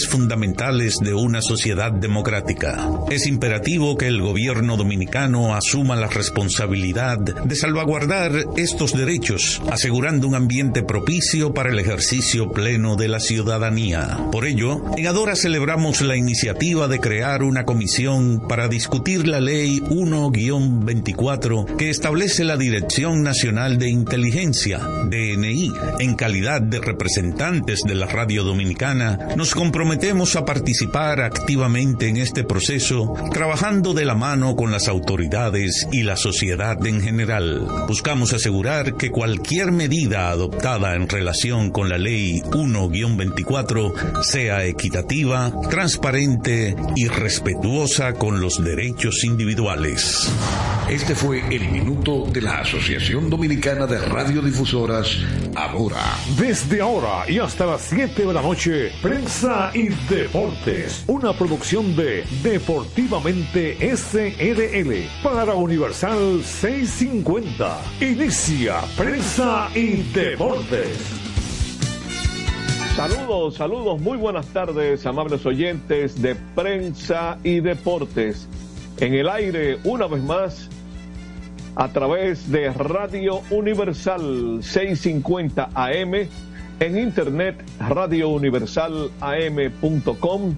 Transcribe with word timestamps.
fundamentales 0.00 1.00
de 1.00 1.12
una 1.12 1.42
sociedad 1.42 1.92
democrática. 1.92 2.88
Es 3.10 3.26
imperativo 3.26 3.98
que 3.98 4.06
el 4.06 4.22
gobierno 4.22 4.78
dominicano 4.78 5.54
asuma 5.54 5.96
la 5.96 6.06
responsabilidad 6.06 7.18
de 7.18 7.54
salvaguardar 7.54 8.32
estos 8.56 8.96
derechos, 8.96 9.60
asegurando 9.70 10.26
un 10.26 10.34
ambiente 10.34 10.82
propicio 10.82 11.52
para 11.52 11.68
el 11.68 11.78
ejercicio 11.78 12.52
pleno 12.52 12.96
de 12.96 13.08
la 13.08 13.20
ciudadanía. 13.20 14.28
Por 14.32 14.46
ello, 14.46 14.82
en 14.96 15.06
Adora 15.08 15.36
celebramos 15.36 16.00
la 16.00 16.16
iniciativa 16.16 16.88
de 16.88 16.98
crear 16.98 17.42
una 17.42 17.66
comisión 17.66 18.48
para 18.48 18.68
discutir 18.68 19.28
la 19.28 19.42
ley 19.42 19.80
1-24 19.80 21.76
que 21.76 21.90
establece 21.90 22.44
la 22.44 22.56
Dirección 22.56 23.22
Nacional 23.22 23.78
de 23.78 23.90
Inteligencia, 23.90 24.78
DNI, 24.78 25.70
en 25.98 26.14
calidad 26.14 26.62
de 26.62 26.80
representantes 26.80 27.82
de 27.82 27.94
la 27.94 28.06
radio 28.06 28.42
dominicana, 28.42 29.18
nos 29.36 29.54
comprometemos 29.54 29.81
comprometemos 29.82 30.36
a 30.36 30.44
participar 30.44 31.20
activamente 31.20 32.06
en 32.06 32.16
este 32.16 32.44
proceso, 32.44 33.14
trabajando 33.32 33.94
de 33.94 34.04
la 34.04 34.14
mano 34.14 34.54
con 34.54 34.70
las 34.70 34.86
autoridades 34.86 35.88
y 35.90 36.04
la 36.04 36.16
sociedad 36.16 36.86
en 36.86 37.00
general. 37.00 37.66
Buscamos 37.88 38.32
asegurar 38.32 38.94
que 38.94 39.10
cualquier 39.10 39.72
medida 39.72 40.30
adoptada 40.30 40.94
en 40.94 41.08
relación 41.08 41.72
con 41.72 41.88
la 41.88 41.98
ley 41.98 42.42
1-24 42.42 44.22
sea 44.22 44.64
equitativa, 44.66 45.52
transparente 45.68 46.76
y 46.94 47.08
respetuosa 47.08 48.12
con 48.12 48.40
los 48.40 48.62
derechos 48.62 49.24
individuales. 49.24 50.30
Este 50.88 51.14
fue 51.14 51.40
el 51.48 51.70
minuto 51.70 52.26
de 52.30 52.42
la 52.42 52.58
Asociación 52.58 53.30
Dominicana 53.30 53.86
de 53.86 53.98
Radiodifusoras, 53.98 55.16
ahora. 55.54 56.02
Desde 56.36 56.80
ahora 56.80 57.24
y 57.28 57.38
hasta 57.38 57.66
las 57.66 57.82
7 57.82 58.26
de 58.26 58.32
la 58.32 58.42
noche, 58.42 58.92
prensa 59.00 59.71
y 59.74 59.88
deportes. 60.12 61.04
Una 61.06 61.32
producción 61.32 61.96
de 61.96 62.24
Deportivamente 62.42 63.76
SRL 63.96 65.08
para 65.22 65.54
Universal 65.54 66.42
650. 66.42 67.80
Inicia 68.00 68.80
prensa 68.96 69.68
y 69.74 70.02
deportes. 70.12 70.98
Saludos, 72.96 73.54
saludos, 73.54 74.00
muy 74.00 74.18
buenas 74.18 74.46
tardes, 74.48 75.06
amables 75.06 75.46
oyentes 75.46 76.20
de 76.20 76.34
prensa 76.54 77.38
y 77.42 77.60
deportes. 77.60 78.48
En 78.98 79.14
el 79.14 79.28
aire, 79.28 79.78
una 79.84 80.06
vez 80.06 80.22
más, 80.22 80.68
a 81.74 81.88
través 81.88 82.50
de 82.50 82.70
Radio 82.70 83.40
Universal 83.50 84.62
650 84.62 85.70
AM, 85.74 86.28
en 86.80 86.98
internet 86.98 87.62
radiouniversalam.com 87.80 90.54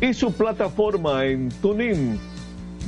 y 0.00 0.14
su 0.14 0.32
plataforma 0.32 1.26
en 1.26 1.48
TuneIn. 1.48 2.18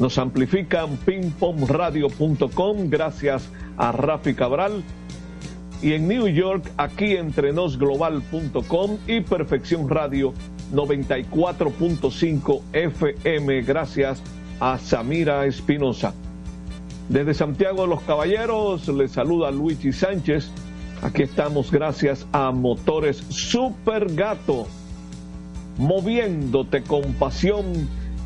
Nos 0.01 0.19
amplifican 0.19 0.97
pingpongradio.com 0.99 2.91
gracias 2.91 3.49
a 3.77 3.93
Rafi 3.93 4.35
Cabral 4.35 4.83
y 5.83 5.93
en 5.93 6.09
New 6.09 6.27
York 6.29 6.71
aquí 6.77 7.17
entrenosglobal.com 7.17 8.99
y 9.07 9.21
Perfección 9.21 9.89
Radio 9.89 10.33
94.5 10.73 12.63
FM 12.73 13.63
gracias 13.63 14.23
a 14.61 14.79
Samira 14.79 15.47
Espinosa. 15.47 16.15
Desde 17.09 17.35
Santiago 17.35 17.83
de 17.83 17.89
los 17.89 18.03
Caballeros 18.03 18.89
les 18.89 19.13
saluda 19.13 19.51
Luigi 19.51 19.93
Sánchez. 19.93 20.51
Aquí 21.05 21.23
estamos 21.23 21.71
gracias 21.71 22.27
a 22.33 22.51
Motores 22.51 23.19
Super 23.29 24.11
Gato, 24.15 24.67
moviéndote 25.77 26.83
con 26.83 27.13
pasión 27.13 27.67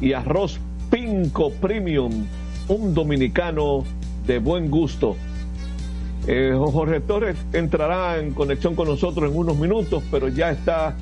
y 0.00 0.12
arroz 0.12 0.60
Pinco 0.88 1.50
Premium, 1.50 2.24
un 2.68 2.94
dominicano 2.94 3.82
de 4.28 4.38
buen 4.38 4.70
gusto. 4.70 5.16
Eh, 6.28 6.54
Jorge 6.56 7.00
Torres 7.00 7.36
entrará 7.52 8.20
en 8.20 8.32
conexión 8.32 8.76
con 8.76 8.86
nosotros 8.86 9.28
en 9.28 9.36
unos 9.36 9.56
minutos, 9.56 10.04
pero 10.12 10.28
ya 10.28 10.52
está 10.52 10.96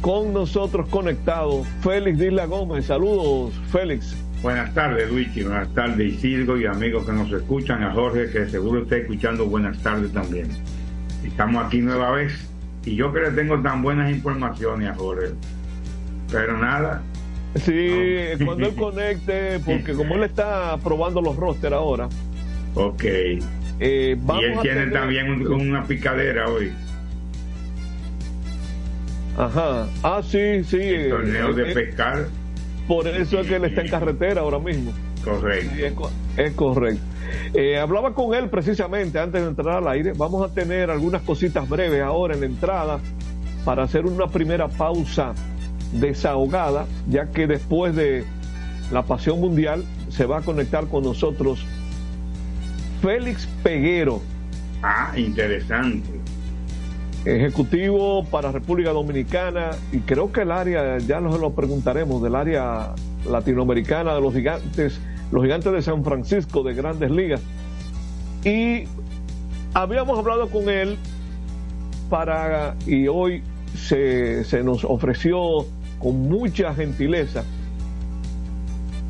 con 0.00 0.32
nosotros 0.32 0.86
conectado 0.90 1.64
Félix 1.80 2.20
Dila 2.20 2.46
Gómez. 2.46 2.86
Saludos, 2.86 3.52
Félix. 3.72 4.14
Buenas 4.46 4.72
tardes, 4.74 5.10
Luigi. 5.10 5.42
Buenas 5.42 5.74
tardes, 5.74 6.06
Isidro 6.06 6.56
y 6.56 6.66
amigos 6.66 7.04
que 7.04 7.10
nos 7.10 7.32
escuchan. 7.32 7.82
A 7.82 7.90
Jorge, 7.90 8.30
que 8.30 8.48
seguro 8.48 8.82
está 8.82 8.98
escuchando. 8.98 9.44
Buenas 9.46 9.76
tardes 9.82 10.12
también. 10.12 10.46
Estamos 11.24 11.66
aquí 11.66 11.78
nueva 11.78 12.12
vez. 12.12 12.48
Y 12.84 12.94
yo 12.94 13.12
que 13.12 13.22
le 13.22 13.32
tengo 13.32 13.60
tan 13.60 13.82
buenas 13.82 14.08
informaciones 14.08 14.88
a 14.88 14.94
Jorge. 14.94 15.30
Pero 16.30 16.58
nada. 16.58 17.02
Sí, 17.56 17.88
cuando 18.44 18.68
él 18.68 18.74
conecte, 18.76 19.58
porque 19.66 19.94
como 19.94 20.14
él 20.14 20.22
está 20.22 20.76
probando 20.76 21.20
los 21.20 21.34
roster 21.34 21.74
ahora. 21.74 22.08
Ok. 22.76 23.02
Eh, 23.02 23.40
y 23.80 24.44
él 24.44 24.58
tiene 24.62 24.86
también 24.92 25.44
una 25.44 25.82
picadera 25.82 26.48
hoy. 26.48 26.70
Ajá. 29.36 29.88
Ah, 30.04 30.22
sí, 30.22 30.62
sí. 30.62 30.78
El 30.78 31.10
torneo 31.10 31.52
de 31.52 31.72
eh, 31.72 31.74
pescar 31.74 32.26
por 32.86 33.08
eso 33.08 33.40
es 33.40 33.46
que 33.46 33.56
él 33.56 33.64
está 33.64 33.82
en 33.82 33.88
carretera 33.88 34.42
ahora 34.42 34.58
mismo. 34.58 34.92
Correcto. 35.24 36.10
es, 36.36 36.52
correcto. 36.52 37.02
Eh, 37.52 37.78
hablaba 37.78 38.14
con 38.14 38.34
él 38.34 38.48
precisamente 38.48 39.18
antes 39.18 39.42
de 39.42 39.48
entrar 39.48 39.78
al 39.78 39.88
aire. 39.88 40.12
Vamos 40.16 40.48
a 40.48 40.54
tener 40.54 40.90
algunas 40.90 41.22
cositas 41.22 41.68
breves 41.68 42.02
ahora 42.02 42.34
en 42.34 42.40
la 42.40 42.46
entrada 42.46 43.00
para 43.64 43.82
hacer 43.82 44.06
una 44.06 44.28
primera 44.28 44.68
pausa 44.68 45.34
desahogada, 45.92 46.86
ya 47.08 47.26
que 47.30 47.46
después 47.46 47.96
de 47.96 48.24
la 48.92 49.02
Pasión 49.02 49.40
Mundial 49.40 49.84
se 50.08 50.26
va 50.26 50.38
a 50.38 50.42
conectar 50.42 50.86
con 50.86 51.02
nosotros 51.02 51.64
Félix 53.02 53.46
Peguero. 53.64 54.22
Ah, 54.82 55.12
interesante 55.16 56.25
ejecutivo 57.26 58.24
para 58.24 58.52
República 58.52 58.92
Dominicana 58.92 59.72
y 59.92 59.98
creo 59.98 60.32
que 60.32 60.42
el 60.42 60.52
área, 60.52 60.98
ya 60.98 61.20
nos 61.20 61.40
lo 61.40 61.50
preguntaremos, 61.50 62.22
del 62.22 62.36
área 62.36 62.94
latinoamericana 63.28 64.14
de 64.14 64.20
los 64.20 64.32
gigantes, 64.32 65.00
los 65.32 65.42
gigantes 65.42 65.72
de 65.72 65.82
San 65.82 66.04
Francisco 66.04 66.62
de 66.62 66.74
grandes 66.74 67.10
ligas. 67.10 67.40
Y 68.44 68.84
habíamos 69.74 70.18
hablado 70.18 70.48
con 70.48 70.68
él 70.68 70.96
para, 72.08 72.76
y 72.86 73.08
hoy 73.08 73.42
se, 73.74 74.44
se 74.44 74.62
nos 74.62 74.84
ofreció 74.84 75.66
con 75.98 76.28
mucha 76.28 76.74
gentileza 76.74 77.42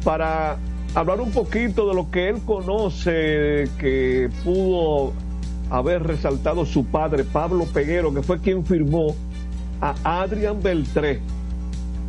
para 0.05 0.57
hablar 0.95 1.21
un 1.21 1.33
poquito 1.33 1.87
de 1.87 1.95
lo 1.95 2.11
que 2.11 2.31
él 2.31 2.41
conoce, 2.47 3.69
que 3.79 4.31
pudo 4.43 5.13
haber 5.71 6.03
resaltado 6.03 6.65
su 6.65 6.85
padre, 6.85 7.25
Pablo 7.25 7.65
Peguero, 7.65 8.15
que 8.15 8.23
fue 8.23 8.41
quien 8.41 8.65
firmó 8.65 9.15
a 9.81 10.23
Adrian 10.23 10.63
Beltré. 10.63 11.21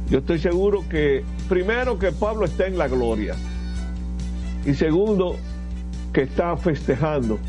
Yo 0.10 0.20
estoy 0.20 0.40
seguro 0.40 0.84
que, 0.90 1.24
primero, 1.50 2.00
que 2.00 2.12
Pablo 2.12 2.46
está 2.46 2.68
en 2.68 2.78
la 2.78 2.88
gloria. 2.88 3.36
Y 4.66 4.74
segundo, 4.74 5.36
que 6.14 6.24
está 6.24 6.56
festejando 6.58 7.40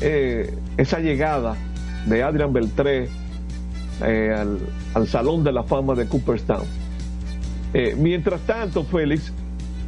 eh, 0.00 0.52
esa 0.76 0.98
llegada 0.98 1.56
de 2.06 2.22
Adrian 2.22 2.52
Beltré 2.52 3.08
eh, 4.02 4.34
al, 4.94 5.08
Salón 5.08 5.44
de 5.44 5.52
la 5.52 5.62
Fama 5.62 5.94
de 5.94 6.06
Cooperstown. 6.06 6.66
Eh, 7.72 7.94
mientras 7.98 8.40
tanto, 8.42 8.84
Félix, 8.84 9.32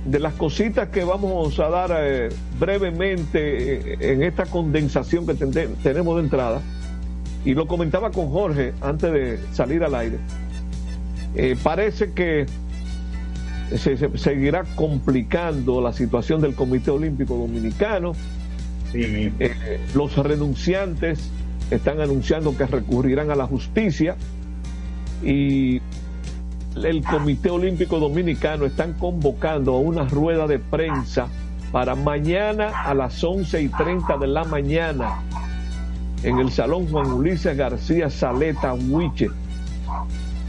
de 0.07 0.21
las 0.21 0.35
cositas 0.35 0.89
que 0.89 1.05
vamos 1.05 1.59
a 1.59 1.69
dar 1.69 1.91
eh, 1.99 2.29
brevemente 2.59 3.95
eh, 3.95 4.13
en 4.13 4.23
esta 4.23 4.47
condensación 4.47 5.27
que 5.27 5.35
tenemos 5.35 6.17
de 6.17 6.23
entrada, 6.23 6.61
y 7.45 7.55
lo 7.55 7.67
comentaba 7.67 8.11
con 8.11 8.31
Jorge 8.31 8.73
antes 8.81 9.13
de 9.13 9.39
salir 9.53 9.83
al 9.85 9.95
aire, 9.95 10.19
eh, 11.35 11.57
parece 11.63 12.13
que 12.13 12.47
se, 13.77 14.17
seguirá 14.17 14.65
complicando 14.77 15.81
la 15.81 15.93
situación 15.93 16.41
del 16.41 16.55
Comité 16.55 16.91
Olímpico 16.91 17.37
Dominicano. 17.37 18.13
los 19.95 20.17
renunciantes 20.17 21.31
están 21.71 22.01
anunciando 22.01 22.57
que 22.57 22.67
recurrirán 22.67 23.31
a 23.31 23.35
la 23.35 23.47
justicia. 23.47 24.17
Y 25.25 25.81
el 26.85 27.03
Comité 27.03 27.51
Olímpico 27.51 27.99
Dominicano 27.99 28.67
están 28.67 28.93
convocando 28.95 29.75
a 29.75 29.79
una 29.79 30.05
rueda 30.05 30.47
de 30.47 30.59
prensa 30.59 31.29
para 31.73 31.95
mañana 31.95 32.83
a 32.85 32.95
las 32.95 33.23
11 33.23 33.63
y 33.63 33.69
30 33.69 34.19
de 34.19 34.27
la 34.27 34.45
mañana 34.45 35.21
en 36.23 36.39
el 36.39 36.51
Salón 36.51 36.89
Juan 36.89 37.13
Ulises 37.13 37.57
García 37.57 38.11
Saleta, 38.11 38.75
Huiche. 38.75 39.29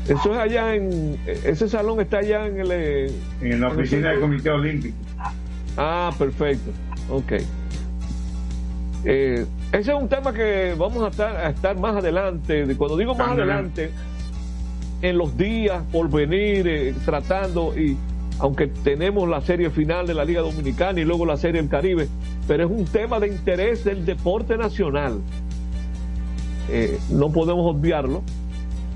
Eso 0.07 0.33
es 0.33 0.39
allá 0.39 0.75
en. 0.75 1.18
Ese 1.25 1.68
salón 1.68 2.00
está 2.00 2.19
allá 2.19 2.47
en 2.47 2.59
el. 2.59 3.12
En 3.41 3.59
la 3.59 3.68
oficina 3.68 4.09
del 4.09 4.21
Comité 4.21 4.50
Olímpico. 4.50 4.95
Ah, 5.75 6.12
perfecto. 6.18 6.71
Ok. 7.09 7.33
Eh, 9.03 9.45
ese 9.71 9.91
es 9.91 10.01
un 10.01 10.07
tema 10.07 10.33
que 10.33 10.75
vamos 10.77 11.03
a 11.03 11.09
estar, 11.09 11.35
a 11.35 11.50
estar 11.50 11.77
más 11.77 11.97
adelante. 11.97 12.73
Cuando 12.77 12.95
digo 12.95 13.15
más 13.15 13.31
adelante, 13.31 13.91
en 15.01 15.17
los 15.17 15.38
días 15.38 15.83
por 15.91 16.09
venir 16.09 16.67
eh, 16.67 16.94
tratando 17.05 17.77
y 17.77 17.97
aunque 18.39 18.67
tenemos 18.67 19.27
la 19.27 19.41
serie 19.41 19.69
final 19.69 20.05
de 20.05 20.13
la 20.13 20.23
Liga 20.23 20.41
Dominicana 20.41 20.99
y 20.99 21.05
luego 21.05 21.25
la 21.25 21.38
serie 21.38 21.59
del 21.61 21.69
Caribe, 21.69 22.07
pero 22.47 22.65
es 22.65 22.71
un 22.71 22.85
tema 22.85 23.19
de 23.19 23.27
interés 23.27 23.83
del 23.83 24.05
deporte 24.05 24.57
nacional. 24.57 25.21
Eh, 26.69 26.99
no 27.09 27.31
podemos 27.31 27.75
obviarlo. 27.75 28.21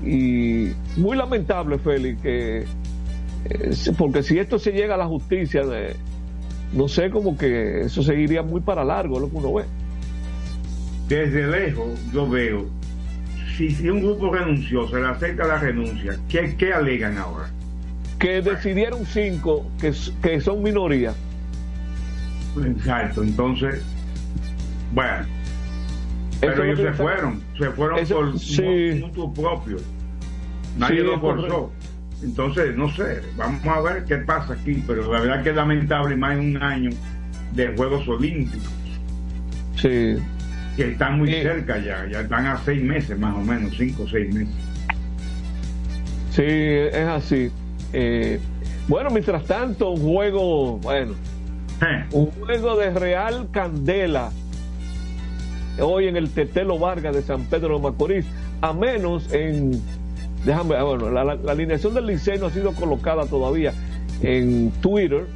Y 0.04 0.68
muy 0.96 1.16
lamentable, 1.16 1.78
Félix, 1.78 2.20
que, 2.22 2.58
eh, 3.44 3.70
porque 3.98 4.22
si 4.22 4.38
esto 4.38 4.58
se 4.58 4.72
llega 4.72 4.94
a 4.94 4.98
la 4.98 5.06
justicia, 5.06 5.62
no 6.72 6.88
sé, 6.88 7.10
como 7.10 7.36
que 7.36 7.82
eso 7.82 8.02
seguiría 8.02 8.42
muy 8.42 8.60
para 8.60 8.84
largo, 8.84 9.18
lo 9.18 9.28
que 9.28 9.36
uno 9.36 9.54
ve. 9.54 9.64
Desde 11.08 11.46
lejos 11.48 11.88
yo 12.12 12.28
veo, 12.28 12.66
si, 13.68 13.70
si 13.76 13.88
un 13.88 14.00
grupo 14.00 14.32
renunció, 14.32 14.88
se 14.88 15.00
le 15.00 15.06
acepta 15.06 15.46
la 15.46 15.58
renuncia, 15.58 16.16
¿qué, 16.28 16.56
qué 16.56 16.72
alegan 16.72 17.18
ahora? 17.18 17.48
que 18.18 18.40
decidieron 18.40 19.04
cinco 19.04 19.66
que, 19.80 19.92
que 20.22 20.40
son 20.40 20.62
minoría. 20.62 21.12
Exacto, 22.64 23.22
entonces, 23.22 23.82
bueno, 24.92 25.26
pero 26.40 26.64
ellos 26.64 26.78
se 26.78 26.92
fueron, 26.92 27.42
se 27.58 27.70
fueron 27.70 28.06
por 28.06 28.38
sí. 28.38 29.04
propio. 29.34 29.78
Nadie 30.78 31.02
lo 31.02 31.18
forzó. 31.20 31.72
Entonces, 32.22 32.76
no 32.76 32.88
sé, 32.92 33.22
vamos 33.36 33.66
a 33.66 33.80
ver 33.80 34.04
qué 34.04 34.18
pasa 34.18 34.54
aquí, 34.54 34.82
pero 34.86 35.12
la 35.12 35.20
verdad 35.20 35.42
que 35.42 35.50
es 35.50 35.56
lamentable 35.56 36.16
más 36.16 36.36
de 36.36 36.40
un 36.40 36.62
año 36.62 36.90
de 37.54 37.74
Juegos 37.76 38.06
Olímpicos. 38.06 38.70
Sí. 39.76 40.16
Que 40.76 40.92
están 40.92 41.18
muy 41.18 41.30
cerca 41.32 41.78
ya, 41.78 42.06
ya 42.10 42.20
están 42.20 42.46
a 42.46 42.58
seis 42.64 42.82
meses 42.82 43.18
más 43.18 43.36
o 43.36 43.40
menos, 43.40 43.74
cinco 43.76 44.04
o 44.04 44.08
seis 44.08 44.32
meses. 44.34 44.54
Sí, 46.30 46.42
es 46.42 47.06
así. 47.08 47.50
Eh, 47.92 48.40
bueno, 48.88 49.10
mientras 49.10 49.44
tanto, 49.44 49.90
un 49.90 50.00
juego, 50.00 50.78
bueno, 50.78 51.12
eh. 51.82 52.04
un 52.12 52.30
juego 52.30 52.76
de 52.76 52.90
Real 52.90 53.48
Candela 53.50 54.30
hoy 55.80 56.08
en 56.08 56.16
el 56.16 56.30
Tetelo 56.30 56.78
Vargas 56.78 57.14
de 57.14 57.22
San 57.22 57.44
Pedro 57.44 57.76
de 57.76 57.82
Macorís, 57.82 58.26
a 58.60 58.72
menos 58.72 59.32
en, 59.32 59.80
déjame, 60.44 60.76
ah, 60.76 60.82
bueno, 60.84 61.10
la, 61.10 61.38
alineación 61.50 61.94
del 61.94 62.06
Liceo 62.06 62.38
no 62.38 62.46
ha 62.46 62.50
sido 62.50 62.72
colocada 62.72 63.26
todavía 63.26 63.72
en 64.22 64.70
Twitter, 64.80 65.26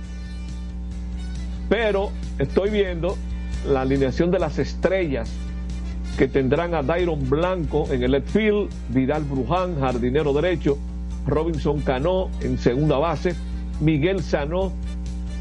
pero 1.69 2.11
estoy 2.39 2.71
viendo 2.71 3.17
la 3.69 3.83
alineación 3.83 4.31
de 4.31 4.39
las 4.39 4.59
estrellas 4.59 5.31
que 6.17 6.29
tendrán 6.29 6.75
a 6.75 6.83
Dairon 6.83 7.29
Blanco 7.29 7.87
en 7.91 8.03
el 8.03 8.13
left 8.13 8.31
field, 8.31 8.71
Vidal 8.89 9.25
Bruján, 9.25 9.79
jardinero 9.79 10.33
derecho, 10.33 10.79
Robinson 11.27 11.81
Cano 11.81 12.31
en 12.41 12.59
segunda 12.59 12.99
base, 12.99 13.35
Miguel 13.81 14.23
Sanó 14.23 14.73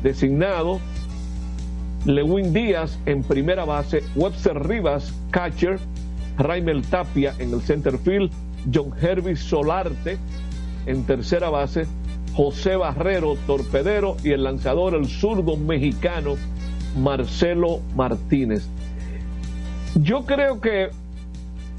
designado, 0.03 0.79
Lewin 2.05 2.53
Díaz 2.53 2.99
en 3.05 3.23
primera 3.23 3.65
base, 3.65 4.03
Webster 4.15 4.67
Rivas, 4.67 5.13
catcher, 5.31 5.79
Raimel 6.37 6.83
Tapia 6.83 7.33
en 7.39 7.53
el 7.53 7.61
center 7.61 7.97
field, 7.97 8.31
John 8.73 8.91
Hervis 9.01 9.39
Solarte 9.39 10.17
en 10.85 11.03
tercera 11.05 11.49
base, 11.49 11.87
José 12.33 12.75
Barrero, 12.75 13.37
torpedero, 13.47 14.17
y 14.23 14.31
el 14.31 14.43
lanzador, 14.43 14.93
el 14.93 15.07
zurdo 15.07 15.55
mexicano, 15.55 16.35
Marcelo 16.95 17.81
Martínez. 17.95 18.67
Yo 19.95 20.25
creo 20.25 20.59
que 20.59 20.89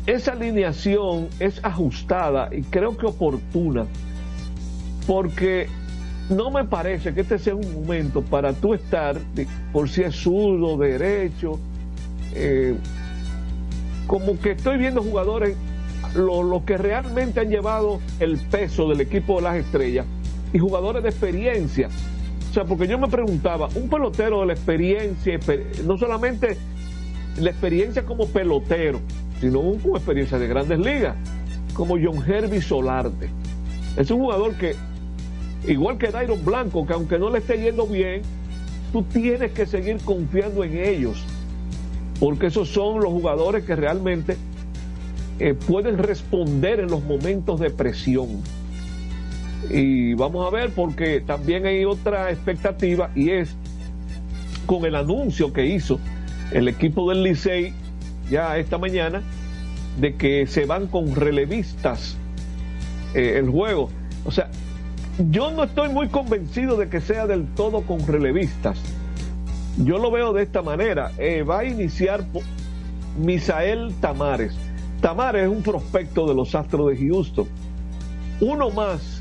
esa 0.06 0.32
alineación 0.32 1.28
es 1.40 1.60
ajustada 1.64 2.48
y 2.54 2.62
creo 2.62 2.96
que 2.96 3.06
oportuna, 3.06 3.86
porque 5.06 5.68
no 6.30 6.50
me 6.50 6.64
parece 6.64 7.12
que 7.14 7.22
este 7.22 7.38
sea 7.38 7.54
un 7.54 7.72
momento 7.74 8.22
para 8.22 8.52
tú 8.52 8.74
estar, 8.74 9.18
por 9.72 9.88
si 9.88 10.02
es 10.02 10.14
zurdo, 10.16 10.76
derecho, 10.76 11.58
eh, 12.34 12.74
como 14.06 14.38
que 14.38 14.52
estoy 14.52 14.78
viendo 14.78 15.02
jugadores, 15.02 15.56
los 16.14 16.62
que 16.62 16.78
realmente 16.78 17.40
han 17.40 17.50
llevado 17.50 18.00
el 18.20 18.38
peso 18.38 18.88
del 18.88 19.00
equipo 19.00 19.36
de 19.36 19.42
las 19.42 19.56
estrellas 19.56 20.06
y 20.52 20.58
jugadores 20.58 21.02
de 21.02 21.08
experiencia. 21.08 21.88
Sea, 22.56 22.64
porque 22.64 22.88
yo 22.88 22.96
me 22.96 23.08
preguntaba, 23.08 23.68
un 23.74 23.90
pelotero 23.90 24.40
de 24.40 24.46
la 24.46 24.52
experiencia, 24.54 25.38
no 25.84 25.98
solamente 25.98 26.56
la 27.38 27.50
experiencia 27.50 28.06
como 28.06 28.28
pelotero, 28.28 28.98
sino 29.42 29.60
con 29.60 29.90
experiencia 29.90 30.38
de 30.38 30.48
grandes 30.48 30.78
ligas, 30.78 31.16
como 31.74 31.96
John 32.02 32.24
Herbie 32.26 32.62
Solarte. 32.62 33.28
Es 33.98 34.10
un 34.10 34.20
jugador 34.20 34.54
que, 34.54 34.74
igual 35.68 35.98
que 35.98 36.06
Dairon 36.06 36.42
Blanco, 36.46 36.86
que 36.86 36.94
aunque 36.94 37.18
no 37.18 37.28
le 37.28 37.40
esté 37.40 37.60
yendo 37.60 37.86
bien, 37.86 38.22
tú 38.90 39.02
tienes 39.02 39.52
que 39.52 39.66
seguir 39.66 39.98
confiando 39.98 40.64
en 40.64 40.78
ellos, 40.78 41.22
porque 42.18 42.46
esos 42.46 42.70
son 42.70 43.02
los 43.02 43.12
jugadores 43.12 43.66
que 43.66 43.76
realmente 43.76 44.38
eh, 45.40 45.52
pueden 45.52 45.98
responder 45.98 46.80
en 46.80 46.90
los 46.90 47.04
momentos 47.04 47.60
de 47.60 47.68
presión. 47.68 48.40
Y 49.70 50.14
vamos 50.14 50.46
a 50.46 50.50
ver, 50.50 50.70
porque 50.70 51.20
también 51.20 51.66
hay 51.66 51.84
otra 51.84 52.30
expectativa 52.30 53.10
y 53.14 53.30
es 53.30 53.54
con 54.66 54.84
el 54.84 54.94
anuncio 54.94 55.52
que 55.52 55.66
hizo 55.66 55.98
el 56.52 56.68
equipo 56.68 57.08
del 57.08 57.22
Licey 57.22 57.72
ya 58.30 58.56
esta 58.58 58.78
mañana 58.78 59.22
de 60.00 60.14
que 60.16 60.46
se 60.46 60.66
van 60.66 60.86
con 60.86 61.14
relevistas 61.14 62.16
eh, 63.14 63.38
el 63.38 63.50
juego. 63.50 63.90
O 64.24 64.30
sea, 64.30 64.50
yo 65.30 65.50
no 65.50 65.64
estoy 65.64 65.88
muy 65.88 66.08
convencido 66.08 66.76
de 66.76 66.88
que 66.88 67.00
sea 67.00 67.26
del 67.26 67.46
todo 67.54 67.82
con 67.82 68.06
relevistas. 68.06 68.78
Yo 69.78 69.98
lo 69.98 70.10
veo 70.10 70.32
de 70.32 70.42
esta 70.42 70.62
manera. 70.62 71.12
Eh, 71.18 71.42
va 71.42 71.60
a 71.60 71.64
iniciar 71.64 72.24
Misael 73.18 73.94
Tamares. 74.00 74.54
Tamares 75.00 75.44
es 75.44 75.48
un 75.48 75.62
prospecto 75.62 76.26
de 76.26 76.34
los 76.34 76.54
Astros 76.54 76.90
de 76.90 77.08
Houston. 77.08 77.46
Uno 78.40 78.70
más 78.70 79.15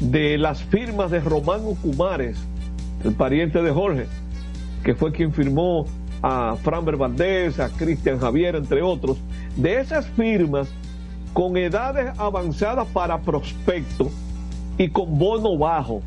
de 0.00 0.38
las 0.38 0.62
firmas 0.62 1.10
de 1.10 1.20
Román 1.20 1.74
Cumares, 1.82 2.38
el 3.04 3.12
pariente 3.12 3.62
de 3.62 3.70
Jorge, 3.70 4.06
que 4.82 4.94
fue 4.94 5.12
quien 5.12 5.32
firmó 5.32 5.86
a 6.22 6.56
Franber 6.56 6.96
Valdés, 6.96 7.60
a 7.60 7.68
Cristian 7.68 8.18
Javier, 8.18 8.56
entre 8.56 8.82
otros, 8.82 9.18
de 9.56 9.80
esas 9.80 10.06
firmas 10.06 10.68
con 11.32 11.56
edades 11.56 12.12
avanzadas 12.18 12.88
para 12.88 13.20
prospecto 13.20 14.10
y 14.78 14.88
con 14.88 15.18
bono 15.18 15.56
bajo. 15.56 16.02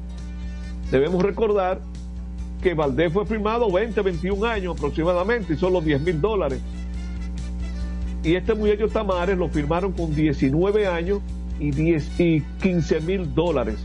Debemos 0.92 1.22
recordar 1.24 1.80
que 2.62 2.74
Valdés 2.74 3.12
fue 3.14 3.26
firmado 3.26 3.72
20, 3.72 4.02
21 4.02 4.46
años 4.46 4.78
aproximadamente 4.78 5.54
y 5.54 5.58
solo 5.58 5.82
10 5.82 6.02
mil 6.02 6.20
dólares. 6.22 6.60
Y 8.24 8.36
este 8.36 8.54
muchacho 8.54 8.88
Tamares 8.88 9.38
lo 9.38 9.50
firmaron 9.50 9.92
con 9.92 10.16
19 10.16 10.88
años 10.88 11.20
y, 11.60 11.72
10, 11.72 12.20
y 12.20 12.42
15 12.62 13.02
mil 13.02 13.34
dólares. 13.34 13.78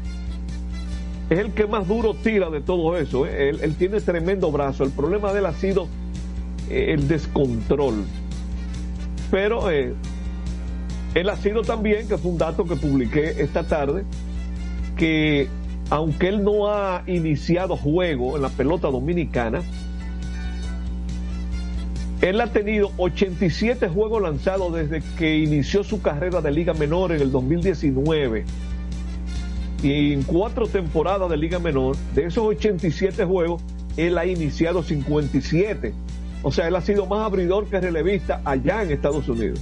Es 1.30 1.38
el 1.38 1.52
que 1.52 1.66
más 1.66 1.86
duro 1.86 2.14
tira 2.14 2.50
de 2.50 2.60
todo 2.60 2.96
eso. 2.96 3.26
¿eh? 3.26 3.50
Él, 3.50 3.60
él 3.62 3.74
tiene 3.74 4.00
tremendo 4.00 4.50
brazo. 4.50 4.84
El 4.84 4.90
problema 4.90 5.32
de 5.32 5.40
él 5.40 5.46
ha 5.46 5.52
sido 5.52 5.88
el 6.70 7.08
descontrol. 7.08 8.04
Pero 9.30 9.70
eh, 9.70 9.94
él 11.14 11.28
ha 11.28 11.36
sido 11.36 11.62
también, 11.62 12.08
que 12.08 12.18
fue 12.18 12.30
un 12.30 12.38
dato 12.38 12.64
que 12.64 12.76
publiqué 12.76 13.42
esta 13.42 13.64
tarde, 13.64 14.04
que 14.96 15.48
aunque 15.90 16.28
él 16.28 16.44
no 16.44 16.68
ha 16.70 17.02
iniciado 17.06 17.76
juego 17.76 18.36
en 18.36 18.42
la 18.42 18.50
pelota 18.50 18.88
dominicana, 18.88 19.62
él 22.20 22.40
ha 22.40 22.48
tenido 22.48 22.90
87 22.96 23.88
juegos 23.88 24.22
lanzados 24.22 24.74
desde 24.74 25.02
que 25.16 25.38
inició 25.38 25.84
su 25.84 26.02
carrera 26.02 26.40
de 26.40 26.50
Liga 26.50 26.74
Menor 26.74 27.12
en 27.12 27.22
el 27.22 27.30
2019. 27.30 28.44
Y 29.82 30.12
en 30.12 30.24
cuatro 30.24 30.66
temporadas 30.66 31.30
de 31.30 31.36
Liga 31.36 31.60
Menor, 31.60 31.96
de 32.14 32.24
esos 32.24 32.44
87 32.44 33.24
juegos, 33.24 33.62
él 33.96 34.18
ha 34.18 34.26
iniciado 34.26 34.82
57. 34.82 35.94
O 36.42 36.50
sea, 36.50 36.66
él 36.66 36.74
ha 36.74 36.80
sido 36.80 37.06
más 37.06 37.24
abridor 37.24 37.66
que 37.66 37.80
relevista 37.80 38.40
allá 38.44 38.82
en 38.82 38.90
Estados 38.90 39.28
Unidos. 39.28 39.60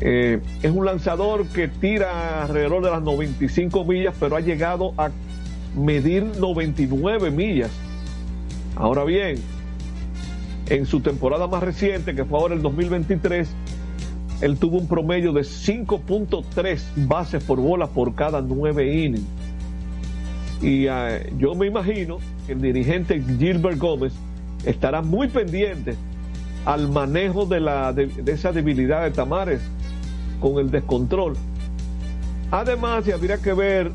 Eh, 0.00 0.40
es 0.62 0.70
un 0.70 0.86
lanzador 0.86 1.46
que 1.48 1.66
tira 1.66 2.44
alrededor 2.44 2.84
de 2.84 2.90
las 2.90 3.02
95 3.02 3.84
millas, 3.84 4.14
pero 4.18 4.36
ha 4.36 4.40
llegado 4.40 4.94
a 4.96 5.10
medir 5.76 6.24
99 6.38 7.32
millas. 7.32 7.70
Ahora 8.76 9.04
bien, 9.04 9.36
en 10.70 10.86
su 10.86 11.00
temporada 11.00 11.46
más 11.46 11.62
reciente, 11.62 12.14
que 12.14 12.24
fue 12.24 12.38
ahora 12.38 12.54
el 12.54 12.62
2023, 12.62 13.48
él 14.40 14.56
tuvo 14.56 14.78
un 14.78 14.86
promedio 14.86 15.32
de 15.32 15.42
5.3 15.42 16.80
bases 17.06 17.44
por 17.44 17.60
bola 17.60 17.88
por 17.88 18.14
cada 18.14 18.40
9 18.40 19.04
innings. 19.04 19.26
Y 20.62 20.86
eh, 20.86 21.32
yo 21.38 21.54
me 21.54 21.66
imagino 21.66 22.18
que 22.46 22.52
el 22.52 22.62
dirigente 22.62 23.22
Gilbert 23.38 23.78
Gómez 23.78 24.12
estará 24.64 25.02
muy 25.02 25.28
pendiente 25.28 25.96
al 26.64 26.88
manejo 26.88 27.46
de, 27.46 27.60
la, 27.60 27.92
de, 27.92 28.10
esa 28.26 28.52
debilidad 28.52 29.02
de 29.02 29.10
Tamares 29.10 29.60
con 30.40 30.58
el 30.58 30.70
descontrol, 30.70 31.36
Además, 32.52 33.08
habría 33.08 33.38
que 33.38 33.52
ver 33.52 33.92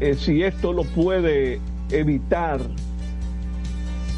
eh, 0.00 0.14
si 0.14 0.42
esto 0.42 0.72
lo 0.72 0.84
puede 0.84 1.60
evitar. 1.90 2.62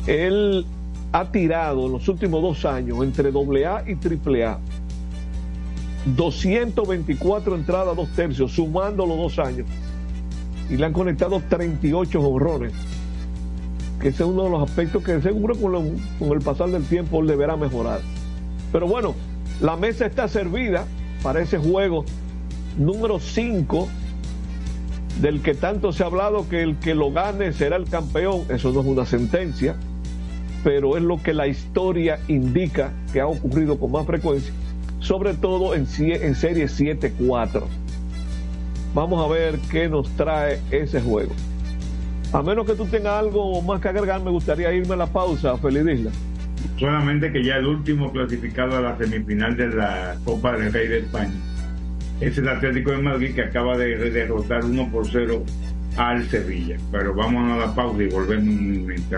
Él 0.07 0.64
ha 1.12 1.31
tirado 1.31 1.87
en 1.87 1.92
los 1.92 2.09
últimos 2.09 2.42
dos 2.42 2.64
años 2.64 2.99
entre 3.02 3.28
AA 3.28 3.85
y 3.87 4.42
AAA 4.42 4.59
224 6.04 7.54
entradas, 7.54 7.97
dos 7.97 8.09
tercios, 8.11 8.52
sumando 8.52 9.07
los 9.07 9.16
dos 9.16 9.38
años. 9.38 9.66
Y 10.69 10.76
le 10.76 10.87
han 10.87 10.92
conectado 10.92 11.40
38 11.49 12.21
horrores. 12.21 12.73
Que 14.00 14.09
ese 14.09 14.25
es 14.25 14.28
uno 14.28 14.45
de 14.45 14.50
los 14.50 14.69
aspectos 14.69 15.04
que 15.04 15.21
seguro 15.21 15.54
con, 15.54 15.97
con 16.19 16.33
el 16.33 16.40
pasar 16.40 16.71
del 16.71 16.85
tiempo 16.85 17.21
él 17.21 17.28
deberá 17.28 17.57
mejorar. 17.57 18.00
Pero 18.73 18.88
bueno, 18.88 19.14
la 19.61 19.76
mesa 19.76 20.07
está 20.07 20.26
servida 20.26 20.87
para 21.23 21.40
ese 21.40 21.59
juego 21.59 22.04
número 22.76 23.21
5 23.21 23.88
del 25.21 25.40
que 25.40 25.54
tanto 25.54 25.92
se 25.92 26.02
ha 26.02 26.07
hablado 26.07 26.49
que 26.49 26.62
el 26.62 26.78
que 26.78 26.95
lo 26.95 27.12
gane 27.12 27.52
será 27.52 27.76
el 27.76 27.85
campeón. 27.85 28.45
Eso 28.49 28.73
no 28.73 28.81
es 28.81 28.87
una 28.87 29.07
sentencia, 29.07 29.76
pero 30.64 30.97
es 30.97 31.02
lo 31.02 31.23
que 31.23 31.35
la 31.35 31.47
historia 31.47 32.19
indica 32.28 32.92
que 33.12 33.21
ha 33.21 33.26
ocurrido 33.26 33.78
con 33.78 33.92
más 33.92 34.07
frecuencia 34.07 34.52
sobre 35.02 35.35
todo 35.35 35.75
en, 35.75 35.87
en 35.99 36.35
serie 36.35 36.66
7-4. 36.66 37.64
Vamos 38.95 39.25
a 39.25 39.33
ver 39.33 39.59
qué 39.71 39.88
nos 39.88 40.09
trae 40.16 40.61
ese 40.71 41.00
juego. 41.00 41.33
A 42.33 42.42
menos 42.42 42.66
que 42.66 42.75
tú 42.75 42.87
tengas 42.87 43.14
algo 43.14 43.61
más 43.62 43.81
que 43.81 43.88
agregar, 43.88 44.23
me 44.23 44.31
gustaría 44.31 44.73
irme 44.73 44.95
a 44.95 44.99
la 44.99 45.07
pausa, 45.07 45.57
Feliz 45.59 45.99
Isla. 45.99 46.11
Solamente 46.78 47.33
que 47.33 47.45
ya 47.45 47.57
el 47.57 47.66
último 47.66 48.12
clasificado 48.12 48.76
a 48.76 48.81
la 48.81 48.97
semifinal 48.97 49.57
de 49.57 49.69
la 49.69 50.16
Copa 50.25 50.57
del 50.57 50.73
Rey 50.73 50.88
de 50.88 50.99
España 51.00 51.35
es 52.21 52.38
el 52.38 52.49
Atlético 52.49 52.92
de 52.92 52.99
Madrid 52.99 53.35
que 53.35 53.42
acaba 53.42 53.76
de 53.76 53.97
derrotar 54.11 54.64
1 54.64 54.90
por 54.92 55.11
0 55.11 55.42
al 55.97 56.28
Sevilla. 56.28 56.76
Pero 56.92 57.14
vamos 57.14 57.50
a 57.50 57.57
la 57.57 57.75
pausa 57.75 58.02
y 58.02 58.09
volvemos 58.09 58.47
un 58.47 58.81
momento. 58.81 59.16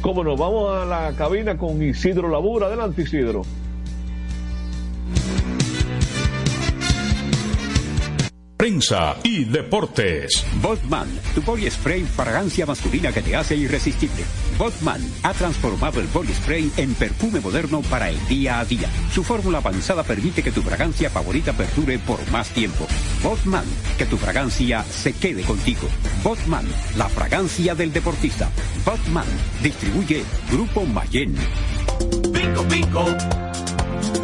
Cómo 0.00 0.24
no, 0.24 0.36
vamos 0.36 0.74
a 0.74 0.84
la 0.84 1.12
cabina 1.16 1.56
con 1.56 1.82
Isidro 1.82 2.28
Labura. 2.28 2.66
Adelante, 2.66 3.02
Isidro. 3.02 3.42
prensa 8.68 9.16
y 9.22 9.44
deportes. 9.44 10.44
Botman, 10.60 11.08
tu 11.34 11.40
body 11.40 11.70
spray 11.70 12.02
fragancia 12.02 12.66
masculina 12.66 13.12
que 13.12 13.22
te 13.22 13.34
hace 13.34 13.56
irresistible. 13.56 14.24
Botman 14.58 15.00
ha 15.22 15.32
transformado 15.32 16.00
el 16.00 16.06
body 16.08 16.34
spray 16.34 16.70
en 16.76 16.92
perfume 16.94 17.40
moderno 17.40 17.80
para 17.82 18.10
el 18.10 18.18
día 18.26 18.60
a 18.60 18.66
día. 18.66 18.90
Su 19.10 19.24
fórmula 19.24 19.58
avanzada 19.58 20.02
permite 20.02 20.42
que 20.42 20.52
tu 20.52 20.60
fragancia 20.60 21.08
favorita 21.08 21.54
perdure 21.54 21.98
por 21.98 22.18
más 22.30 22.50
tiempo. 22.50 22.86
Botman, 23.22 23.64
que 23.96 24.06
tu 24.06 24.16
fragancia 24.16 24.84
se 24.84 25.12
quede 25.12 25.42
contigo. 25.42 25.88
Botman, 26.22 26.66
la 26.96 27.08
fragancia 27.08 27.74
del 27.74 27.92
deportista. 27.92 28.48
Botman, 28.84 29.26
distribuye 29.62 30.24
Grupo 30.50 30.84
Mayen. 30.84 31.34
Pico, 32.32 32.62
pico. 32.64 33.04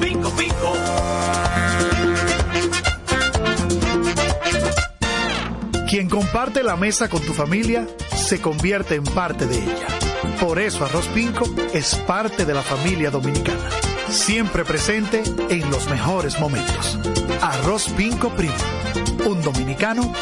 Pico, 0.00 0.30
pico. 0.30 0.72
Quien 5.88 6.08
comparte 6.08 6.62
la 6.62 6.76
mesa 6.76 7.08
con 7.08 7.20
tu 7.22 7.32
familia 7.32 7.86
se 8.16 8.40
convierte 8.40 8.94
en 8.94 9.04
parte 9.04 9.46
de 9.46 9.58
ella. 9.58 9.86
Por 10.40 10.58
eso 10.58 10.84
Arroz 10.84 11.06
Pinco 11.08 11.44
es 11.72 11.94
parte 12.06 12.44
de 12.44 12.54
la 12.54 12.62
familia 12.62 13.10
dominicana. 13.10 13.70
Siempre 14.14 14.64
presente 14.64 15.22
en 15.50 15.70
los 15.70 15.88
mejores 15.90 16.38
momentos. 16.40 16.98
Arroz 17.42 17.88
Pinco 17.96 18.30
Primo. 18.30 18.54
Un 19.26 19.42
dominicano 19.42 20.12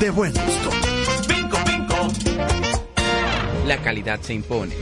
de 0.00 0.10
buen 0.10 0.32
gusto. 0.32 0.70
Pinco 1.28 1.58
Pinco. 1.64 2.08
La 3.66 3.76
calidad 3.78 4.20
se 4.20 4.34
impone. 4.34 4.74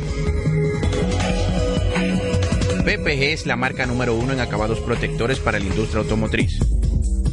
PPG 2.85 3.23
es 3.33 3.47
la 3.47 3.57
marca 3.57 3.87
número 3.87 4.15
uno 4.15 4.33
en 4.33 4.41
acabados 4.41 4.81
protectores 4.81 5.39
para 5.39 5.59
la 5.59 5.67
industria 5.67 6.01
automotriz, 6.01 6.59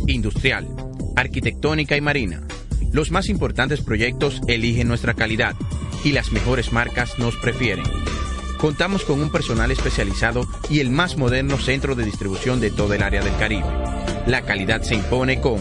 industrial, 0.08 0.68
arquitectónica 1.16 1.96
y 1.96 2.02
marina 2.02 2.42
los 2.92 3.12
más 3.12 3.30
importantes 3.30 3.82
proyectos 3.82 4.42
eligen 4.48 4.88
nuestra 4.88 5.14
calidad 5.14 5.56
y 6.04 6.14
las 6.14 6.32
mejores 6.32 6.72
marcas 6.72 7.20
nos 7.20 7.36
prefieren. 7.36 7.86
Contamos 8.58 9.04
con 9.04 9.22
un 9.22 9.30
personal 9.30 9.70
especializado 9.72 10.48
y 10.70 10.80
el 10.80 10.90
más 10.90 11.16
moderno 11.16 11.58
centro 11.58 11.94
de 11.94 12.04
distribución 12.04 12.60
de 12.60 12.72
todo 12.72 12.94
el 12.94 13.04
área 13.04 13.22
del 13.22 13.36
Caribe. 13.38 13.68
La 14.26 14.42
calidad 14.42 14.82
se 14.82 14.96
impone 14.96 15.40
con 15.40 15.60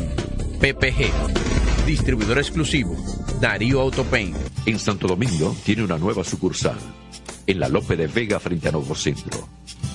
PPG, 0.60 1.86
distribuidor 1.86 2.38
exclusivo, 2.38 2.96
Darío 3.40 3.82
Autopain. 3.82 4.34
En 4.64 4.78
Santo 4.78 5.08
Domingo 5.08 5.54
tiene 5.64 5.84
una 5.84 5.98
nueva 5.98 6.24
sucursal, 6.24 6.78
en 7.46 7.60
la 7.60 7.68
Lope 7.68 7.96
de 7.96 8.06
Vega 8.06 8.40
frente 8.40 8.68
a 8.68 8.72
Nuevo 8.72 8.94
Centro. 8.94 9.46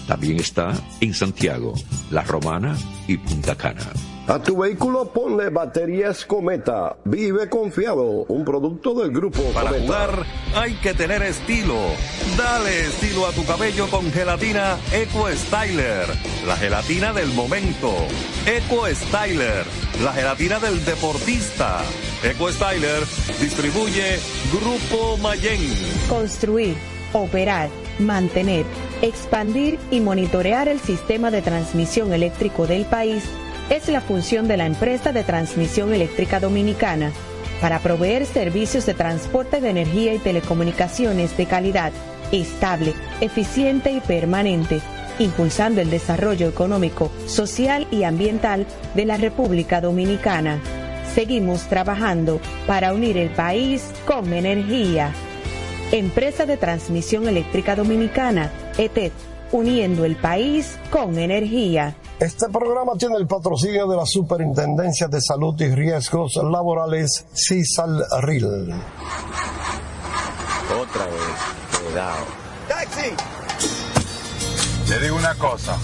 También 0.07 0.39
está 0.39 0.73
en 0.99 1.13
Santiago, 1.13 1.73
La 2.11 2.21
Romana 2.21 2.77
y 3.07 3.17
Punta 3.17 3.55
Cana. 3.55 3.91
A 4.27 4.39
tu 4.39 4.55
vehículo 4.55 5.05
ponle 5.11 5.49
baterías 5.49 6.25
Cometa. 6.25 6.95
Vive 7.05 7.49
confiado, 7.49 8.25
un 8.27 8.45
producto 8.45 8.93
del 8.93 9.11
grupo 9.11 9.41
Para 9.53 9.71
jugar 9.71 10.25
hay 10.55 10.75
que 10.75 10.93
tener 10.93 11.23
estilo. 11.23 11.75
Dale 12.37 12.81
estilo 12.81 13.25
a 13.25 13.31
tu 13.31 13.43
cabello 13.45 13.87
con 13.89 14.11
gelatina 14.11 14.77
Eco 14.93 15.27
Styler, 15.29 16.05
la 16.45 16.55
gelatina 16.55 17.13
del 17.13 17.29
momento. 17.33 17.91
Eco 18.45 18.85
Styler, 18.87 19.65
la 20.03 20.13
gelatina 20.13 20.59
del 20.59 20.85
deportista. 20.85 21.79
Eco 22.23 22.51
Styler 22.51 23.03
distribuye 23.39 24.19
Grupo 24.53 25.17
Mayen. 25.17 25.61
Construir, 26.07 26.75
operar, 27.11 27.69
mantener, 27.97 28.65
expandir 29.01 29.79
y 29.89 29.99
monitorear 29.99 30.67
el 30.67 30.79
sistema 30.79 31.31
de 31.31 31.41
transmisión 31.41 32.13
eléctrico 32.13 32.67
del 32.67 32.85
país 32.85 33.23
es 33.71 33.87
la 33.87 34.01
función 34.01 34.49
de 34.49 34.57
la 34.57 34.65
empresa 34.65 35.13
de 35.13 35.23
transmisión 35.23 35.93
eléctrica 35.93 36.41
dominicana 36.41 37.11
para 37.61 37.79
proveer 37.79 38.25
servicios 38.25 38.85
de 38.85 38.93
transporte 38.93 39.61
de 39.61 39.69
energía 39.69 40.13
y 40.13 40.19
telecomunicaciones 40.19 41.37
de 41.37 41.45
calidad, 41.45 41.93
estable, 42.33 42.93
eficiente 43.21 43.91
y 43.91 44.01
permanente, 44.01 44.81
impulsando 45.19 45.79
el 45.79 45.89
desarrollo 45.89 46.49
económico, 46.49 47.11
social 47.27 47.87
y 47.91 48.03
ambiental 48.03 48.67
de 48.93 49.05
la 49.05 49.15
República 49.15 49.79
Dominicana. 49.79 50.59
Seguimos 51.15 51.63
trabajando 51.69 52.41
para 52.67 52.93
unir 52.93 53.15
el 53.15 53.29
país 53.29 53.89
con 54.05 54.33
energía. 54.33 55.13
Empresa 55.93 56.45
de 56.45 56.57
Transmisión 56.57 57.27
Eléctrica 57.27 57.77
Dominicana, 57.77 58.51
ETED, 58.77 59.11
uniendo 59.53 60.03
el 60.03 60.17
país 60.17 60.77
con 60.89 61.17
energía. 61.17 61.95
Este 62.21 62.49
programa 62.49 62.91
tiene 62.99 63.15
el 63.17 63.25
patrocinio 63.25 63.87
de 63.87 63.97
la 63.97 64.05
Superintendencia 64.05 65.07
de 65.07 65.19
Salud 65.19 65.59
y 65.59 65.73
Riesgos 65.73 66.35
Laborales, 66.35 67.25
CISALRIL. 67.33 68.45
Otra 70.79 71.05
vez, 71.07 71.81
cuidado. 71.83 72.25
¡Taxi! 72.67 73.09
Le 74.87 74.99
digo 74.99 75.15
una 75.15 75.33
cosa, 75.33 75.75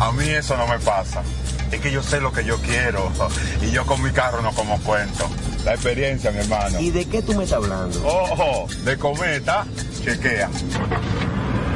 a 0.00 0.10
mí 0.12 0.26
eso 0.26 0.56
no 0.56 0.66
me 0.68 0.78
pasa. 0.78 1.22
Es 1.70 1.82
que 1.82 1.92
yo 1.92 2.02
sé 2.02 2.18
lo 2.18 2.32
que 2.32 2.42
yo 2.42 2.56
quiero 2.62 3.12
y 3.60 3.70
yo 3.72 3.84
con 3.84 4.02
mi 4.02 4.12
carro 4.12 4.40
no 4.40 4.52
como 4.52 4.80
cuento. 4.84 5.28
La 5.66 5.74
experiencia, 5.74 6.30
mi 6.30 6.38
hermano. 6.38 6.80
¿Y 6.80 6.90
de 6.90 7.04
qué 7.04 7.20
tú 7.20 7.34
me 7.34 7.44
estás 7.44 7.58
hablando? 7.58 8.00
Ojo, 8.06 8.68
de 8.84 8.96
cometa, 8.96 9.66
chequea. 10.02 10.48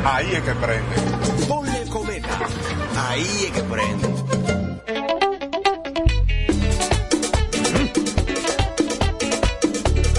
Ahí 0.03 0.33
es 0.33 0.43
que 0.45 0.53
prende. 0.53 1.21
Ahí 3.09 3.45
es 3.47 3.51
que 3.53 3.63
prende. 3.63 4.09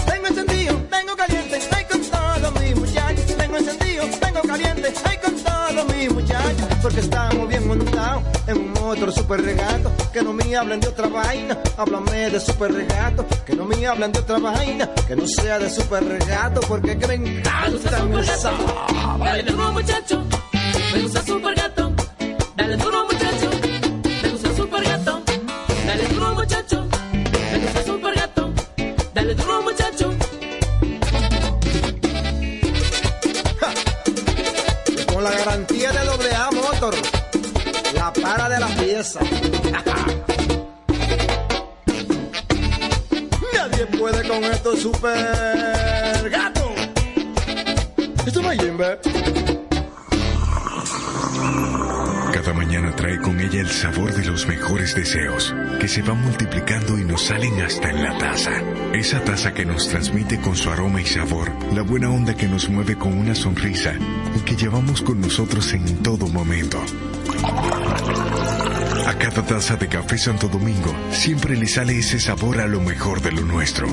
Tengo 0.05 0.27
encendido, 0.27 0.75
tengo 0.89 1.15
caliente, 1.15 1.59
ay 1.75 1.85
con 1.85 2.01
todos 2.01 2.61
mis 2.61 2.75
muchachos. 2.75 3.37
Tengo 3.37 3.57
encendido, 3.57 4.05
tengo 4.19 4.41
caliente, 4.41 4.93
ay 5.05 5.17
con 5.23 5.35
todos 5.35 5.95
mis 5.95 6.11
muchachos. 6.11 6.67
Porque 6.81 6.99
estamos 7.01 7.47
bien 7.47 7.67
montados 7.67 8.23
en 8.47 8.57
un 8.57 8.73
motor 8.73 9.13
super 9.13 9.41
regato. 9.41 9.91
Que 10.11 10.21
no 10.23 10.33
me 10.33 10.55
hablen 10.55 10.79
de 10.79 10.87
otra 10.87 11.07
vaina, 11.07 11.57
háblame 11.77 12.29
de 12.31 12.39
super 12.39 12.73
regato. 12.73 13.25
Que 13.45 13.55
no 13.55 13.65
me 13.65 13.85
hablen 13.85 14.11
de 14.11 14.19
otra 14.19 14.39
vaina, 14.39 14.89
que 15.07 15.15
no 15.15 15.27
sea 15.27 15.59
de 15.59 15.69
super 15.69 16.03
regato. 16.03 16.61
Porque 16.61 16.97
que 16.97 17.07
me 17.07 17.13
encanta 17.13 18.21
esa. 18.21 18.51
Dale 19.19 19.43
duro 19.43 19.71
muchacho, 19.71 20.23
me 20.93 21.01
gusta 21.03 21.23
super 21.23 21.55
gato. 21.55 21.90
Dale 22.61 22.77
duro 22.77 23.05
muchacho, 23.05 23.49
me 24.21 24.29
gusta 24.29 24.55
super 24.55 24.83
gato. 24.83 25.23
Dale 25.87 26.07
duro 26.09 26.35
muchacho, 26.35 26.87
me 27.51 27.57
gusta 27.57 27.83
super 27.83 28.13
gato. 28.13 28.53
Dale 29.15 29.33
duro 29.33 29.63
muchacho. 29.63 30.13
Con 35.11 35.23
la 35.23 35.31
garantía 35.31 35.91
de 35.91 36.05
doble 36.05 36.35
A 36.35 36.51
Motor, 36.51 36.93
la 37.95 38.13
para 38.13 38.47
de 38.47 38.59
la 38.59 38.67
pieza. 38.67 39.21
Nadie 43.55 43.87
puede 43.87 44.27
con 44.27 44.43
estos 44.43 44.81
super 44.81 46.29
gatos. 46.29 46.73
Esto 48.23 48.39
no 48.43 48.51
es 48.51 48.61
cada 52.33 52.53
mañana 52.53 52.95
trae 52.95 53.19
con 53.19 53.39
ella 53.41 53.59
el 53.59 53.69
sabor 53.69 54.13
de 54.13 54.25
los 54.25 54.47
mejores 54.47 54.95
deseos, 54.95 55.53
que 55.79 55.87
se 55.87 56.01
van 56.01 56.21
multiplicando 56.21 56.97
y 56.97 57.03
nos 57.03 57.23
salen 57.23 57.61
hasta 57.61 57.89
en 57.89 58.03
la 58.03 58.17
taza. 58.17 58.51
Esa 58.93 59.21
taza 59.21 59.53
que 59.53 59.65
nos 59.65 59.89
transmite 59.89 60.39
con 60.39 60.55
su 60.55 60.69
aroma 60.69 61.01
y 61.01 61.05
sabor, 61.05 61.51
la 61.73 61.81
buena 61.81 62.09
onda 62.09 62.33
que 62.33 62.47
nos 62.47 62.69
mueve 62.69 62.97
con 62.97 63.17
una 63.17 63.35
sonrisa 63.35 63.93
y 64.35 64.39
que 64.41 64.55
llevamos 64.55 65.01
con 65.01 65.19
nosotros 65.19 65.73
en 65.73 65.97
todo 66.03 66.27
momento. 66.27 66.81
A 69.07 69.13
cada 69.17 69.45
taza 69.45 69.75
de 69.75 69.89
café 69.89 70.17
Santo 70.17 70.47
Domingo 70.47 70.95
siempre 71.11 71.57
le 71.57 71.67
sale 71.67 71.99
ese 71.99 72.19
sabor 72.19 72.61
a 72.61 72.67
lo 72.67 72.79
mejor 72.79 73.21
de 73.21 73.33
lo 73.33 73.41
nuestro. 73.41 73.87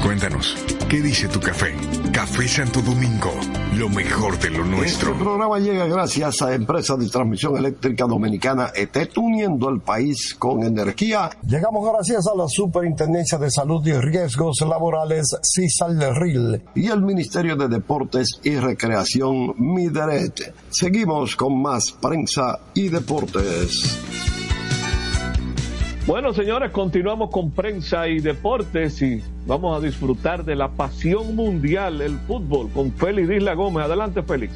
Cuéntanos, 0.00 0.56
¿qué 0.88 1.00
dice 1.00 1.26
tu 1.28 1.40
café? 1.40 1.74
Café 2.14 2.46
Santo 2.46 2.80
Domingo, 2.80 3.32
lo 3.76 3.88
mejor 3.88 4.38
de 4.38 4.48
lo 4.50 4.64
nuestro. 4.64 5.10
Este 5.10 5.24
programa 5.24 5.58
llega 5.58 5.84
gracias 5.86 6.42
a 6.42 6.54
Empresa 6.54 6.94
de 6.94 7.08
Transmisión 7.08 7.56
Eléctrica 7.56 8.04
Dominicana 8.06 8.70
ET, 8.72 8.96
uniendo 9.16 9.68
el 9.68 9.80
país 9.80 10.36
con 10.38 10.62
energía. 10.62 11.28
Llegamos 11.44 11.84
gracias 11.92 12.28
a 12.28 12.36
la 12.36 12.46
Superintendencia 12.46 13.36
de 13.36 13.50
Salud 13.50 13.84
y 13.84 13.94
Riesgos 13.94 14.60
Laborales, 14.60 15.36
CISALRIL. 15.42 16.62
Y 16.76 16.86
el 16.86 17.02
Ministerio 17.02 17.56
de 17.56 17.66
Deportes 17.66 18.38
y 18.44 18.54
Recreación, 18.54 19.54
MIDERET. 19.58 20.54
Seguimos 20.70 21.34
con 21.34 21.60
más 21.60 21.90
prensa 22.00 22.60
y 22.74 22.90
deportes. 22.90 24.33
Bueno, 26.06 26.34
señores, 26.34 26.70
continuamos 26.70 27.30
con 27.30 27.50
prensa 27.50 28.06
y 28.08 28.20
deportes 28.20 29.00
y 29.00 29.22
vamos 29.46 29.78
a 29.78 29.84
disfrutar 29.84 30.44
de 30.44 30.54
la 30.54 30.68
pasión 30.68 31.34
mundial, 31.34 32.02
el 32.02 32.18
fútbol, 32.18 32.68
con 32.70 32.92
Félix 32.92 33.30
Isla 33.30 33.54
Gómez. 33.54 33.84
Adelante, 33.86 34.22
Félix. 34.22 34.52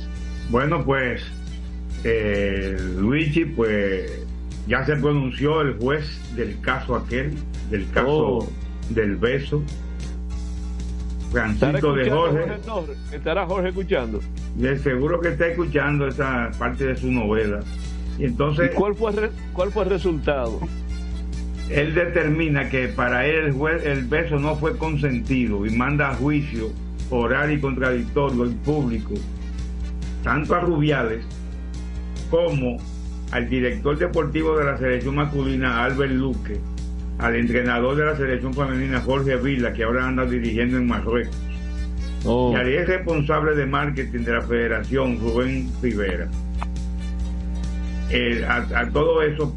Bueno, 0.50 0.85
pues, 0.85 1.23
eh, 2.05 2.76
Luigi, 2.99 3.47
pues, 3.47 4.26
ya 4.67 4.85
se 4.85 4.97
pronunció 4.97 5.62
el 5.62 5.78
juez 5.78 6.05
del 6.37 6.61
caso 6.61 6.97
aquel, 6.97 7.33
del 7.71 7.88
caso 7.93 8.09
Oh. 8.38 8.49
del 8.90 9.17
beso. 9.17 9.62
¿Estará 11.28 11.49
Francisco 11.55 11.93
de 11.95 12.11
Jorge. 12.11 12.45
¿Estará 13.12 13.47
Jorge 13.47 13.69
escuchando? 13.69 14.21
De 14.55 14.78
seguro 14.78 15.21
que 15.21 15.28
está 15.28 15.47
escuchando 15.47 16.09
esa 16.09 16.50
parte 16.59 16.87
de 16.87 16.97
su 16.97 17.11
novela. 17.11 17.61
Y 18.19 18.25
entonces 18.25 18.71
¿Y 18.73 18.75
cuál 18.75 18.95
fue, 18.95 19.31
cuál 19.55 19.71
fue 19.71 19.85
el 19.85 19.90
resultado? 19.90 20.59
Él 21.71 21.95
determina 21.95 22.69
que 22.69 22.89
para 22.89 23.27
él 23.27 23.47
el, 23.47 23.53
juez- 23.53 23.85
el 23.85 24.05
beso 24.07 24.39
no 24.39 24.57
fue 24.57 24.77
consentido 24.77 25.67
y 25.67 25.71
manda 25.71 26.11
a 26.11 26.15
juicio 26.15 26.71
oral 27.11 27.53
y 27.53 27.61
contradictorio 27.61 28.45
en 28.45 28.55
público, 28.59 29.15
tanto 30.23 30.55
a 30.55 30.61
Rubiales 30.61 31.25
como 32.31 32.77
al 33.33 33.49
director 33.49 33.99
deportivo 33.99 34.57
de 34.59 34.65
la 34.65 34.77
selección 34.79 35.15
masculina 35.17 35.85
Albert 35.85 36.13
Luque, 36.13 36.59
al 37.19 37.37
entrenador 37.37 37.97
de 37.97 38.05
la 38.07 38.17
selección 38.17 38.55
femenina 38.55 39.01
Jorge 39.01 39.37
Vila, 39.37 39.73
que 39.73 39.85
ahora 39.85 40.07
anda 40.07 40.25
dirigiendo 40.25 40.77
en 40.79 40.87
Marruecos, 40.87 41.37
y 42.53 42.57
al 42.57 42.69
ex 42.69 42.87
responsable 42.89 43.55
de 43.55 43.67
marketing 43.67 44.21
de 44.21 44.33
la 44.33 44.43
federación 44.43 45.19
Rubén 45.21 45.71
Rivera. 45.83 46.29
A, 48.49 48.57
a 48.81 48.89
todo 48.91 49.23
eso 49.23 49.55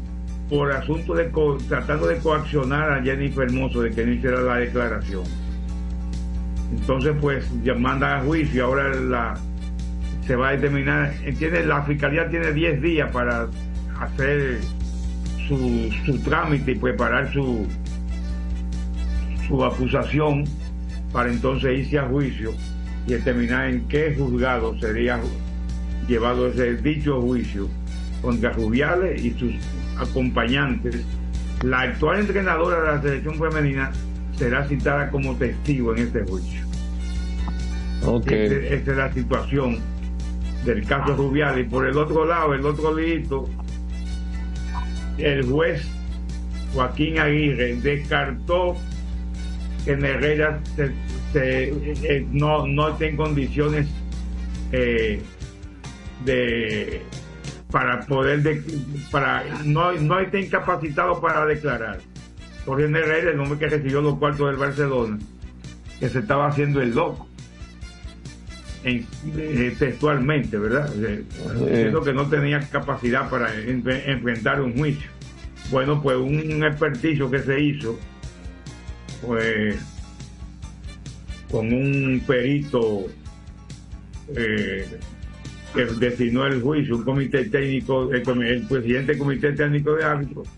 por 0.52 0.70
asunto 0.70 1.14
de 1.14 1.30
co- 1.30 1.56
tratando 1.66 2.06
de 2.08 2.18
coaccionar 2.18 2.92
a 2.92 3.02
Jennifer 3.02 3.44
Hermoso 3.44 3.80
de 3.80 3.90
que 3.90 4.04
no 4.04 4.12
hiciera 4.12 4.42
la 4.42 4.56
declaración. 4.56 5.22
Entonces, 6.70 7.14
pues, 7.22 7.46
ya 7.64 7.74
manda 7.74 8.18
a 8.18 8.20
juicio. 8.22 8.66
Ahora 8.66 8.94
la, 8.94 9.34
se 10.26 10.36
va 10.36 10.50
a 10.50 10.52
determinar. 10.52 11.14
Entiende, 11.24 11.64
la 11.64 11.82
fiscalía 11.84 12.28
tiene 12.28 12.52
10 12.52 12.82
días 12.82 13.10
para 13.10 13.48
hacer 13.98 14.58
su, 15.48 15.90
su 16.04 16.18
trámite 16.18 16.72
y 16.72 16.74
preparar 16.74 17.32
su, 17.32 17.66
su 19.48 19.64
acusación 19.64 20.44
para 21.14 21.30
entonces 21.32 21.78
irse 21.78 21.98
a 21.98 22.02
juicio 22.08 22.52
y 23.06 23.12
determinar 23.12 23.70
en 23.70 23.88
qué 23.88 24.14
juzgado 24.18 24.78
sería 24.78 25.18
llevado 26.06 26.48
ese 26.48 26.76
dicho 26.76 27.22
juicio 27.22 27.68
contra 28.20 28.50
Rubiales 28.52 29.24
y 29.24 29.30
sus 29.30 29.54
acompañantes. 29.98 31.04
La 31.62 31.80
actual 31.82 32.20
entrenadora 32.20 32.80
de 32.80 32.86
la 32.96 33.02
selección 33.02 33.38
femenina 33.38 33.92
será 34.36 34.66
citada 34.66 35.10
como 35.10 35.36
testigo 35.36 35.94
en 35.94 36.02
este 36.04 36.22
juicio. 36.24 36.60
Este- 38.46 38.74
Esta 38.74 38.90
es 38.92 38.96
la 38.96 39.12
situación 39.12 39.78
del 40.64 40.84
caso 40.86 41.14
Rubiales. 41.14 41.66
Y 41.66 41.68
por 41.70 41.86
el 41.86 41.96
otro 41.96 42.24
lado, 42.24 42.54
el 42.54 42.64
otro 42.66 42.96
lito, 42.96 43.48
el 45.18 45.44
juez 45.44 45.82
Joaquín 46.74 47.18
Aguirre 47.18 47.76
descartó 47.76 48.76
que 49.84 49.92
Herrera 49.92 50.60
se- 50.74 50.92
se- 51.32 51.68
eh, 52.02 52.26
no, 52.32 52.66
no 52.66 52.88
esté 52.90 53.08
en 53.10 53.16
condiciones 53.16 53.86
eh, 54.72 55.20
de 56.24 57.02
para 57.72 58.00
poder 58.06 58.42
de- 58.42 58.62
para 59.10 59.42
no, 59.64 59.92
no 59.92 60.20
esté 60.20 60.40
incapacitado 60.42 61.20
para 61.20 61.44
declarar. 61.46 61.98
Jorge 62.66 62.84
Herrera, 62.84 63.30
el 63.32 63.40
hombre 63.40 63.58
que 63.58 63.66
recibió 63.68 64.00
los 64.02 64.18
cuartos 64.18 64.48
del 64.50 64.56
Barcelona, 64.56 65.18
que 65.98 66.08
se 66.08 66.20
estaba 66.20 66.46
haciendo 66.48 66.80
el 66.80 66.94
loco. 66.94 67.26
En- 68.84 69.06
eh, 69.36 69.74
textualmente, 69.78 70.58
¿verdad? 70.58 70.90
Eh, 71.02 71.24
Diciendo 71.68 72.02
que 72.02 72.12
no 72.12 72.28
tenía 72.28 72.60
capacidad 72.68 73.30
para 73.30 73.54
en- 73.54 73.82
enfrentar 74.06 74.60
un 74.60 74.76
juicio. 74.76 75.08
Bueno, 75.70 76.02
pues 76.02 76.16
un 76.18 76.62
experticio 76.64 77.30
que 77.30 77.38
se 77.40 77.60
hizo, 77.60 77.98
pues 79.24 79.76
con 81.50 81.72
un 81.72 82.22
perito 82.26 83.06
eh, 84.36 84.98
que 85.74 85.84
designó 85.84 86.46
el 86.46 86.60
juicio, 86.60 86.96
un 86.96 87.04
comité 87.04 87.44
técnico, 87.46 88.12
el, 88.12 88.22
presidente 88.22 89.12
del 89.12 89.18
comité 89.18 89.52
técnico 89.52 89.94
de 89.94 90.04
árbitros, 90.04 90.48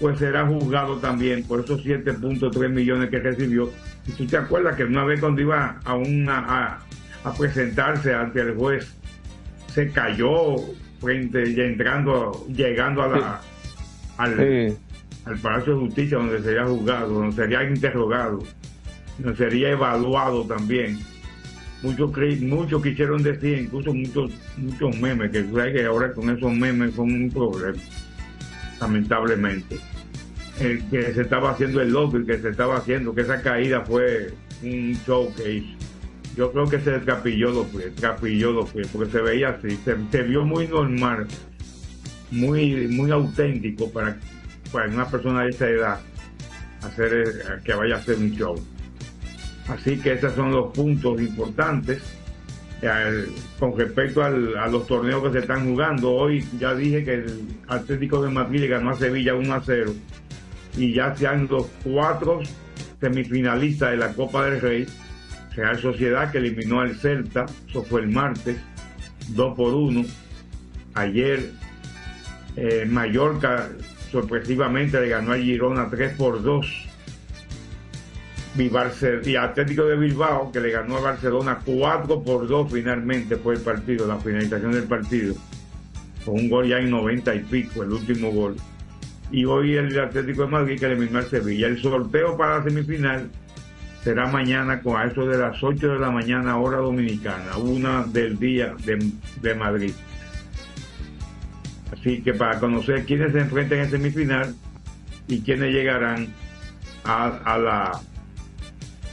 pues 0.00 0.18
será 0.18 0.46
juzgado 0.46 0.96
también 0.96 1.42
por 1.44 1.60
esos 1.60 1.84
7.3 1.84 2.68
millones 2.68 3.10
que 3.10 3.18
recibió. 3.18 3.70
Y 4.06 4.12
tú 4.12 4.26
te 4.26 4.36
acuerdas 4.36 4.76
que 4.76 4.84
una 4.84 5.04
vez 5.04 5.20
cuando 5.20 5.40
iba 5.40 5.80
a, 5.84 5.94
una, 5.94 6.38
a, 6.38 6.80
a 7.24 7.34
presentarse 7.34 8.14
ante 8.14 8.40
el 8.40 8.54
juez, 8.54 8.94
se 9.72 9.90
cayó 9.90 10.56
frente, 11.00 11.54
ya 11.54 11.64
entrando, 11.64 12.46
llegando 12.48 13.02
a 13.02 13.08
la, 13.08 13.40
al, 14.16 14.76
al 15.24 15.38
Palacio 15.38 15.74
de 15.74 15.80
Justicia 15.80 16.18
donde 16.18 16.40
sería 16.42 16.64
juzgado, 16.64 17.08
donde 17.12 17.36
sería 17.36 17.62
interrogado, 17.64 18.42
donde 19.18 19.36
sería 19.36 19.70
evaluado 19.70 20.46
también. 20.46 20.98
Muchos, 21.82 22.10
muchos 22.40 22.82
quisieron 22.82 23.22
decir, 23.22 23.58
incluso 23.58 23.92
muchos, 23.92 24.32
muchos 24.56 24.98
memes, 24.98 25.30
que 25.30 25.44
sabes 25.44 25.74
que 25.74 25.84
ahora 25.84 26.12
con 26.12 26.30
esos 26.30 26.52
memes 26.52 26.94
son 26.94 27.12
un 27.12 27.30
problema, 27.30 27.78
lamentablemente. 28.80 29.78
El 30.58 30.82
que 30.88 31.12
se 31.12 31.20
estaba 31.20 31.50
haciendo 31.50 31.82
el 31.82 31.92
loco, 31.92 32.16
el 32.16 32.26
que 32.26 32.38
se 32.38 32.48
estaba 32.48 32.78
haciendo, 32.78 33.14
que 33.14 33.20
esa 33.20 33.42
caída 33.42 33.82
fue 33.82 34.32
un 34.62 34.98
show 35.06 35.32
que 35.36 35.52
hizo. 35.52 35.76
Yo 36.36 36.52
creo 36.52 36.68
que 36.68 36.80
se 36.80 36.98
pies, 36.98 37.94
trapilló 37.94 38.52
los 38.52 38.70
pies, 38.70 38.88
porque 38.88 39.10
se 39.10 39.20
veía 39.20 39.50
así, 39.50 39.70
se, 39.84 39.96
se 40.10 40.22
vio 40.22 40.44
muy 40.44 40.68
normal, 40.68 41.26
muy, 42.30 42.88
muy 42.88 43.10
auténtico 43.10 43.90
para, 43.90 44.18
para 44.72 44.88
una 44.88 45.08
persona 45.08 45.44
de 45.44 45.50
esa 45.50 45.68
edad 45.68 46.00
hacer 46.82 47.12
eh, 47.12 47.60
que 47.64 47.74
vaya 47.74 47.96
a 47.96 47.98
hacer 47.98 48.16
un 48.16 48.30
show. 48.32 48.56
Así 49.68 49.98
que 49.98 50.12
esos 50.12 50.34
son 50.34 50.52
los 50.52 50.72
puntos 50.72 51.20
importantes. 51.20 52.02
Eh, 52.82 53.26
con 53.58 53.76
respecto 53.76 54.22
al- 54.22 54.56
a 54.58 54.66
los 54.68 54.86
torneos 54.86 55.22
que 55.24 55.32
se 55.32 55.38
están 55.40 55.64
jugando, 55.64 56.12
hoy 56.12 56.44
ya 56.58 56.74
dije 56.74 57.04
que 57.04 57.14
el 57.14 57.42
Atlético 57.68 58.22
de 58.22 58.30
Madrid 58.30 58.60
le 58.60 58.68
ganó 58.68 58.90
a 58.90 58.94
Sevilla 58.94 59.34
1 59.34 59.54
a 59.54 59.62
0 59.64 59.94
y 60.76 60.92
ya 60.92 61.14
sean 61.16 61.48
los 61.50 61.66
cuatro 61.82 62.40
semifinalistas 63.00 63.92
de 63.92 63.96
la 63.96 64.12
Copa 64.12 64.44
del 64.44 64.60
Rey. 64.60 64.86
Real 65.54 65.78
Sociedad 65.80 66.30
que 66.30 66.36
eliminó 66.38 66.80
al 66.80 66.94
Celta, 66.96 67.46
eso 67.66 67.82
fue 67.82 68.02
el 68.02 68.08
martes, 68.08 68.58
2 69.28 69.56
por 69.56 69.72
1. 69.72 70.04
Ayer 70.92 71.50
eh, 72.56 72.84
Mallorca 72.86 73.68
sorpresivamente 74.12 75.00
le 75.00 75.08
ganó 75.08 75.32
al 75.32 75.42
Girona 75.42 75.88
3 75.88 76.14
por 76.16 76.42
2 76.42 76.85
y, 78.58 79.36
Atlético 79.36 79.84
de 79.84 79.96
Bilbao, 79.96 80.50
que 80.50 80.60
le 80.60 80.70
ganó 80.70 80.96
a 80.96 81.00
Barcelona 81.00 81.58
4 81.64 82.22
por 82.22 82.48
2 82.48 82.72
finalmente 82.72 83.36
fue 83.36 83.54
el 83.54 83.60
partido, 83.60 84.06
la 84.06 84.16
finalización 84.16 84.72
del 84.72 84.84
partido, 84.84 85.34
con 86.24 86.34
un 86.34 86.48
gol 86.48 86.68
ya 86.68 86.78
en 86.78 86.90
90 86.90 87.34
y 87.34 87.40
pico, 87.40 87.82
el 87.82 87.92
último 87.92 88.30
gol. 88.30 88.56
Y 89.30 89.44
hoy 89.44 89.76
el 89.76 89.98
Atlético 89.98 90.42
de 90.42 90.48
Madrid 90.48 90.78
que 90.78 90.86
eliminó 90.86 91.18
al 91.18 91.26
Sevilla. 91.26 91.66
El 91.66 91.82
sorteo 91.82 92.36
para 92.36 92.58
la 92.58 92.64
semifinal 92.64 93.28
será 94.02 94.26
mañana 94.26 94.80
a 94.84 95.04
eso 95.04 95.26
de 95.26 95.36
las 95.36 95.62
8 95.62 95.94
de 95.94 95.98
la 95.98 96.10
mañana 96.10 96.56
hora 96.56 96.78
dominicana, 96.78 97.56
una 97.56 98.04
del 98.04 98.38
día 98.38 98.74
de, 98.84 99.12
de 99.42 99.54
Madrid. 99.54 99.92
Así 101.92 102.22
que 102.22 102.32
para 102.32 102.58
conocer 102.60 103.04
quiénes 103.04 103.32
se 103.32 103.40
enfrentan 103.40 103.80
en 103.80 103.90
semifinal 103.90 104.54
y 105.28 105.40
quiénes 105.40 105.72
llegarán 105.72 106.28
a, 107.04 107.26
a 107.44 107.58
la 107.58 108.00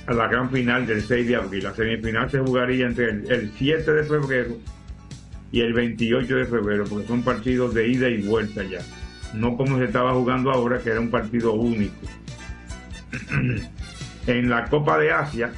a 0.05 0.13
la 0.13 0.27
gran 0.27 0.49
final 0.49 0.85
del 0.85 1.01
6 1.01 1.27
de 1.27 1.35
abril. 1.35 1.63
La 1.63 1.73
semifinal 1.73 2.29
se 2.29 2.39
jugaría 2.39 2.85
entre 2.85 3.09
el, 3.09 3.31
el 3.31 3.51
7 3.57 3.91
de 3.91 4.03
febrero 4.03 4.57
y 5.51 5.61
el 5.61 5.73
28 5.73 6.35
de 6.35 6.45
febrero, 6.45 6.85
porque 6.89 7.07
son 7.07 7.21
partidos 7.21 7.73
de 7.73 7.87
ida 7.87 8.09
y 8.09 8.23
vuelta 8.23 8.63
ya. 8.63 8.79
No 9.33 9.55
como 9.55 9.77
se 9.77 9.85
estaba 9.85 10.13
jugando 10.13 10.51
ahora, 10.51 10.79
que 10.79 10.89
era 10.89 10.99
un 10.99 11.09
partido 11.09 11.53
único. 11.53 11.95
en 14.27 14.49
la 14.49 14.65
Copa 14.65 14.97
de 14.97 15.11
Asia, 15.11 15.51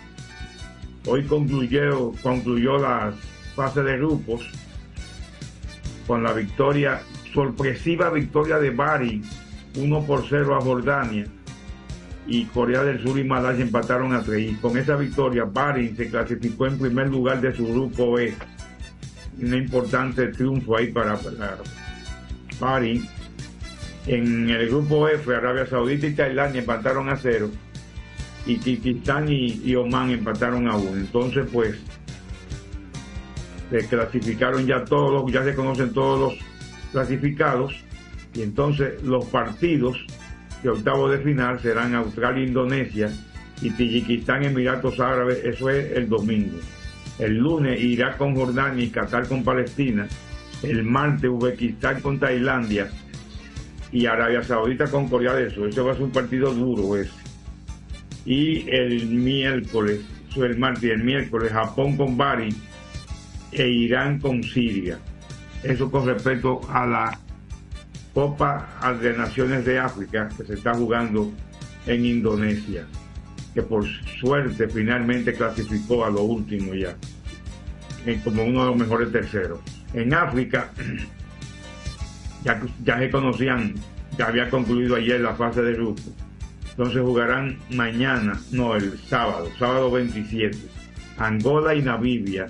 hoy 1.06 1.24
concluyó, 1.24 2.12
concluyó 2.22 2.78
la 2.78 3.14
fase 3.56 3.84
de 3.84 3.98
grupos 3.98 4.50
con 6.08 6.24
la 6.24 6.34
victoria, 6.34 7.02
sorpresiva 7.34 8.10
victoria 8.10 8.60
de 8.60 8.70
Bari, 8.70 9.22
1 9.78 10.06
por 10.06 10.26
0 10.28 10.56
a 10.56 10.62
Jordania, 10.62 11.26
y 12.28 12.46
Corea 12.46 12.84
del 12.84 13.02
Sur 13.02 13.20
y 13.20 13.24
Malasia 13.24 13.64
empataron 13.64 14.14
a 14.14 14.22
3. 14.22 14.52
Y 14.52 14.56
con 14.56 14.78
esa 14.78 14.96
victoria, 14.96 15.46
Bari 15.46 15.96
se 15.96 16.10
clasificó 16.10 16.68
en 16.68 16.80
primer 16.80 17.10
lugar 17.10 17.42
de 17.42 17.56
su 17.56 17.68
grupo 17.68 18.18
E. 18.20 18.34
Un 19.42 19.54
importante 19.54 20.28
triunfo 20.30 20.78
ahí 20.78 20.92
para, 20.92 21.18
para 21.18 21.58
Bari. 22.60 23.08
En 24.08 24.50
el 24.50 24.68
grupo 24.68 25.08
F, 25.08 25.34
Arabia 25.36 25.66
Saudita 25.66 26.08
y 26.08 26.14
Tailandia 26.14 26.62
empataron 26.62 27.10
a 27.10 27.18
0 27.18 27.50
y 28.46 28.58
Kirguistán 28.58 29.28
y, 29.30 29.62
y 29.64 29.76
Oman 29.76 30.12
empataron 30.12 30.68
a 30.68 30.76
1. 30.76 30.98
Entonces, 30.98 31.48
pues, 31.52 31.76
se 33.70 33.88
clasificaron 33.88 34.66
ya 34.66 34.86
todos, 34.86 35.32
ya 35.32 35.44
se 35.44 35.56
conocen 35.56 35.92
todos 35.92 36.20
los 36.20 36.46
clasificados 36.92 37.74
y 38.34 38.44
entonces 38.44 39.02
los 39.04 39.26
partidos 39.26 40.05
de 40.66 40.72
octavo 40.72 41.08
de 41.10 41.20
final 41.20 41.60
serán 41.60 41.94
Australia, 41.94 42.44
Indonesia 42.44 43.12
y 43.62 43.70
Tayikistán, 43.70 44.44
Emiratos 44.44 45.00
Árabes, 45.00 45.40
eso 45.44 45.70
es 45.70 45.92
el 45.92 46.10
domingo. 46.10 46.58
El 47.20 47.38
lunes 47.38 47.80
Irak 47.80 48.18
con 48.18 48.36
Jordania 48.36 48.84
y 48.84 48.90
Qatar 48.90 49.28
con 49.28 49.44
Palestina. 49.44 50.08
El 50.64 50.84
martes 50.84 51.30
Uzbekistán 51.30 52.02
con 52.02 52.20
Tailandia 52.20 52.90
y 53.92 54.08
Arabia 54.08 54.42
Saudita 54.42 54.88
con 54.88 55.08
Corea 55.08 55.36
del 55.36 55.52
Sur. 55.52 55.70
Eso 55.70 55.86
va 55.86 55.92
a 55.92 55.96
ser 55.96 56.04
un 56.04 56.12
partido 56.12 56.52
duro 56.52 56.98
ese. 56.98 57.12
Y 58.26 58.68
el 58.70 59.06
miércoles, 59.06 60.02
eso 60.30 60.46
es 60.46 60.52
el 60.52 60.58
martes 60.58 60.90
el 60.90 61.04
miércoles, 61.04 61.52
Japón 61.52 61.96
con 61.96 62.18
Bari 62.18 62.50
e 63.52 63.68
Irán 63.70 64.20
con 64.20 64.42
Siria. 64.42 64.98
Eso 65.64 65.92
con 65.92 66.08
respecto 66.08 66.62
a 66.70 66.88
la 66.88 67.20
Copa 68.16 68.66
de 69.02 69.12
Naciones 69.12 69.66
de 69.66 69.78
África 69.78 70.30
que 70.38 70.46
se 70.46 70.54
está 70.54 70.74
jugando 70.74 71.34
en 71.86 72.06
Indonesia, 72.06 72.88
que 73.54 73.62
por 73.62 73.86
suerte 74.22 74.70
finalmente 74.70 75.34
clasificó 75.34 76.06
a 76.06 76.10
lo 76.10 76.22
último 76.22 76.74
ya, 76.74 76.96
en 78.06 78.22
como 78.22 78.46
uno 78.46 78.62
de 78.62 78.68
los 78.68 78.78
mejores 78.78 79.12
terceros. 79.12 79.60
En 79.94 80.14
África, 80.14 80.72
ya, 82.46 82.62
ya 82.86 83.00
se 83.00 83.12
conocían, 83.12 83.76
ya 84.18 84.28
había 84.28 84.50
concluido 84.50 84.96
ayer 84.96 85.20
la 85.20 85.36
fase 85.36 85.62
de 85.62 85.74
grupo. 85.74 86.02
Entonces 86.70 87.02
jugarán 87.02 87.58
mañana, 87.72 88.40
no, 88.52 88.78
el 88.78 88.98
sábado, 88.98 89.50
sábado 89.60 89.92
27, 89.92 90.58
Angola 91.18 91.76
y 91.76 91.82
Namibia, 91.82 92.48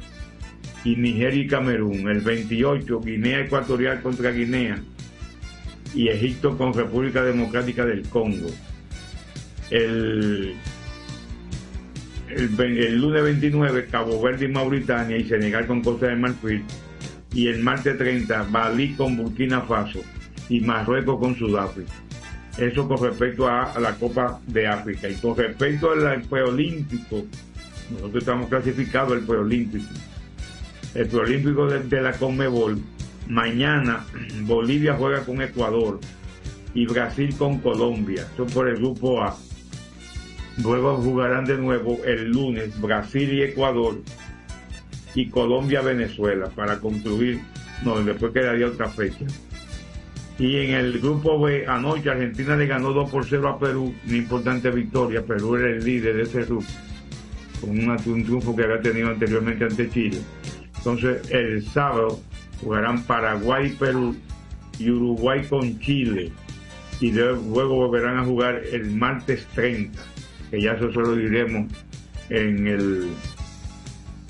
y 0.84 0.96
Nigeria 0.96 1.42
y 1.42 1.48
Camerún. 1.48 2.08
El 2.08 2.22
28, 2.22 3.02
Guinea 3.02 3.40
Ecuatorial 3.40 4.04
contra 4.04 4.30
Guinea 4.30 4.80
y 5.96 6.10
Egipto 6.10 6.58
con 6.58 6.74
República 6.74 7.24
Democrática 7.24 7.86
del 7.86 8.08
Congo. 8.10 8.50
El, 9.72 10.56
el, 12.30 12.98
lunes 13.00 13.24
29, 13.24 13.88
Cabo 13.90 14.22
Verde 14.22 14.46
y 14.46 14.50
Mauritania 14.50 15.18
y 15.18 15.24
Senegal 15.24 15.66
con 15.66 15.82
Costa 15.82 16.08
de 16.08 16.18
Marfil. 16.18 16.64
Y 17.34 17.48
el 17.48 17.64
martes 17.64 17.98
30, 17.98 18.48
Balí 18.50 18.94
con 18.94 19.18
Burkina 19.18 19.62
Faso 19.62 20.02
y 20.50 20.60
Marruecos 20.62 21.20
con 21.20 21.36
Sudáfrica. 21.36 21.92
Eso 22.58 22.88
con 22.88 23.02
respecto 23.02 23.48
a, 23.48 23.72
a, 23.72 23.80
la 23.80 23.96
Copa 23.96 24.40
de 24.48 24.68
África. 24.68 25.10
Y 25.10 25.16
con 25.16 25.36
respecto 25.36 25.92
al 25.92 26.22
preolímpico, 26.22 27.26
nosotros 27.92 28.24
estamos 28.24 28.50
clasificados 28.50 29.14
al 29.14 29.26
preolímpico. 29.26 29.90
El 30.94 31.08
preolímpico 31.08 31.68
de, 31.68 31.84
de 31.84 32.02
la 32.02 32.14
Conmebol 32.14 32.82
Mañana 33.28 34.06
Bolivia 34.44 34.96
juega 34.96 35.26
con 35.26 35.42
Ecuador 35.42 36.00
y 36.74 36.86
Brasil 36.86 37.36
con 37.38 37.60
Colombia. 37.60 38.28
Son 38.38 38.48
por 38.48 38.68
el 38.68 38.78
grupo 38.78 39.22
A. 39.24 39.36
Luego 40.62 40.98
jugarán 40.98 41.46
de 41.46 41.58
nuevo 41.58 42.00
el 42.06 42.32
lunes 42.32 42.80
Brasil 42.80 43.34
y 43.34 43.42
Ecuador 43.42 44.02
y 45.16 45.30
Colombia-Venezuela 45.30 46.50
para 46.50 46.80
concluir. 46.80 47.42
No, 47.84 48.02
después 48.02 48.32
quedaría 48.32 48.68
otra 48.68 48.90
fecha. 48.90 49.26
Y 50.38 50.58
en 50.58 50.72
el 50.76 51.00
grupo 51.00 51.40
B, 51.40 51.66
anoche 51.66 52.10
Argentina 52.10 52.58
le 52.58 52.68
ganó 52.68 52.92
2 52.92 53.10
por 53.10 53.26
0 53.26 53.50
a 53.50 53.60
Perú, 53.60 53.94
una 54.06 54.18
importante 54.18 54.70
victoria. 54.70 55.26
Perú 55.26 55.56
era 55.56 55.70
el 55.70 55.84
líder 55.84 56.18
de 56.18 56.24
ese 56.24 56.44
grupo, 56.44 56.66
con 57.62 57.70
un 57.72 58.24
triunfo 58.24 58.56
que 58.56 58.64
había 58.64 58.82
tenido 58.82 59.10
anteriormente 59.10 59.64
ante 59.64 59.90
Chile. 59.90 60.20
Entonces, 60.78 61.32
el 61.32 61.66
sábado 61.66 62.20
jugarán 62.62 63.04
Paraguay, 63.04 63.76
Perú 63.80 64.16
y 64.80 64.90
Uruguay 64.90 65.46
con 65.48 65.80
Chile. 65.80 66.32
Y 67.00 67.12
luego 67.12 67.76
volverán 67.76 68.20
a 68.20 68.24
jugar 68.24 68.62
el 68.72 68.92
martes 68.92 69.46
30, 69.54 70.00
que 70.50 70.62
ya 70.62 70.74
eso 70.74 70.92
solo 70.94 71.16
diremos 71.16 71.72
en 72.30 72.68
el, 72.68 73.10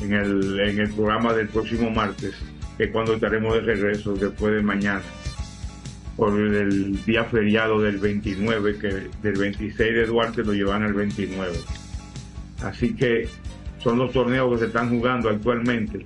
en 0.02 0.14
el, 0.14 0.60
en 0.60 0.80
el 0.80 0.90
programa 0.94 1.34
del 1.34 1.48
próximo 1.48 1.92
martes, 1.92 2.34
que 2.78 2.90
cuando 2.90 3.14
estaremos 3.14 3.54
de 3.54 3.62
regreso 3.62 4.14
después 4.14 4.56
de 4.56 4.62
mañana, 4.64 5.04
por 6.18 6.40
el 6.40 7.04
día 7.06 7.26
feriado 7.26 7.82
del 7.82 7.98
29, 7.98 8.80
que 8.80 8.88
del 9.22 9.38
26 9.38 9.78
de 9.78 10.06
Duarte 10.06 10.44
lo 10.44 10.54
llevan 10.54 10.84
al 10.84 10.94
29. 10.94 11.54
Así 12.64 12.96
que 12.96 13.28
son 13.80 14.00
los 14.00 14.12
torneos 14.12 14.52
que 14.54 14.60
se 14.60 14.66
están 14.68 14.90
jugando 14.90 15.30
actualmente 15.30 16.06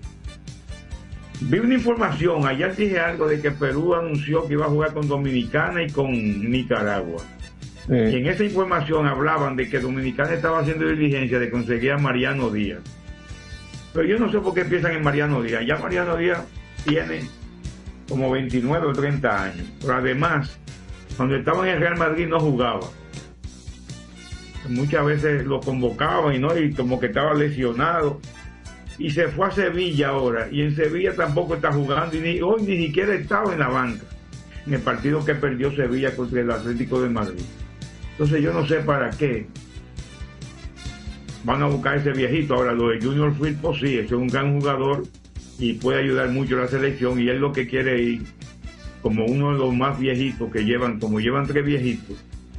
Vi 1.42 1.60
una 1.60 1.76
información, 1.76 2.46
ayer 2.46 2.76
dije 2.76 3.00
algo 3.00 3.28
de 3.28 3.40
que 3.40 3.52
Perú 3.52 3.96
anunció 3.96 4.46
que 4.46 4.54
iba 4.54 4.66
a 4.66 4.70
jugar 4.70 4.94
con 4.94 5.08
Dominicana 5.08 5.82
y 5.84 5.90
con 5.90 6.12
Nicaragua. 6.12 7.24
Sí. 7.88 7.94
Y 7.94 8.16
en 8.18 8.28
esa 8.28 8.44
información 8.44 9.08
hablaban 9.08 9.56
de 9.56 9.70
que 9.70 9.80
Dominicana 9.80 10.34
estaba 10.34 10.60
haciendo 10.60 10.88
diligencia 10.88 11.40
de 11.40 11.50
conseguir 11.50 11.94
a 11.94 11.98
Mariano 11.98 12.50
Díaz. 12.50 12.82
Pero 13.94 14.06
yo 14.06 14.20
no 14.20 14.30
sé 14.32 14.40
por 14.40 14.54
qué 14.54 14.66
piensan 14.66 14.92
en 14.92 15.04
Mariano 15.04 15.42
Díaz. 15.42 15.66
Ya 15.66 15.78
Mariano 15.78 16.18
Díaz 16.18 16.44
tiene 16.86 17.22
como 18.08 18.30
29 18.32 18.88
o 18.88 18.94
30 18.94 19.44
años. 19.44 19.68
Pero 19.80 19.96
además, 19.96 20.60
cuando 21.16 21.36
estaba 21.36 21.68
en 21.68 21.76
el 21.76 21.80
Real 21.80 21.98
Madrid 21.98 22.28
no 22.28 22.40
jugaba. 22.40 22.88
Muchas 24.68 25.06
veces 25.06 25.46
lo 25.46 25.62
convocaban 25.62 26.36
y 26.36 26.40
no, 26.40 26.56
y 26.56 26.74
como 26.74 27.00
que 27.00 27.08
estaba 27.08 27.34
lesionado 27.34 28.20
y 29.00 29.10
se 29.10 29.30
fue 29.30 29.48
a 29.48 29.52
Sevilla 29.52 30.10
ahora 30.10 30.50
y 30.52 30.62
en 30.62 30.76
Sevilla 30.76 31.16
tampoco 31.16 31.56
está 31.56 31.72
jugando 31.72 32.18
y 32.18 32.20
ni, 32.20 32.42
hoy 32.42 32.62
ni 32.64 32.78
siquiera 32.86 33.16
estaba 33.16 33.54
en 33.54 33.60
la 33.60 33.70
banca 33.70 34.04
en 34.68 34.74
el 34.74 34.82
partido 34.82 35.24
que 35.24 35.34
perdió 35.36 35.74
Sevilla 35.74 36.14
contra 36.16 36.42
el 36.42 36.52
Atlético 36.52 37.02
de 37.02 37.10
Madrid. 37.10 37.42
Entonces 38.12 38.44
yo 38.44 38.54
no 38.54 38.68
sé 38.68 38.82
para 38.82 39.10
qué 39.10 39.48
van 41.46 41.64
a 41.64 41.68
buscar 41.68 41.98
ese 41.98 42.12
viejito. 42.12 42.56
Ahora 42.56 42.74
lo 42.74 42.90
de 42.90 43.02
Junior 43.02 43.34
Firpo 43.34 43.74
sí, 43.74 43.98
es 43.98 44.12
un 44.12 44.28
gran 44.28 44.60
jugador 44.60 45.04
y 45.58 45.74
puede 45.74 46.02
ayudar 46.02 46.30
mucho 46.30 46.58
a 46.58 46.64
la 46.64 46.68
selección 46.68 47.20
y 47.20 47.30
él 47.30 47.40
lo 47.40 47.54
que 47.54 47.68
quiere 47.68 48.02
ir 48.02 48.24
como 49.02 49.26
uno 49.26 49.54
de 49.54 49.60
los 49.60 49.74
más 49.74 49.98
viejitos 49.98 50.52
que 50.52 50.66
llevan, 50.66 51.00
como 51.00 51.22
llevan 51.22 51.48
tres 51.48 51.66
viejitos, 51.66 52.18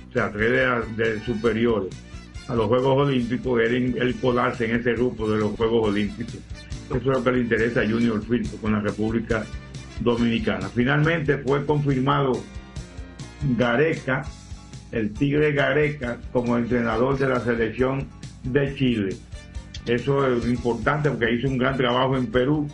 o 0.09 0.13
sea, 0.15 0.33
tres 0.33 0.97
de 0.97 1.21
superiores 1.21 1.95
a 2.51 2.55
los 2.55 2.67
Juegos 2.67 3.07
Olímpicos, 3.07 3.61
él, 3.61 3.97
él 3.97 4.17
colarse 4.21 4.65
en 4.65 4.81
ese 4.81 4.95
grupo 4.95 5.31
de 5.31 5.39
los 5.39 5.53
Juegos 5.53 5.89
Olímpicos. 5.89 6.39
Eso 6.87 6.97
es 6.97 7.05
lo 7.07 7.23
que 7.23 7.33
le 7.33 7.41
interesa 7.43 7.83
a 7.83 7.89
Junior 7.89 8.21
Firpo 8.23 8.57
con 8.57 8.73
la 8.73 8.81
República 8.81 9.45
Dominicana. 10.01 10.69
Finalmente 10.69 11.39
fue 11.39 11.65
confirmado 11.65 12.33
Gareca, 13.57 14.25
el 14.91 15.13
Tigre 15.13 15.53
Gareca, 15.53 16.19
como 16.33 16.59
entrenador 16.59 17.17
de 17.17 17.29
la 17.29 17.39
selección 17.39 18.09
de 18.43 18.75
Chile. 18.75 19.17
Eso 19.87 20.27
es 20.27 20.45
importante 20.47 21.09
porque 21.09 21.33
hizo 21.33 21.47
un 21.47 21.57
gran 21.57 21.77
trabajo 21.77 22.17
en 22.17 22.27
Perú, 22.27 22.69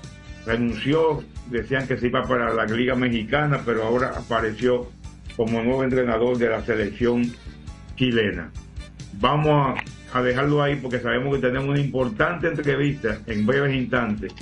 renunció, 0.47 1.23
decían 1.51 1.87
que 1.87 1.99
se 1.99 2.07
iba 2.07 2.23
para 2.23 2.55
la 2.55 2.65
Liga 2.65 2.95
Mexicana, 2.95 3.61
pero 3.67 3.85
ahora 3.85 4.15
apareció 4.17 4.91
como 5.37 5.63
nuevo 5.63 5.85
entrenador 5.85 6.39
de 6.39 6.49
la 6.49 6.63
selección 6.65 7.31
chilena. 7.97 8.51
Vamos 9.19 9.79
a 10.13 10.23
dejarlo 10.23 10.63
ahí 10.63 10.77
porque 10.77 11.01
sabemos 11.01 11.35
que 11.37 11.41
tenemos 11.41 11.69
una 11.69 11.81
importante 11.81 12.49
entrevista 12.49 13.19
en 13.27 13.47
breves 13.47 13.75
instantes 13.75 14.33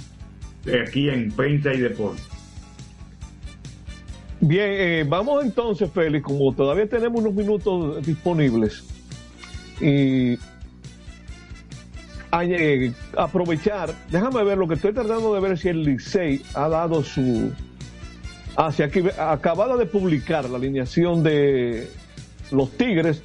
aquí 0.82 1.08
en 1.08 1.30
Prensa 1.32 1.72
y 1.74 1.80
Deporte. 1.80 2.22
Bien, 4.40 4.68
eh, 4.68 5.04
vamos 5.08 5.42
entonces, 5.42 5.90
Félix, 5.90 6.24
como 6.24 6.52
todavía 6.54 6.87
tenemos 6.87 7.20
unos 7.20 7.34
minutos 7.34 8.04
disponibles, 8.04 8.84
y 9.80 10.38
eh, 12.32 12.92
aprovechar, 13.16 13.94
déjame 14.10 14.44
ver 14.44 14.58
lo 14.58 14.68
que 14.68 14.74
estoy 14.74 14.92
tratando 14.92 15.34
de 15.34 15.40
ver 15.40 15.56
si 15.56 15.68
el 15.68 15.82
Licey 15.82 16.42
ha 16.54 16.68
dado 16.68 17.02
su... 17.02 17.52
Hacia 18.56 18.87
aquí, 18.87 19.02
acabada 19.18 19.76
de 19.76 19.87
publicar 19.87 20.48
la 20.48 20.58
alineación 20.58 21.22
de 21.22 21.90
los 22.52 22.70
Tigres 22.72 23.22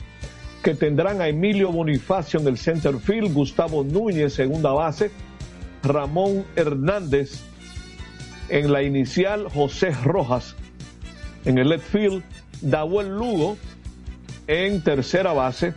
que 0.63 0.75
tendrán 0.75 1.21
a 1.21 1.27
Emilio 1.27 1.71
Bonifacio 1.71 2.39
en 2.39 2.47
el 2.47 2.57
center 2.57 2.97
field, 2.99 3.33
Gustavo 3.33 3.83
Núñez 3.83 4.33
segunda 4.33 4.71
base, 4.71 5.11
Ramón 5.83 6.45
Hernández 6.55 7.41
en 8.49 8.71
la 8.71 8.83
inicial, 8.83 9.47
José 9.49 9.91
Rojas 10.03 10.55
en 11.45 11.57
el 11.57 11.69
left 11.69 11.89
field, 11.89 12.23
Dahuel 12.61 13.09
Lugo 13.09 13.57
en 14.47 14.83
tercera 14.83 15.31
base, 15.33 15.73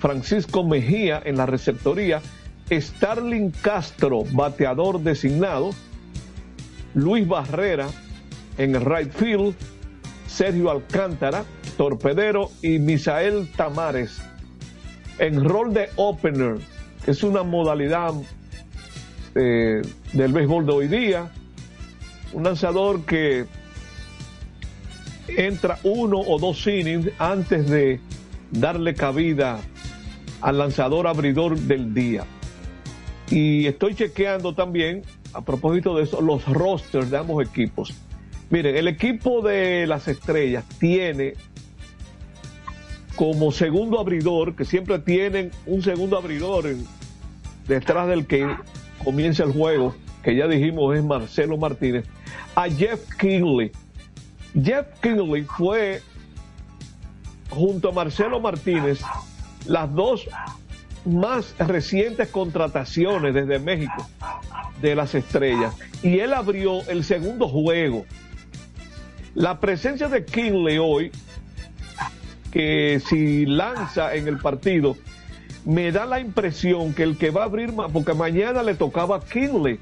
Francisco 0.00 0.64
Mejía 0.64 1.22
en 1.24 1.36
la 1.36 1.46
receptoría, 1.46 2.20
Starling 2.70 3.50
Castro, 3.50 4.24
bateador 4.32 5.00
designado, 5.00 5.70
Luis 6.94 7.26
Barrera 7.26 7.88
en 8.56 8.74
el 8.74 8.84
right 8.84 9.12
field, 9.12 9.54
Sergio 10.26 10.70
Alcántara, 10.70 11.44
torpedero, 11.78 12.50
y 12.60 12.78
Misael 12.78 13.48
Tamares 13.56 14.20
en 15.18 15.42
rol 15.42 15.72
de 15.72 15.88
opener, 15.96 16.58
que 17.04 17.12
es 17.12 17.22
una 17.22 17.42
modalidad 17.42 18.12
eh, 19.34 19.82
del 20.12 20.32
béisbol 20.32 20.66
de 20.66 20.72
hoy 20.72 20.88
día. 20.88 21.30
Un 22.32 22.44
lanzador 22.44 23.04
que 23.04 23.46
entra 25.28 25.78
uno 25.82 26.18
o 26.18 26.38
dos 26.38 26.66
innings 26.66 27.08
antes 27.18 27.68
de 27.68 28.00
darle 28.50 28.94
cabida 28.94 29.60
al 30.40 30.58
lanzador 30.58 31.06
abridor 31.06 31.58
del 31.58 31.94
día. 31.94 32.24
Y 33.30 33.66
estoy 33.66 33.94
chequeando 33.94 34.54
también, 34.54 35.02
a 35.32 35.42
propósito 35.42 35.96
de 35.96 36.04
eso, 36.04 36.20
los 36.20 36.44
rosters 36.46 37.10
de 37.10 37.18
ambos 37.18 37.46
equipos. 37.46 37.94
Miren, 38.50 38.76
el 38.76 38.88
equipo 38.88 39.42
de 39.42 39.86
las 39.86 40.08
estrellas 40.08 40.64
tiene 40.78 41.34
como 43.18 43.50
segundo 43.50 43.98
abridor, 43.98 44.54
que 44.54 44.64
siempre 44.64 45.00
tienen 45.00 45.50
un 45.66 45.82
segundo 45.82 46.16
abridor 46.16 46.72
detrás 47.66 48.06
del 48.06 48.28
que 48.28 48.46
comienza 49.02 49.42
el 49.42 49.52
juego, 49.52 49.92
que 50.22 50.36
ya 50.36 50.46
dijimos 50.46 50.96
es 50.96 51.02
Marcelo 51.02 51.56
Martínez, 51.56 52.06
a 52.54 52.68
Jeff 52.68 53.12
Kinley. 53.18 53.72
Jeff 54.54 54.86
Kinley 55.02 55.42
fue, 55.42 56.00
junto 57.50 57.88
a 57.88 57.92
Marcelo 57.92 58.38
Martínez, 58.38 59.00
las 59.66 59.92
dos 59.92 60.28
más 61.04 61.56
recientes 61.58 62.28
contrataciones 62.28 63.34
desde 63.34 63.58
México 63.58 64.06
de 64.80 64.94
las 64.94 65.16
estrellas. 65.16 65.74
Y 66.04 66.20
él 66.20 66.32
abrió 66.32 66.88
el 66.88 67.02
segundo 67.02 67.48
juego 67.48 68.06
la 69.34 69.60
presencia 69.60 70.08
de 70.08 70.24
Kinley 70.24 70.78
hoy, 70.78 71.12
que 72.58 73.00
si 73.08 73.46
lanza 73.46 74.16
en 74.16 74.26
el 74.26 74.38
partido, 74.38 74.96
me 75.64 75.92
da 75.92 76.06
la 76.06 76.18
impresión 76.18 76.92
que 76.92 77.04
el 77.04 77.16
que 77.16 77.30
va 77.30 77.42
a 77.42 77.44
abrir 77.44 77.72
porque 77.92 78.14
mañana 78.14 78.64
le 78.64 78.74
tocaba 78.74 79.18
a 79.18 79.20
Kinley, 79.20 79.78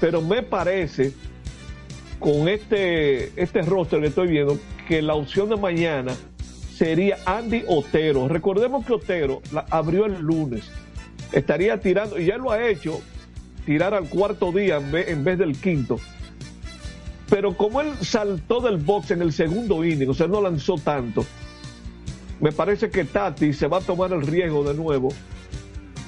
pero 0.00 0.20
me 0.20 0.42
parece, 0.42 1.12
con 2.18 2.48
este, 2.48 3.40
este 3.40 3.62
roster 3.62 4.00
que 4.00 4.08
estoy 4.08 4.26
viendo, 4.26 4.58
que 4.88 5.00
la 5.00 5.14
opción 5.14 5.48
de 5.48 5.54
mañana 5.54 6.12
sería 6.74 7.18
Andy 7.24 7.62
Otero. 7.68 8.26
Recordemos 8.26 8.84
que 8.84 8.94
Otero 8.94 9.40
la 9.52 9.64
abrió 9.70 10.04
el 10.04 10.18
lunes, 10.18 10.72
estaría 11.30 11.78
tirando, 11.78 12.18
y 12.18 12.24
ya 12.24 12.36
lo 12.36 12.50
ha 12.50 12.68
hecho, 12.68 13.00
tirar 13.64 13.94
al 13.94 14.08
cuarto 14.08 14.50
día 14.50 14.78
en 14.78 15.22
vez 15.22 15.38
del 15.38 15.56
quinto 15.56 16.00
pero 17.32 17.56
como 17.56 17.80
él 17.80 17.88
saltó 18.02 18.60
del 18.60 18.76
box 18.76 19.10
en 19.12 19.22
el 19.22 19.32
segundo 19.32 19.82
inning, 19.86 20.10
o 20.10 20.12
sea, 20.12 20.26
no 20.26 20.42
lanzó 20.42 20.74
tanto, 20.74 21.24
me 22.42 22.50
parece 22.50 22.90
que 22.90 23.04
Tati 23.04 23.52
se 23.52 23.68
va 23.68 23.78
a 23.78 23.80
tomar 23.80 24.12
el 24.12 24.22
riesgo 24.22 24.64
de 24.64 24.74
nuevo. 24.74 25.10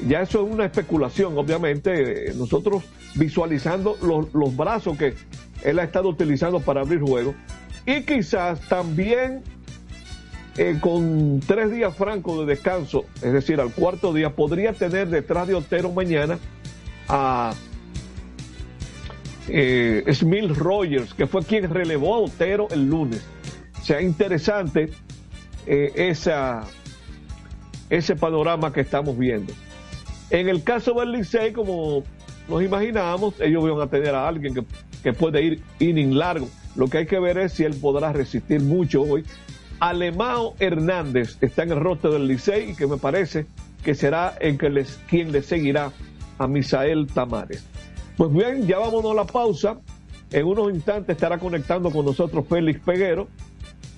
Ya 0.09 0.21
eso 0.21 0.45
es 0.45 0.53
una 0.53 0.65
especulación, 0.65 1.39
obviamente, 1.39 2.35
nosotros 2.35 2.83
visualizando 3.15 3.97
los, 4.03 4.57
brazos 4.57 4.99
que 4.99 5.15
él 5.63 5.79
ha 5.79 5.85
estado 5.85 6.09
utilizando 6.09 6.59
para 6.59 6.81
abrir 6.81 7.01
juego. 7.01 7.37
Y 7.87 8.03
quizás 8.03 8.61
también 8.63 9.43
eh, 10.57 10.77
con 10.81 11.39
tres 11.47 11.71
días 11.71 11.97
francos 11.97 12.41
de 12.41 12.47
descanso, 12.47 13.05
es 13.23 13.33
decir, 13.33 13.61
al 13.61 13.71
cuarto 13.73 14.13
día, 14.13 14.35
podría 14.35 14.73
tener 14.73 15.11
detrás 15.11 15.47
de 15.47 15.55
Otero 15.55 15.93
mañana 15.93 16.41
a 17.09 17.55
eh, 19.47 20.05
Smil 20.13 20.53
Rogers, 20.53 21.15
que 21.15 21.29
fue 21.29 21.45
quien 21.45 21.71
relevó 21.71 22.17
a 22.17 22.19
Otero 22.19 22.67
el 22.73 22.89
lunes. 22.89 23.23
Sea, 23.85 24.03
interesante 24.03 24.91
eh, 25.67 26.15
ese 27.91 28.17
panorama 28.17 28.73
que 28.73 28.81
estamos 28.81 29.19
viendo. 29.19 29.53
En 30.31 30.49
el 30.49 30.63
caso 30.63 30.95
del 30.95 31.13
Licey, 31.13 31.53
como 31.53 32.03
nos 32.49 32.63
imaginábamos, 32.63 33.41
ellos 33.41 33.63
van 33.63 33.87
a 33.87 33.91
tener 33.91 34.15
a 34.15 34.27
alguien 34.27 34.55
que, 34.55 34.65
que 35.03 35.13
puede 35.13 35.43
ir 35.43 35.63
inning 35.79 36.17
largo. 36.17 36.49
Lo 36.77 36.89
que 36.89 36.99
hay 36.99 37.07
que 37.07 37.19
ver 37.19 37.39
es 37.39 37.53
si 37.53 37.65
él 37.65 37.75
podrá 37.75 38.13
resistir 38.13 38.61
mucho 38.61 39.03
hoy. 39.03 39.25
Alemao 39.81 40.55
Hernández 40.59 41.37
está 41.41 41.63
en 41.63 41.73
el 41.73 41.81
rostro 41.81 42.13
del 42.13 42.27
Licey 42.27 42.71
y 42.71 42.75
que 42.75 42.87
me 42.87 42.97
parece 42.97 43.47
que 43.85 43.95
será 43.95 44.35
el 44.41 44.57
que 44.59 44.71
les, 44.71 44.99
quien 45.09 45.31
le 45.31 45.43
seguirá 45.43 45.93
a 46.39 46.47
Misael 46.47 47.07
Tamares. 47.07 47.65
Pues 48.17 48.33
bien, 48.33 48.67
ya 48.67 48.79
vámonos 48.79 49.13
a 49.13 49.15
la 49.15 49.25
pausa. 49.25 49.79
En 50.31 50.47
unos 50.47 50.73
instantes 50.73 51.15
estará 51.15 51.39
conectando 51.39 51.91
con 51.91 52.07
nosotros 52.07 52.45
Félix 52.49 52.81
Peguero 52.81 53.29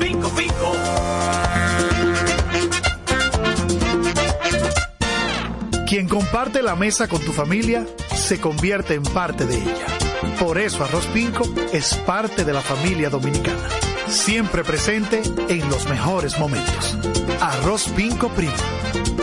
Pico, 0.00 0.28
pico. 0.30 0.72
Quien 5.86 6.08
comparte 6.08 6.62
la 6.62 6.74
mesa 6.74 7.08
con 7.08 7.20
tu 7.20 7.32
familia 7.32 7.86
se 8.14 8.40
convierte 8.40 8.94
en 8.94 9.02
parte 9.02 9.44
de 9.44 9.56
ella. 9.56 9.86
Por 10.38 10.58
eso 10.58 10.84
Arroz 10.84 11.06
Pinco 11.08 11.44
es 11.72 11.94
parte 11.94 12.44
de 12.44 12.52
la 12.52 12.62
familia 12.62 13.10
dominicana. 13.10 13.68
Siempre 14.06 14.64
presente 14.64 15.22
en 15.48 15.68
los 15.68 15.88
mejores 15.88 16.38
momentos. 16.38 16.96
Arroz 17.40 17.88
Pinco 17.88 18.28
Primo. 18.30 18.52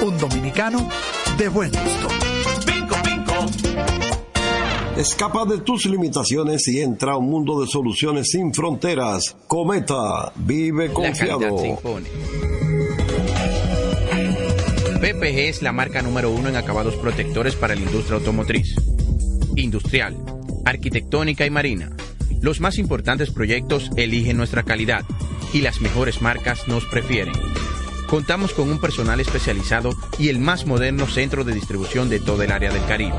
Un 0.01 0.17
dominicano 0.17 0.89
de 1.37 1.47
buen 1.47 1.71
gusto. 1.71 2.07
Pinco, 2.65 2.95
pinco. 3.03 4.06
Escapa 4.97 5.45
de 5.45 5.59
tus 5.59 5.85
limitaciones 5.85 6.67
y 6.67 6.81
entra 6.81 7.11
a 7.11 7.17
un 7.17 7.29
mundo 7.29 7.61
de 7.61 7.67
soluciones 7.67 8.31
sin 8.31 8.51
fronteras. 8.51 9.35
Cometa, 9.47 10.31
vive 10.35 10.91
confiado. 10.91 11.55
PPG 14.99 15.37
es 15.37 15.61
la 15.61 15.71
marca 15.71 16.01
número 16.01 16.31
uno 16.31 16.49
en 16.49 16.55
acabados 16.55 16.95
protectores 16.95 17.55
para 17.55 17.75
la 17.75 17.81
industria 17.81 18.17
automotriz, 18.17 18.73
industrial, 19.55 20.17
arquitectónica 20.65 21.45
y 21.45 21.51
marina. 21.51 21.95
Los 22.41 22.59
más 22.59 22.79
importantes 22.79 23.29
proyectos 23.29 23.91
eligen 23.97 24.35
nuestra 24.35 24.63
calidad 24.63 25.05
y 25.53 25.61
las 25.61 25.79
mejores 25.79 26.23
marcas 26.23 26.67
nos 26.67 26.85
prefieren. 26.85 27.35
Contamos 28.07 28.53
con 28.53 28.69
un 28.71 28.79
personal 28.79 29.19
especializado 29.19 29.91
y 30.17 30.29
el 30.29 30.39
más 30.39 30.65
moderno 30.65 31.07
centro 31.07 31.43
de 31.43 31.53
distribución 31.53 32.07
de 32.07 32.21
todo 32.21 32.41
el 32.41 32.51
área 32.51 32.71
del 32.71 32.85
Caribe. 32.85 33.17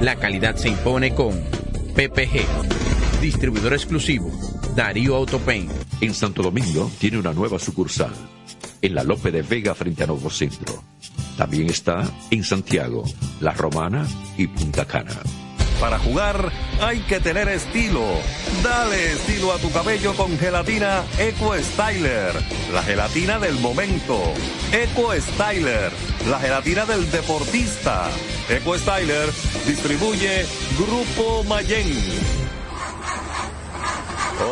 La 0.00 0.16
calidad 0.16 0.56
se 0.56 0.70
impone 0.70 1.14
con 1.14 1.38
PPG, 1.94 3.20
distribuidor 3.20 3.74
exclusivo, 3.74 4.32
Darío 4.74 5.16
Autopain. 5.16 5.68
En 6.00 6.14
Santo 6.14 6.42
Domingo 6.42 6.90
tiene 6.98 7.18
una 7.18 7.34
nueva 7.34 7.58
sucursal, 7.58 8.12
en 8.80 8.94
la 8.94 9.04
Lope 9.04 9.30
de 9.30 9.42
Vega 9.42 9.74
frente 9.74 10.04
a 10.04 10.06
Nuevo 10.06 10.30
Centro. 10.30 10.82
También 11.36 11.68
está 11.68 12.02
en 12.30 12.42
Santiago, 12.42 13.04
La 13.40 13.52
Romana 13.52 14.06
y 14.38 14.46
Punta 14.46 14.86
Cana. 14.86 15.20
Para 15.82 15.98
jugar 15.98 16.52
hay 16.80 17.00
que 17.00 17.18
tener 17.18 17.48
estilo. 17.48 18.04
Dale 18.62 19.14
estilo 19.14 19.52
a 19.52 19.58
tu 19.58 19.68
cabello 19.72 20.14
con 20.14 20.38
gelatina 20.38 21.02
Eco 21.18 21.56
Styler, 21.58 22.40
la 22.72 22.84
gelatina 22.84 23.40
del 23.40 23.58
momento. 23.58 24.16
Eco 24.70 25.12
Styler, 25.12 25.90
la 26.30 26.38
gelatina 26.38 26.86
del 26.86 27.10
deportista. 27.10 28.08
Eco 28.48 28.78
Styler 28.78 29.28
distribuye 29.66 30.46
Grupo 30.78 31.42
Mayen. 31.48 31.90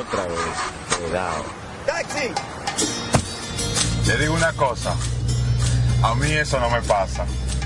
Otra 0.00 0.24
vez, 0.24 0.98
cuidado. 0.98 1.44
¡Taxi! 1.86 2.28
Le 4.04 4.16
digo 4.18 4.34
una 4.34 4.52
cosa. 4.54 4.96
A 6.02 6.12
mí 6.16 6.32
eso 6.32 6.58
no 6.58 6.68
me 6.70 6.82
pasa. 6.82 7.24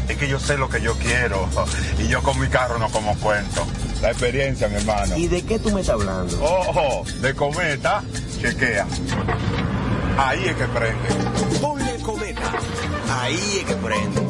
Es 0.08 0.16
que 0.18 0.28
yo 0.28 0.38
sé 0.38 0.56
lo 0.56 0.68
que 0.68 0.80
yo 0.80 0.94
quiero. 0.98 1.48
Y 1.98 2.08
yo 2.08 2.22
con 2.22 2.38
mi 2.38 2.48
carro 2.48 2.78
no 2.78 2.90
como 2.90 3.16
cuento. 3.18 3.66
La 4.02 4.10
experiencia, 4.10 4.68
mi 4.68 4.76
hermano. 4.76 5.16
¿Y 5.16 5.28
de 5.28 5.42
qué 5.42 5.58
tú 5.58 5.70
me 5.70 5.80
estás 5.80 5.94
hablando? 5.94 6.42
Ojo, 6.42 7.04
de 7.20 7.34
cometa, 7.34 8.02
chequea. 8.40 8.86
Ahí 10.18 10.44
es 10.44 10.56
que 10.56 10.64
prende. 10.64 11.58
Ponle 11.60 11.96
cometa. 12.02 12.52
Ahí 13.10 13.58
es 13.60 13.64
que 13.64 13.74
prende. 13.76 14.20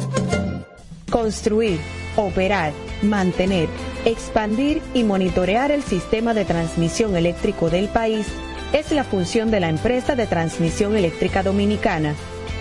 Construir, 1.09 1.79
operar, 2.15 2.71
mantener, 3.01 3.67
expandir 4.05 4.81
y 4.93 5.03
monitorear 5.03 5.71
el 5.71 5.83
sistema 5.83 6.33
de 6.33 6.45
transmisión 6.45 7.15
eléctrico 7.15 7.69
del 7.69 7.89
país 7.89 8.27
es 8.73 8.91
la 8.91 9.03
función 9.03 9.51
de 9.51 9.59
la 9.59 9.69
empresa 9.69 10.15
de 10.15 10.27
transmisión 10.27 10.95
eléctrica 10.95 11.43
dominicana 11.43 12.15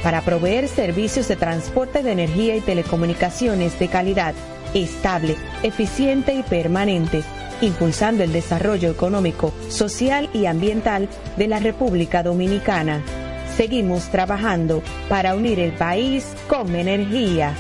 para 0.05 0.21
proveer 0.21 0.69
servicios 0.69 1.27
de 1.29 1.37
transporte 1.37 2.03
de 2.03 2.13
energía 2.13 2.55
y 2.55 2.61
telecomunicaciones 2.61 3.79
de 3.79 3.89
calidad, 3.89 4.35
estable, 4.75 5.35
eficiente 5.63 6.35
y 6.35 6.43
permanente, 6.43 7.23
impulsando 7.63 8.23
el 8.23 8.31
desarrollo 8.31 8.91
económico, 8.91 9.55
social 9.71 10.29
y 10.35 10.45
ambiental 10.45 11.09
de 11.39 11.49
la 11.49 11.59
República 11.59 12.23
Dominicana. 12.23 13.03
Seguimos 13.57 14.11
trabajando 14.11 14.83
para 15.09 15.35
unir 15.35 15.59
el 15.59 15.73
país 15.73 16.27
con 16.49 16.77
energía. 16.77 17.55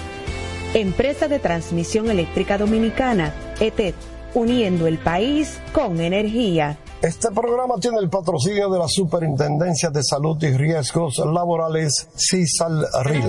Empresa 0.75 1.29
de 1.29 1.39
Transmisión 1.39 2.11
Eléctrica 2.11 2.59
Dominicana, 2.59 3.33
ETED, 3.59 3.95
uniendo 4.35 4.87
el 4.87 4.99
país 4.99 5.61
con 5.73 5.99
energía. 5.99 6.77
Este 7.05 7.31
programa 7.33 7.75
tiene 7.79 7.99
el 7.99 8.09
patrocinio 8.09 8.71
de 8.71 8.79
la 8.79 8.89
Superintendencia 8.89 9.91
de 9.91 10.03
Salud 10.03 10.43
y 10.43 10.57
Riesgos 10.57 11.19
Laborales, 11.19 12.09
CISAL 12.17 12.87
RIL. 13.05 13.25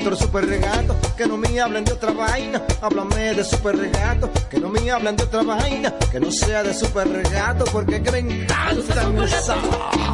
Motor 0.00 0.16
super 0.16 0.46
regato. 0.46 0.96
Que 1.16 1.26
no 1.26 1.36
me 1.36 1.60
hablen 1.60 1.84
de 1.84 1.92
otra 1.92 2.12
vaina, 2.12 2.62
háblame 2.80 3.34
de 3.34 3.44
super 3.44 3.76
regato. 3.76 4.30
Que 4.50 4.58
no 4.58 4.68
me 4.68 4.90
hablen 4.90 5.16
de 5.16 5.24
otra 5.24 5.42
vaina, 5.42 5.94
que 6.10 6.20
no 6.20 6.30
sea 6.30 6.62
de 6.62 6.74
super 6.74 7.08
regato. 7.08 7.64
Porque 7.66 8.02
que 8.02 8.10
me 8.10 8.18
encanta 8.18 9.24
esa 9.24 9.56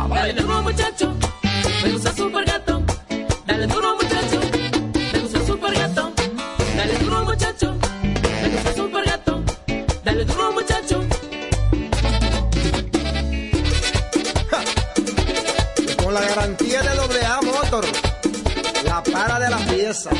Dale 0.08 0.32
duro 0.34 0.62
muchacho, 0.62 1.14
me 1.82 1.92
gusta 1.92 2.12
super 2.12 2.44
gato. 2.44 2.82
Dale 3.46 3.66
duro 3.66 3.94
muchacho, 3.94 4.05
para 19.16 19.38
de 19.40 19.50
la 19.50 19.58
pieza. 19.58 20.10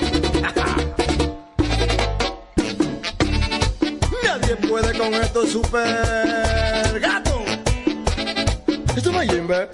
Nadie 4.24 4.56
puede 4.68 4.98
con 4.98 5.14
esto 5.14 5.46
super 5.46 7.00
gato. 7.00 7.44
Esto 8.96 9.12
no 9.12 9.20
es 9.20 9.30
Jimbe. 9.30 9.68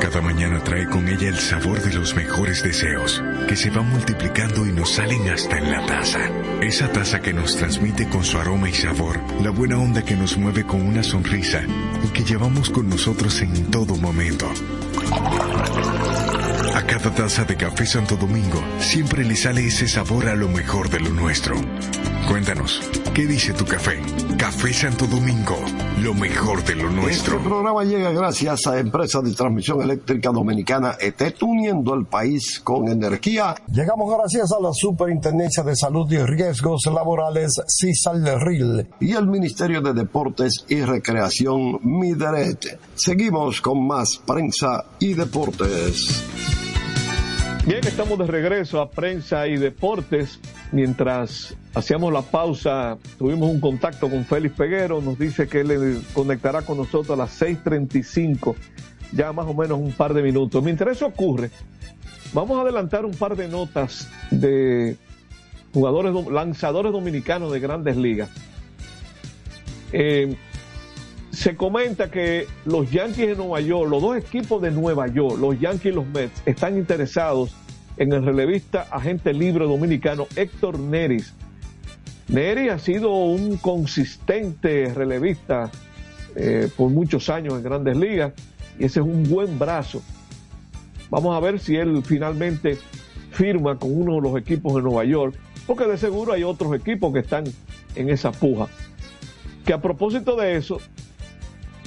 Cada 0.00 0.20
mañana 0.20 0.62
trae 0.64 0.88
con 0.88 1.08
ella 1.08 1.28
el 1.28 1.38
sabor 1.38 1.80
de 1.80 1.92
los 1.94 2.14
mejores 2.14 2.62
deseos, 2.62 3.22
que 3.48 3.56
se 3.56 3.70
van 3.70 3.88
multiplicando 3.90 4.66
y 4.66 4.72
nos 4.72 4.90
salen 4.90 5.28
hasta 5.28 5.58
en 5.58 5.70
la 5.70 5.86
taza. 5.86 6.20
Esa 6.60 6.88
taza 6.90 7.20
que 7.20 7.32
nos 7.32 7.56
transmite 7.56 8.08
con 8.08 8.24
su 8.24 8.38
aroma 8.38 8.68
y 8.68 8.74
sabor, 8.74 9.20
la 9.42 9.50
buena 9.50 9.78
onda 9.78 10.02
que 10.02 10.16
nos 10.16 10.36
mueve 10.36 10.64
con 10.64 10.82
una 10.82 11.02
sonrisa 11.02 11.62
y 12.04 12.08
que 12.08 12.24
llevamos 12.24 12.70
con 12.70 12.88
nosotros 12.88 13.40
en 13.42 13.70
todo 13.70 13.96
momento. 13.96 14.48
Cada 17.04 17.16
taza 17.16 17.44
de 17.44 17.54
café 17.54 17.84
Santo 17.84 18.16
Domingo 18.16 18.58
siempre 18.78 19.26
le 19.26 19.36
sale 19.36 19.66
ese 19.66 19.86
sabor 19.86 20.26
a 20.26 20.34
lo 20.34 20.48
mejor 20.48 20.88
de 20.88 21.00
lo 21.00 21.10
nuestro. 21.10 21.54
Cuéntanos, 22.26 22.80
¿qué 23.12 23.26
dice 23.26 23.52
tu 23.52 23.66
café? 23.66 24.00
Café 24.38 24.72
Santo 24.72 25.06
Domingo, 25.06 25.54
lo 26.00 26.14
mejor 26.14 26.64
de 26.64 26.76
lo 26.76 26.90
nuestro. 26.90 27.36
Este 27.36 27.46
programa 27.46 27.84
llega 27.84 28.10
gracias 28.10 28.66
a 28.66 28.78
Empresa 28.78 29.20
de 29.20 29.34
Transmisión 29.34 29.82
Eléctrica 29.82 30.30
Dominicana 30.30 30.96
ETET, 30.98 31.42
uniendo 31.42 31.92
el 31.92 32.06
país 32.06 32.58
con 32.64 32.88
energía. 32.88 33.54
Llegamos 33.70 34.10
gracias 34.10 34.50
a 34.52 34.62
la 34.62 34.72
Superintendencia 34.72 35.62
de 35.62 35.76
Salud 35.76 36.10
y 36.10 36.16
Riesgos 36.16 36.86
Laborales, 36.86 37.60
CISAL 37.68 38.40
RIL. 38.40 38.88
y 39.00 39.12
el 39.12 39.26
Ministerio 39.26 39.82
de 39.82 39.92
Deportes 39.92 40.64
y 40.70 40.80
Recreación 40.80 41.80
Mideret. 41.82 42.78
Seguimos 42.94 43.60
con 43.60 43.86
más 43.86 44.22
prensa 44.24 44.86
y 44.98 45.12
deportes. 45.12 46.63
Bien, 47.66 47.80
estamos 47.86 48.18
de 48.18 48.26
regreso 48.26 48.78
a 48.78 48.90
prensa 48.90 49.48
y 49.48 49.56
deportes. 49.56 50.38
Mientras 50.70 51.56
hacíamos 51.72 52.12
la 52.12 52.20
pausa, 52.20 52.98
tuvimos 53.16 53.48
un 53.48 53.58
contacto 53.58 54.10
con 54.10 54.26
Félix 54.26 54.54
Peguero. 54.54 55.00
Nos 55.00 55.18
dice 55.18 55.48
que 55.48 55.60
él 55.60 56.02
conectará 56.12 56.60
con 56.60 56.76
nosotros 56.76 57.10
a 57.10 57.16
las 57.16 57.30
6:35, 57.40 58.54
ya 59.12 59.32
más 59.32 59.46
o 59.46 59.54
menos 59.54 59.78
un 59.78 59.92
par 59.92 60.12
de 60.12 60.22
minutos. 60.22 60.62
Mientras 60.62 60.98
eso 60.98 61.06
ocurre, 61.06 61.50
vamos 62.34 62.58
a 62.58 62.62
adelantar 62.62 63.06
un 63.06 63.14
par 63.14 63.34
de 63.34 63.48
notas 63.48 64.10
de 64.30 64.98
jugadores, 65.72 66.12
lanzadores 66.30 66.92
dominicanos 66.92 67.50
de 67.50 67.60
grandes 67.60 67.96
ligas. 67.96 68.28
Eh, 69.90 70.36
se 71.34 71.56
comenta 71.56 72.10
que 72.10 72.46
los 72.64 72.90
Yankees 72.90 73.28
de 73.28 73.36
Nueva 73.36 73.60
York, 73.60 73.90
los 73.90 74.02
dos 74.02 74.16
equipos 74.16 74.62
de 74.62 74.70
Nueva 74.70 75.06
York, 75.08 75.38
los 75.38 75.58
Yankees 75.58 75.92
y 75.92 75.94
los 75.94 76.06
Mets, 76.06 76.42
están 76.46 76.76
interesados 76.76 77.54
en 77.96 78.12
el 78.12 78.24
relevista 78.24 78.86
agente 78.90 79.32
libre 79.32 79.64
dominicano 79.64 80.26
Héctor 80.36 80.78
Neris. 80.78 81.34
Neris 82.28 82.70
ha 82.70 82.78
sido 82.78 83.12
un 83.12 83.56
consistente 83.58 84.92
relevista 84.94 85.70
eh, 86.36 86.68
por 86.76 86.90
muchos 86.90 87.28
años 87.28 87.54
en 87.54 87.62
grandes 87.62 87.96
ligas 87.96 88.32
y 88.78 88.84
ese 88.84 89.00
es 89.00 89.06
un 89.06 89.28
buen 89.28 89.58
brazo. 89.58 90.02
Vamos 91.10 91.36
a 91.36 91.40
ver 91.40 91.60
si 91.60 91.76
él 91.76 92.02
finalmente 92.04 92.78
firma 93.30 93.78
con 93.78 93.96
uno 93.96 94.14
de 94.16 94.20
los 94.22 94.40
equipos 94.40 94.74
de 94.74 94.82
Nueva 94.82 95.04
York, 95.04 95.36
porque 95.66 95.86
de 95.86 95.98
seguro 95.98 96.32
hay 96.32 96.44
otros 96.44 96.74
equipos 96.74 97.12
que 97.12 97.20
están 97.20 97.44
en 97.94 98.10
esa 98.10 98.32
puja. 98.32 98.68
Que 99.64 99.72
a 99.72 99.80
propósito 99.80 100.36
de 100.36 100.56
eso, 100.56 100.78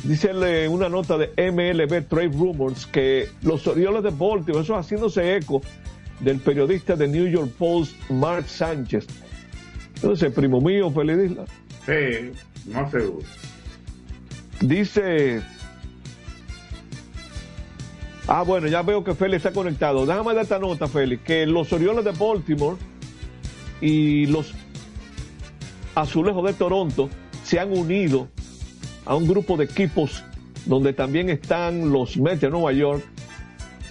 dice 0.04 0.68
una 0.68 0.90
nota 0.90 1.18
de 1.18 1.30
MLB 1.52 2.08
Trade 2.08 2.30
Rumors 2.30 2.86
que 2.86 3.30
los 3.42 3.66
Orioles 3.68 4.04
de 4.04 4.10
Baltimore, 4.10 4.62
eso 4.62 4.76
haciéndose 4.76 5.36
eco 5.36 5.62
del 6.20 6.40
periodista 6.40 6.96
de 6.96 7.08
New 7.08 7.28
York 7.28 7.52
Post, 7.58 7.94
Mark 8.10 8.48
Sánchez. 8.48 9.08
Entonces, 9.96 10.32
primo 10.32 10.62
mío, 10.62 10.92
Feliz 10.92 11.32
Isla. 11.32 11.46
Sí, 11.86 12.32
no 12.66 12.90
seguro. 12.90 13.26
Dice. 14.62 15.42
Ah, 18.28 18.44
bueno, 18.44 18.68
ya 18.68 18.82
veo 18.82 19.04
que 19.04 19.16
Félix 19.16 19.46
está 19.46 19.52
conectado. 19.54 20.06
Déjame 20.06 20.34
dar 20.34 20.44
esta 20.44 20.60
nota, 20.60 20.88
Félix, 20.88 21.24
que 21.24 21.46
los 21.46 21.72
Orioles 21.72 22.04
de 22.04 22.12
Baltimore 22.12 22.78
y 23.80 24.26
los 24.26 24.54
Azulejos 25.96 26.46
de 26.46 26.54
Toronto 26.54 27.10
se 27.44 27.60
han 27.60 27.72
unido 27.72 28.28
a 29.08 29.16
un 29.16 29.28
grupo 29.28 29.58
de 29.58 29.66
equipos 29.66 30.24
donde 30.66 30.94
también 30.94 31.30
están 31.30 31.92
los 31.92 32.18
Mets 32.18 32.42
de 32.42 32.50
Nueva 32.50 32.74
York 32.74 33.04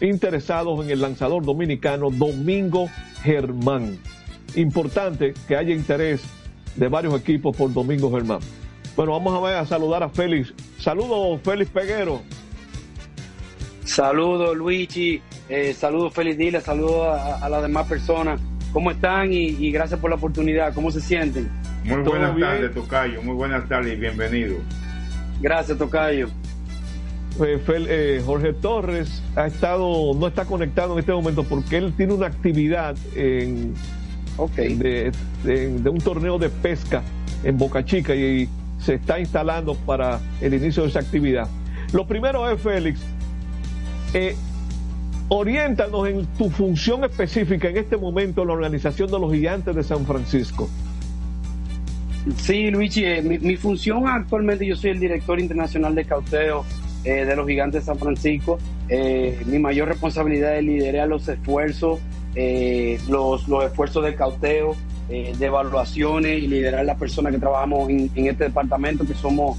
interesados 0.01 0.85
en 0.85 0.91
el 0.91 1.01
lanzador 1.01 1.45
dominicano 1.45 2.11
Domingo 2.11 2.89
Germán. 3.23 3.99
Importante 4.55 5.33
que 5.49 5.57
haya 5.57 5.75
interés 5.75 6.23
de 6.77 6.89
varios 6.89 7.19
equipos 7.19 7.57
por 7.57 7.73
Domingo 7.73 8.11
Germán. 8.13 8.41
Bueno, 8.95 9.13
vamos 9.13 9.35
a, 9.35 9.47
ver, 9.47 9.57
a 9.57 9.67
saludar 9.67 10.03
a 10.03 10.09
Félix. 10.09 10.53
Saludos, 10.79 11.41
Félix 11.43 11.71
Peguero. 11.71 12.23
Saludos, 13.85 14.57
Luigi. 14.57 15.23
Eh, 15.49 15.73
saludos, 15.73 16.13
feliz 16.13 16.37
día, 16.37 16.61
saludos 16.61 17.07
a, 17.07 17.37
a 17.37 17.49
las 17.49 17.63
demás 17.63 17.87
personas. 17.87 18.41
¿Cómo 18.73 18.91
están? 18.91 19.33
Y, 19.33 19.47
y 19.47 19.71
gracias 19.71 19.99
por 19.99 20.11
la 20.11 20.17
oportunidad. 20.17 20.75
¿Cómo 20.75 20.91
se 20.91 21.01
sienten? 21.01 21.49
Muy 21.85 22.03
buenas 22.03 22.39
tardes, 22.39 22.75
Tocayo. 22.75 23.23
Muy 23.23 23.35
buenas 23.35 23.67
tardes 23.69 23.95
y 23.95 23.97
bienvenido. 23.97 24.57
Gracias, 25.41 25.77
Tocayo. 25.79 26.29
Eh, 27.45 27.59
Fel- 27.67 27.87
eh, 27.89 28.23
Jorge 28.25 28.55
Torres 28.55 29.23
ha 29.37 29.47
estado, 29.47 30.15
no 30.15 30.27
está 30.27 30.47
conectado 30.47 30.95
en 30.95 31.01
este 31.01 31.13
momento 31.13 31.45
porque 31.45 31.77
él 31.77 31.93
tiene 31.97 32.15
una 32.15 32.27
actividad 32.29 32.97
en, 33.15 33.75
de, 34.79 35.13
de- 35.45 35.69
de 35.79 35.91
un 35.91 35.99
torneo 35.99 36.39
de 36.39 36.49
pesca 36.49 37.03
en 37.45 37.59
Boca 37.59 37.85
Chica 37.85 38.15
y, 38.15 38.49
se 38.79 38.95
está 38.95 39.19
instalando 39.19 39.75
para 39.75 40.21
el 40.41 40.55
inicio 40.55 40.83
de 40.85 40.91
esa 40.91 41.01
actividad. 41.01 41.49
Lo 41.93 42.07
primero 42.07 42.49
es, 42.49 42.61
Félix, 42.61 43.01
eh, 44.15 44.37
oriéntanos 45.29 46.07
en 46.09 46.27
tu 46.39 46.51
función 46.51 47.03
específica 47.03 47.69
en 47.69 47.79
este 47.79 47.97
momento 47.97 48.43
en 48.43 48.49
la 48.49 48.55
organización 48.55 49.11
de 49.11 49.19
los 49.19 49.33
gigantes 49.33 49.75
de 49.75 49.83
San 49.83 50.07
Francisco. 50.07 50.69
Sí, 52.39 52.71
Luigi, 52.71 53.05
eh, 53.05 53.23
mi, 53.23 53.57
función 53.57 54.09
actualmente, 54.09 54.67
yo 54.67 54.75
soy 54.75 54.91
el 54.91 54.99
director 54.99 55.39
internacional 55.39 55.95
de 55.95 56.05
cauteo 56.05 56.65
eh, 57.05 57.25
de 57.25 57.37
los 57.37 57.47
gigantes 57.47 57.83
de 57.83 57.87
San 57.87 57.99
Francisco. 57.99 58.59
Eh, 58.89 59.41
mi 59.47 59.61
mayor 59.61 59.87
responsabilidad 59.89 60.57
es 60.59 60.65
liderar 60.65 61.09
los 61.09 61.29
esfuerzos, 61.29 62.01
los, 63.09 63.49
los 63.49 63.65
esfuerzos 63.65 64.05
de 64.05 64.15
cauteo, 64.17 64.75
de 65.09 65.47
evaluaciones 65.47 66.43
y 66.43 66.49
liderar 66.49 66.85
las 66.85 66.99
personas 66.99 67.33
que 67.33 67.39
trabajamos 67.39 67.89
en, 67.89 68.11
este 68.17 68.45
departamento, 68.45 69.07
que 69.07 69.15
somos 69.15 69.57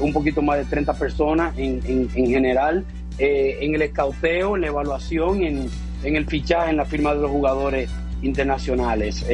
un 0.00 0.12
poquito 0.12 0.40
más 0.40 0.58
de 0.58 0.64
30 0.64 0.94
personas 0.94 1.58
en, 1.58 1.80
en- 1.86 2.08
en 2.14 2.26
general, 2.30 2.84
en 3.18 3.74
el 3.74 3.82
escauteo, 3.82 4.54
en 4.54 4.62
la 4.62 4.68
evaluación, 4.68 5.42
en, 5.42 5.68
en 6.04 6.16
el 6.16 6.24
fichaje, 6.26 6.70
en 6.70 6.76
la 6.78 6.84
firma 6.86 7.12
de 7.14 7.20
los 7.22 7.30
jugadores 7.30 7.90
internacionales. 8.22 9.26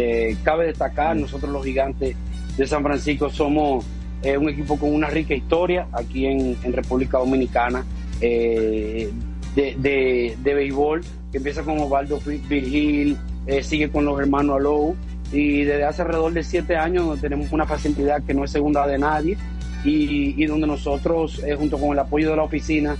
Cabe 0.42 0.66
destacar, 0.66 1.14
nosotros 1.16 1.52
los 1.52 1.64
gigantes 1.64 2.16
de 2.56 2.66
San 2.66 2.82
Francisco. 2.82 3.30
Somos 3.30 3.84
eh, 4.22 4.36
un 4.38 4.48
equipo 4.48 4.76
con 4.78 4.92
una 4.94 5.08
rica 5.08 5.34
historia 5.34 5.86
aquí 5.92 6.26
en, 6.26 6.56
República 6.72 7.18
Dominicana 7.18 7.84
eh, 8.20 9.10
de, 9.54 9.74
de- 9.78 10.36
de 10.42 10.54
béisbol, 10.54 11.02
que 11.30 11.38
empieza 11.38 11.62
con 11.62 11.78
Osvaldo 11.78 12.20
Virgil, 12.48 13.16
eh, 13.46 13.62
sigue 13.62 13.90
con 13.90 14.04
los 14.04 14.18
hermanos 14.18 14.56
Alou, 14.56 14.96
y 15.32 15.64
desde 15.64 15.84
hace 15.84 16.02
alrededor 16.02 16.32
de 16.32 16.42
siete 16.44 16.76
años 16.76 17.20
tenemos 17.20 17.52
una 17.52 17.66
facilidad 17.66 18.22
que 18.24 18.34
no 18.34 18.44
es 18.44 18.50
segunda 18.50 18.86
de 18.86 18.98
nadie 18.98 19.36
y, 19.84 20.42
y 20.42 20.46
donde 20.46 20.66
nosotros, 20.66 21.42
junto 21.58 21.78
con 21.78 21.90
el 21.92 21.98
apoyo 21.98 22.30
de 22.30 22.36
la 22.36 22.42
oficina, 22.44 22.96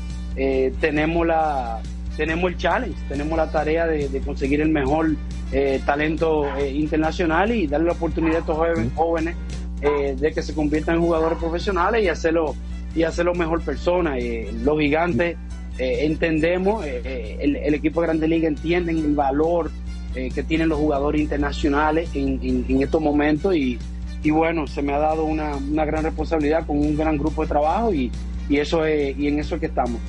tenemos 0.80 1.26
la 1.26 1.80
tenemos 2.16 2.50
el 2.50 2.56
challenge, 2.56 2.96
tenemos 3.08 3.36
la 3.36 3.50
tarea 3.50 3.86
de, 3.86 4.08
de 4.08 4.20
conseguir 4.20 4.60
el 4.60 4.68
mejor 4.70 5.16
eh, 5.52 5.80
talento 5.84 6.44
eh, 6.56 6.70
internacional 6.70 7.52
y 7.52 7.66
darle 7.66 7.86
la 7.88 7.92
oportunidad 7.92 8.36
a 8.36 8.38
estos 8.40 8.56
joven- 8.56 8.90
jóvenes 8.94 9.36
eh, 9.82 10.14
de 10.18 10.32
que 10.32 10.42
se 10.42 10.54
conviertan 10.54 10.96
en 10.96 11.00
jugadores 11.02 11.38
profesionales 11.38 12.02
y 12.04 12.08
hacerlo 12.08 12.54
y 12.94 13.02
hacerlo 13.02 13.34
mejor 13.34 13.60
persona. 13.62 14.18
Eh, 14.18 14.50
los 14.62 14.78
gigantes 14.78 15.36
entendemos, 15.78 16.86
el, 16.86 17.56
el 17.56 17.74
equipo 17.74 18.00
de 18.00 18.06
Grande 18.06 18.28
Liga 18.28 18.46
entienden 18.48 18.98
el 18.98 19.14
valor 19.14 19.70
que 20.14 20.42
tienen 20.44 20.68
los 20.68 20.78
jugadores 20.78 21.20
internacionales 21.20 22.08
en, 22.14 22.38
en- 22.42 22.64
en 22.68 22.82
estos 22.82 23.00
momentos 23.02 23.56
y, 23.56 23.76
y 24.22 24.30
bueno, 24.30 24.68
se 24.68 24.80
me 24.82 24.92
ha 24.92 24.98
dado 24.98 25.24
una, 25.24 25.56
una 25.56 25.84
gran 25.84 26.04
responsabilidad 26.04 26.64
con 26.66 26.78
un 26.78 26.96
gran 26.96 27.18
grupo 27.18 27.42
de 27.42 27.48
trabajo 27.48 27.92
y, 27.92 28.12
y 28.48 28.58
eso 28.58 28.84
es, 28.84 29.18
y 29.18 29.26
en 29.26 29.40
eso 29.40 29.56
es 29.56 29.60
que 29.60 29.66
estamos. 29.66 30.00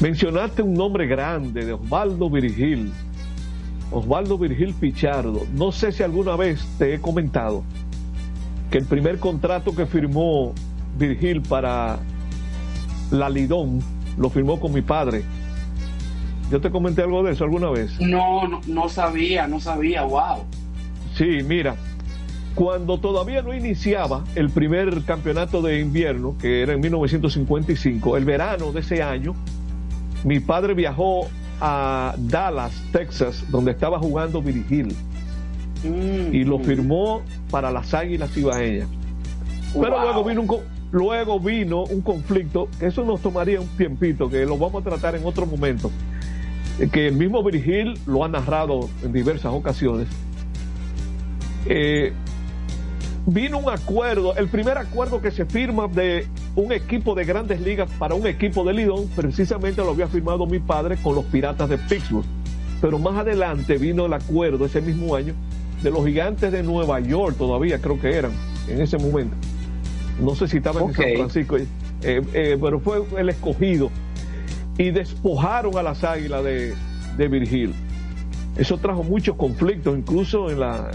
Mencionaste 0.00 0.62
un 0.62 0.74
nombre 0.74 1.06
grande 1.06 1.64
de 1.64 1.72
Osvaldo 1.72 2.28
Virgil. 2.28 2.92
Osvaldo 3.90 4.36
Virgil 4.36 4.74
Pichardo. 4.74 5.46
No 5.54 5.70
sé 5.70 5.92
si 5.92 6.02
alguna 6.02 6.36
vez 6.36 6.66
te 6.78 6.94
he 6.94 7.00
comentado 7.00 7.62
que 8.70 8.78
el 8.78 8.86
primer 8.86 9.18
contrato 9.18 9.74
que 9.74 9.86
firmó 9.86 10.52
Virgil 10.98 11.42
para 11.42 11.98
la 13.10 13.28
Lidón 13.30 13.80
lo 14.18 14.30
firmó 14.30 14.58
con 14.58 14.72
mi 14.72 14.82
padre. 14.82 15.22
Yo 16.50 16.60
te 16.60 16.70
comenté 16.70 17.02
algo 17.02 17.22
de 17.22 17.32
eso 17.32 17.44
alguna 17.44 17.70
vez. 17.70 17.98
No, 18.00 18.48
no, 18.48 18.60
no 18.66 18.88
sabía, 18.88 19.46
no 19.46 19.60
sabía, 19.60 20.02
wow. 20.02 20.44
Sí, 21.16 21.38
mira, 21.46 21.76
cuando 22.54 22.98
todavía 22.98 23.42
no 23.42 23.54
iniciaba 23.54 24.24
el 24.34 24.50
primer 24.50 25.04
campeonato 25.04 25.62
de 25.62 25.80
invierno, 25.80 26.36
que 26.38 26.62
era 26.62 26.74
en 26.74 26.80
1955, 26.80 28.16
el 28.16 28.24
verano 28.24 28.72
de 28.72 28.80
ese 28.80 29.02
año, 29.02 29.34
mi 30.24 30.40
padre 30.40 30.74
viajó 30.74 31.28
a 31.60 32.14
Dallas, 32.18 32.72
Texas, 32.92 33.44
donde 33.50 33.70
estaba 33.70 33.98
jugando 33.98 34.42
Virgil, 34.42 34.94
y 36.32 36.44
lo 36.44 36.58
firmó 36.58 37.22
para 37.50 37.70
las 37.70 37.92
Águilas 37.94 38.36
Ibaeñas. 38.36 38.88
Pero 39.72 39.90
Wow. 39.90 40.00
luego 40.00 40.24
vino 40.24 40.40
un 40.42 40.74
luego 40.92 41.40
vino 41.40 41.82
un 41.84 42.00
conflicto, 42.02 42.68
que 42.78 42.86
eso 42.86 43.04
nos 43.04 43.20
tomaría 43.20 43.60
un 43.60 43.66
tiempito, 43.76 44.30
que 44.30 44.46
lo 44.46 44.56
vamos 44.56 44.86
a 44.86 44.90
tratar 44.90 45.16
en 45.16 45.26
otro 45.26 45.44
momento, 45.44 45.90
que 46.92 47.08
el 47.08 47.14
mismo 47.14 47.42
Virgil 47.42 47.98
lo 48.06 48.24
ha 48.24 48.28
narrado 48.28 48.88
en 49.02 49.12
diversas 49.12 49.52
ocasiones. 49.52 50.06
Eh, 51.66 52.12
vino 53.26 53.58
un 53.58 53.70
acuerdo, 53.70 54.36
el 54.36 54.48
primer 54.48 54.78
acuerdo 54.78 55.20
que 55.20 55.30
se 55.30 55.44
firma 55.46 55.88
de 55.88 56.26
un 56.56 56.72
equipo 56.72 57.14
de 57.14 57.24
grandes 57.24 57.60
ligas 57.60 57.90
para 57.98 58.14
un 58.14 58.26
equipo 58.26 58.64
de 58.64 58.74
Lidón, 58.74 59.08
precisamente 59.14 59.82
lo 59.82 59.90
había 59.90 60.06
firmado 60.06 60.46
mi 60.46 60.58
padre 60.58 60.96
con 60.96 61.14
los 61.14 61.24
Piratas 61.24 61.68
de 61.68 61.78
Pittsburgh. 61.78 62.24
Pero 62.80 62.98
más 62.98 63.16
adelante 63.16 63.76
vino 63.78 64.06
el 64.06 64.12
acuerdo 64.12 64.66
ese 64.66 64.80
mismo 64.80 65.14
año 65.14 65.34
de 65.82 65.90
los 65.90 66.04
gigantes 66.04 66.52
de 66.52 66.62
Nueva 66.62 67.00
York, 67.00 67.36
todavía 67.36 67.80
creo 67.80 68.00
que 68.00 68.14
eran 68.14 68.32
en 68.68 68.80
ese 68.80 68.98
momento. 68.98 69.36
No 70.20 70.34
sé 70.34 70.48
si 70.48 70.58
estaban 70.58 70.84
en 70.84 70.94
San 70.94 71.04
Francisco, 71.16 71.56
eh, 71.56 71.66
eh, 72.02 72.58
pero 72.60 72.78
fue 72.80 73.02
el 73.18 73.28
escogido. 73.28 73.90
Y 74.78 74.90
despojaron 74.90 75.76
a 75.76 75.82
las 75.82 76.02
águilas 76.04 76.42
de, 76.44 76.74
de 77.16 77.28
Virgil. 77.28 77.74
Eso 78.56 78.78
trajo 78.78 79.02
muchos 79.02 79.36
conflictos, 79.36 79.96
incluso 79.96 80.50
en 80.50 80.60
la 80.60 80.90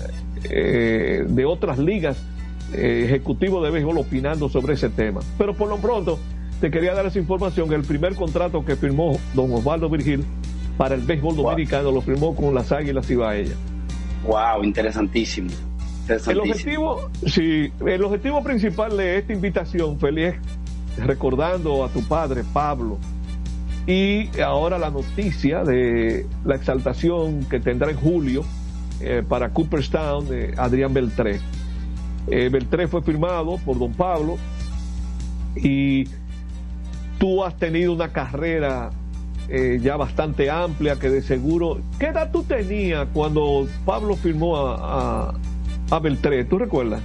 eh, 0.45 1.25
de 1.27 1.45
otras 1.45 1.77
ligas 1.77 2.17
eh, 2.73 3.03
ejecutivos 3.05 3.63
de 3.63 3.71
béisbol 3.71 3.97
opinando 3.97 4.49
sobre 4.49 4.75
ese 4.75 4.89
tema. 4.89 5.21
Pero 5.37 5.53
por 5.53 5.69
lo 5.69 5.77
pronto 5.77 6.19
te 6.61 6.69
quería 6.69 6.93
dar 6.93 7.05
esa 7.05 7.19
información 7.19 7.69
que 7.69 7.75
el 7.75 7.83
primer 7.83 8.15
contrato 8.15 8.65
que 8.65 8.75
firmó 8.75 9.17
don 9.33 9.51
Osvaldo 9.53 9.89
Virgil 9.89 10.25
para 10.77 10.95
el 10.95 11.01
béisbol 11.01 11.35
dominicano 11.35 11.91
lo 11.91 12.01
firmó 12.01 12.35
con 12.35 12.53
las 12.53 12.71
Águilas 12.71 13.09
Ibaeñas. 13.09 13.55
Wow, 14.25 14.63
interesantísimo. 14.63 15.49
El 16.07 16.17
interesantísimo. 16.17 16.91
objetivo, 16.91 17.09
sí, 17.27 17.71
el 17.85 18.03
objetivo 18.03 18.43
principal 18.43 18.97
de 18.97 19.17
esta 19.17 19.33
invitación, 19.33 19.97
es 20.17 20.35
recordando 21.05 21.83
a 21.83 21.89
tu 21.89 22.01
padre, 22.03 22.43
Pablo, 22.51 22.97
y 23.85 24.29
ahora 24.41 24.77
la 24.77 24.89
noticia 24.89 25.63
de 25.63 26.25
la 26.45 26.55
exaltación 26.55 27.45
que 27.45 27.59
tendrá 27.59 27.91
en 27.91 27.97
julio 27.97 28.43
eh, 29.01 29.23
para 29.27 29.49
Cooperstown 29.49 30.27
Adrián 30.57 30.93
Beltré. 30.93 31.39
Eh, 32.31 32.49
Beltré 32.49 32.87
fue 32.87 33.01
firmado 33.01 33.57
por 33.65 33.79
don 33.79 33.93
Pablo 33.93 34.37
y 35.55 36.07
tú 37.17 37.43
has 37.43 37.57
tenido 37.57 37.93
una 37.93 38.09
carrera 38.09 38.91
eh, 39.49 39.79
ya 39.81 39.97
bastante 39.97 40.49
amplia 40.49 40.97
que 40.97 41.09
de 41.09 41.21
seguro... 41.21 41.79
¿Qué 41.99 42.07
edad 42.07 42.31
tú 42.31 42.43
tenías 42.43 43.07
cuando 43.13 43.67
Pablo 43.83 44.15
firmó 44.15 44.57
a, 44.57 45.33
a, 45.89 45.99
Beltré? 45.99 46.45
¿Tú 46.45 46.59
recuerdas? 46.59 47.01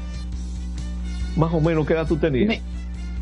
Más 1.37 1.53
o 1.55 1.61
menos 1.61 1.87
qué 1.87 1.95
edad 1.95 2.07
tú 2.07 2.18
tenías. 2.18 2.61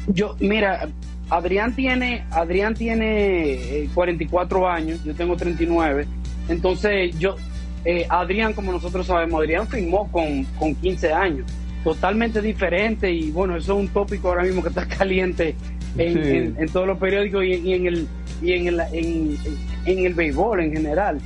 Yo, 0.08 0.34
mira, 0.40 0.88
Adrián 1.30 1.74
tiene, 1.74 2.24
Adrián 2.30 2.74
tiene 2.74 3.52
eh, 3.84 3.88
44 3.94 4.68
años, 4.68 5.02
yo 5.04 5.14
tengo 5.14 5.36
39. 5.36 6.06
Entonces, 6.48 7.16
yo, 7.18 7.36
eh, 7.84 8.06
Adrián, 8.08 8.52
como 8.52 8.72
nosotros 8.72 9.06
sabemos, 9.06 9.40
Adrián 9.40 9.68
firmó 9.68 10.10
con, 10.10 10.44
con 10.58 10.74
15 10.74 11.12
años, 11.12 11.46
totalmente 11.84 12.40
diferente. 12.40 13.10
Y 13.10 13.30
bueno, 13.30 13.56
eso 13.56 13.72
es 13.74 13.78
un 13.80 13.88
tópico 13.88 14.28
ahora 14.28 14.42
mismo 14.44 14.62
que 14.62 14.68
está 14.68 14.86
caliente 14.98 15.54
en, 15.98 16.12
Sí. 16.24 16.30
en- 16.30 16.56
en 16.58 16.68
todos 16.68 16.86
los 16.86 16.98
periódicos 16.98 17.44
y, 17.44 17.52
y 17.54 17.72
en 17.74 17.86
el 17.86 18.06
y 18.42 18.52
en 18.54 18.66
el, 18.68 18.80
en, 18.92 19.36
en 19.84 20.06
el 20.06 20.14
béisbol 20.14 20.60
en 20.60 20.72
general. 20.72 21.18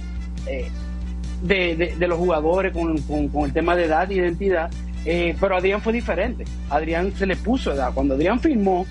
Eh, 0.46 0.68
de, 1.42 1.76
de- 1.76 1.94
de 1.96 2.09
los 2.09 2.18
jugadores 2.18 2.72
con, 2.72 2.96
con- 3.02 3.28
con 3.28 3.44
el 3.44 3.52
tema 3.52 3.76
de 3.76 3.84
edad 3.84 4.11
e 4.11 4.14
identidad. 4.14 4.70
Eh, 5.04 5.36
pero 5.40 5.57
Adrián 5.57 5.80
fue 5.80 5.92
diferente. 5.92 6.44
Adrián 6.70 7.12
se 7.16 7.26
le 7.26 7.36
puso 7.36 7.72
edad. 7.72 7.92
Cuando 7.94 8.14
Adrián 8.14 8.40
firmó, 8.40 8.84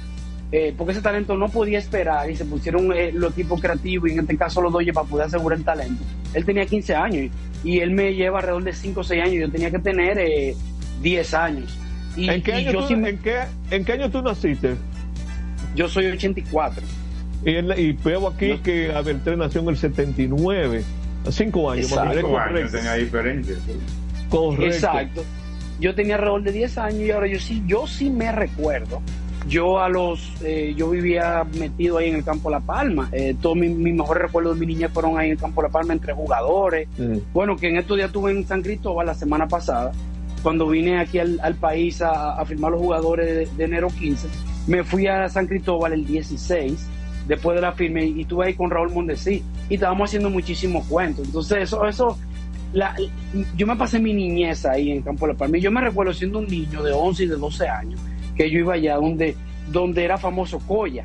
eh, 0.52 0.74
porque 0.78 0.94
ese 0.94 1.02
talento 1.02 1.36
no 1.36 1.50
podía 1.50 1.78
esperar 1.80 2.30
y 2.32 2.36
se 2.36 2.46
pusieron 2.46 2.94
eh, 2.94 3.12
los 3.12 3.34
equipos 3.34 3.60
creativos 3.60 4.10
y 4.10 4.14
en 4.14 4.20
este 4.20 4.38
caso 4.38 4.62
los 4.62 4.72
Dodgers 4.72 4.94
para 4.96 5.08
poder 5.08 5.26
asegurar 5.28 5.58
el 5.60 5.66
talento. 5.66 6.04
Él 6.34 6.46
tenía 6.46 6.66
15 6.66 6.96
años 6.96 7.32
y, 7.64 7.70
y 7.72 7.80
él 7.80 7.92
me 7.92 8.14
lleva 8.14 8.38
alrededor 8.40 8.64
de 8.64 8.74
5 8.74 9.00
o 9.02 9.04
6 9.04 9.22
años. 9.24 9.36
Yo 9.48 9.52
tenía 9.52 9.72
que 9.72 9.80
tener 9.80 10.18
eh, 10.20 10.56
10 11.06 11.34
años. 11.36 11.78
Y, 12.18 12.30
¿En, 12.30 12.42
qué 12.42 12.52
y 12.52 12.54
año 12.56 12.72
yo 12.72 12.80
tú, 12.82 12.88
sí 12.88 12.96
me- 12.96 13.10
en, 13.10 13.18
qué, 13.20 13.36
¿En 13.70 13.86
qué 13.86 13.94
año 13.94 14.10
tú 14.10 14.22
naciste? 14.24 14.76
yo 15.76 15.88
soy 15.88 16.08
84. 16.08 16.82
Y, 17.46 17.56
él- 17.56 17.74
y 17.78 17.92
veo 17.92 18.28
aquí 18.28 18.58
que 18.64 18.92
Abeltré 18.92 19.38
nació 19.38 19.62
en 19.62 19.70
el 19.70 19.78
79, 19.78 20.84
cinco 21.30 21.70
años. 21.70 21.92
más 21.92 22.00
o 22.00 22.06
menos. 22.06 22.16
Cinco 22.24 22.38
años 22.40 22.72
tenía 22.72 22.94
diferencia. 22.94 23.56
Correcto. 24.30 24.66
Exacto. 24.66 25.24
Yo 25.80 25.94
tenía 25.94 26.16
alrededor 26.16 26.42
de 26.44 26.52
10 26.54 26.78
años 26.80 27.02
y 27.02 27.12
ahora 27.12 27.28
yo 27.28 27.40
sí, 27.40 27.62
yo 27.68 27.86
sí 27.86 28.10
me 28.10 28.32
recuerdo. 28.32 29.02
Yo 29.48 29.80
a 29.80 29.90
los, 29.90 30.32
eh, 30.44 30.74
yo 30.76 30.90
vivía 30.90 31.46
metido 31.60 32.00
ahí 32.00 32.10
en 32.10 32.16
el 32.16 32.24
campo 32.24 32.50
La 32.50 32.62
Palma. 32.62 33.10
Eh, 33.12 33.36
todos 33.40 33.56
mis 33.58 33.70
mi 33.70 33.92
mejores 33.94 34.24
recuerdos 34.24 34.58
de 34.58 34.66
mi 34.66 34.74
niñez 34.74 34.90
fueron 34.92 35.20
ahí 35.20 35.28
en 35.28 35.34
el 35.34 35.38
campo 35.38 35.62
La 35.62 35.70
Palma 35.70 35.94
entre 35.94 36.14
jugadores. 36.14 36.88
Mm. 36.98 37.18
Bueno, 37.32 37.56
que 37.58 37.68
en 37.70 37.78
estos 37.78 37.96
días 37.98 38.08
estuve 38.08 38.32
en 38.32 38.48
San 38.48 38.64
Cristóbal 38.64 39.06
la 39.06 39.14
semana 39.14 39.48
pasada, 39.48 39.92
cuando 40.46 40.68
vine 40.68 41.00
aquí 41.00 41.18
al, 41.18 41.56
país 41.56 42.04
a, 42.04 42.46
firmar 42.46 42.70
los 42.70 42.80
jugadores 42.80 43.58
de, 43.58 43.64
enero 43.64 43.88
15. 43.88 44.28
Me 44.68 44.84
fui 44.84 45.08
a 45.08 45.28
San 45.28 45.48
Cristóbal 45.48 45.94
el 45.94 46.06
16, 46.06 46.88
después 47.28 47.56
de 47.56 47.64
la 47.64 47.72
firma, 47.72 48.02
y, 48.02 48.22
estuve 48.22 48.46
ahí 48.46 48.54
con 48.54 48.70
Raúl 48.70 48.92
Mondesí. 48.92 49.44
Y 49.72 49.74
estábamos 49.74 50.08
haciendo 50.08 50.30
muchísimos 50.30 50.86
cuentos. 50.86 51.26
Entonces, 51.26 51.64
eso, 51.64 51.88
eso, 51.88 52.20
yo 53.58 53.66
me 53.66 53.76
pasé 53.76 53.98
mi 53.98 54.14
niñez 54.14 54.68
ahí 54.68 54.92
en 54.92 55.02
Campo 55.02 55.26
de 55.26 55.34
la 55.34 55.40
Palma. 55.40 55.58
Y 55.58 55.62
yo 55.62 55.72
me 55.72 55.82
recuerdo 55.82 56.14
siendo 56.14 56.38
un 56.38 56.46
niño 56.46 56.84
de 56.84 56.92
11 56.92 57.24
y 57.24 57.28
de 57.28 57.38
12 57.38 57.68
años, 57.68 58.00
que 58.38 58.48
yo 58.52 58.60
iba 58.60 58.76
allá 58.76 58.98
donde, 58.98 59.36
donde 59.72 60.04
era 60.04 60.20
famoso 60.20 60.60
Coya, 60.60 61.02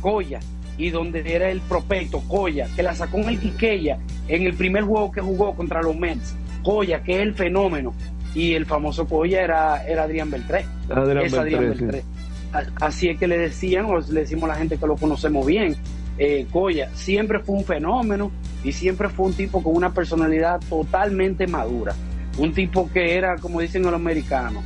Coya, 0.00 0.38
y 0.78 0.90
donde 0.90 1.34
era 1.34 1.50
el 1.50 1.60
prospecto 1.62 2.20
Coya, 2.28 2.68
que 2.76 2.84
la 2.84 2.94
sacó 2.94 3.18
en 3.18 3.30
el 3.30 3.40
Quiqueya 3.40 3.98
en 4.28 4.42
el 4.42 4.54
primer 4.54 4.84
juego 4.84 5.10
que 5.10 5.20
jugó 5.20 5.56
contra 5.56 5.82
los 5.82 5.96
Mets. 5.96 6.36
Coya, 6.62 7.02
que 7.02 7.16
es 7.16 7.22
el 7.22 7.34
fenómeno. 7.34 7.92
Y 8.34 8.54
el 8.54 8.66
famoso 8.66 9.06
Coya 9.06 9.42
era, 9.42 9.84
era 9.86 10.04
Adrián 10.04 10.30
Beltré. 10.30 10.64
Adrián 10.90 11.24
Es 11.26 11.34
Adrián 11.34 11.60
Beltré, 11.60 11.78
sí. 11.78 11.84
Beltré. 11.84 12.04
A- 12.52 12.86
Así 12.86 13.08
es 13.08 13.18
que 13.18 13.26
le 13.28 13.38
decían, 13.38 13.86
o 13.86 13.98
le 13.98 14.20
decimos 14.20 14.44
a 14.44 14.48
la 14.48 14.54
gente 14.56 14.76
que 14.76 14.86
lo 14.86 14.96
conocemos 14.96 15.46
bien, 15.46 15.76
eh, 16.18 16.46
Coya 16.52 16.88
siempre 16.94 17.40
fue 17.40 17.56
un 17.56 17.64
fenómeno 17.64 18.30
y 18.62 18.72
siempre 18.72 19.08
fue 19.08 19.26
un 19.26 19.34
tipo 19.34 19.62
con 19.62 19.74
una 19.76 19.92
personalidad 19.92 20.60
totalmente 20.68 21.46
madura. 21.46 21.94
Un 22.38 22.52
tipo 22.52 22.90
que 22.92 23.14
era, 23.16 23.36
como 23.36 23.60
dicen 23.60 23.82
los 23.82 23.94
americanos, 23.94 24.62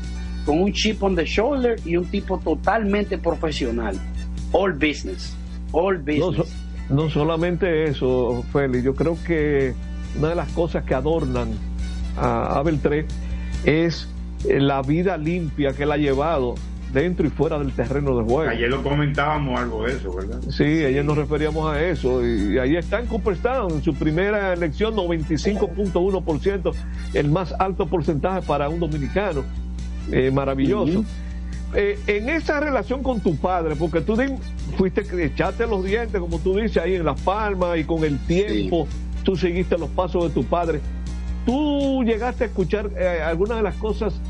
con 0.47 0.61
un 0.63 0.73
chip 0.73 1.03
on 1.03 1.15
the 1.15 1.25
shoulder 1.27 1.77
y 1.85 1.97
un 1.97 2.07
tipo 2.07 2.39
totalmente 2.39 3.19
profesional. 3.19 3.99
All 4.53 4.73
business. 4.73 5.35
All 5.73 5.99
business. 5.99 6.51
no 6.89 7.11
solamente 7.11 7.85
eso, 7.85 8.43
Félix, 8.53 8.83
yo 8.85 8.95
creo 8.95 9.19
que 9.27 9.75
una 10.19 10.31
de 10.31 10.35
las 10.35 10.49
cosas 10.53 10.85
que 10.85 10.95
adornan 10.95 11.49
a, 12.17 12.59
a 12.59 12.63
Beltré 12.63 13.05
es 13.65 14.09
eh, 14.49 14.61
la 14.61 14.83
vida 14.83 15.17
limpia 15.17 15.73
que 15.73 15.85
él 15.85 15.93
ha 15.93 15.97
llevado 15.97 16.55
dentro 16.93 17.27
y 17.27 17.31
fuera 17.31 17.59
del 17.59 17.73
terreno 17.73 18.17
de 18.17 18.25
juego. 18.25 18.51
Ayer 18.51 18.71
lo 18.71 18.83
comentábamos 18.83 19.61
algo 19.61 19.85
de 19.85 19.93
eso, 19.93 20.15
¿verdad? 20.15 20.41
Sí, 20.49 20.63
ayer 20.63 21.05
nos 21.05 21.17
referíamos 21.17 21.71
a 21.71 21.83
eso. 21.83 22.27
Y 22.27 22.59
ahí 22.59 22.77
está 22.77 23.01
en 23.01 23.07
Cooperstown, 23.07 23.73
en 23.73 23.83
su 23.83 23.95
primera 23.95 24.53
elección, 24.53 24.95
95.1%, 24.95 26.75
el 27.15 27.31
más 27.31 27.55
alto 27.59 27.87
porcentaje 27.87 28.43
para 28.43 28.69
un 28.69 28.81
dominicano. 28.81 29.45
Eh, 30.11 30.31
maravilloso. 30.31 31.05
Eh, 31.75 31.99
en 32.07 32.31
esa 32.31 32.61
relación 32.61 33.03
con 33.03 33.21
tu 33.21 33.37
padre, 33.37 33.77
porque 33.77 34.01
tú 34.01 34.17
fuiste 34.77 35.03
que 35.03 35.25
echaste 35.27 35.67
los 35.67 35.85
dientes, 35.85 36.19
como 36.19 36.39
tú 36.39 36.57
dices, 36.57 36.79
ahí 36.79 36.95
en 36.95 37.05
Las 37.05 37.21
Palmas 37.21 37.79
y 37.79 37.85
con 37.85 38.05
el 38.05 38.19
tiempo 38.21 38.89
tú 39.23 39.37
seguiste 39.37 39.77
los 39.77 39.91
pasos 39.91 40.29
de 40.29 40.31
tu 40.31 40.45
padre. 40.45 40.81
¿Tú 41.49 42.05
llegaste 42.05 42.45
a 42.45 42.47
escuchar 42.49 42.91
eh, 42.99 43.23
algunas 43.25 43.57
de 43.57 43.63
las 43.63 43.75
cosas 43.77 44.21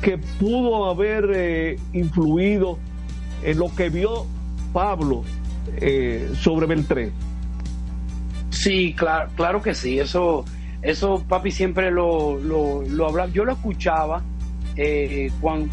que 0.00 0.16
pudo 0.16 0.86
haber 0.88 1.30
eh, 1.34 1.76
influido 1.92 2.78
en 3.44 3.58
lo 3.58 3.74
que 3.74 3.90
vio 3.90 4.24
Pablo 4.72 5.22
eh, 5.76 6.30
sobre 6.40 6.64
Beltré? 6.64 7.12
Sí, 8.48 8.94
claro, 8.96 9.28
claro 9.36 9.60
que 9.60 9.74
sí. 9.74 9.98
Eso, 9.98 10.46
eso 10.80 11.22
papi 11.28 11.50
siempre 11.50 11.90
lo, 11.90 12.38
lo, 12.38 12.80
lo 12.88 13.06
hablaba. 13.06 13.30
Yo 13.30 13.44
lo 13.44 13.52
escuchaba 13.52 14.22
eh, 14.74 15.30
cuando, 15.42 15.68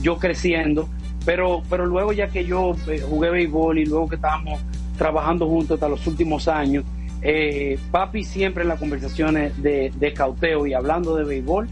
yo 0.00 0.16
creciendo, 0.16 0.88
pero, 1.26 1.62
pero 1.68 1.84
luego 1.84 2.14
ya 2.14 2.28
que 2.28 2.46
yo 2.46 2.74
eh, 2.88 3.02
jugué 3.06 3.28
béisbol 3.28 3.80
y 3.80 3.84
luego 3.84 4.08
que 4.08 4.14
estábamos 4.14 4.62
trabajando 4.96 5.46
juntos 5.46 5.74
hasta 5.74 5.90
los 5.90 6.06
últimos 6.06 6.48
años, 6.48 6.86
eh, 7.22 7.78
papi 7.90 8.24
siempre 8.24 8.62
en 8.62 8.68
las 8.68 8.78
conversaciones 8.78 9.60
de, 9.62 10.12
cauteo 10.14 10.66
y 10.66 10.74
hablando 10.74 11.16
de 11.16 11.24
béisbol, 11.24 11.68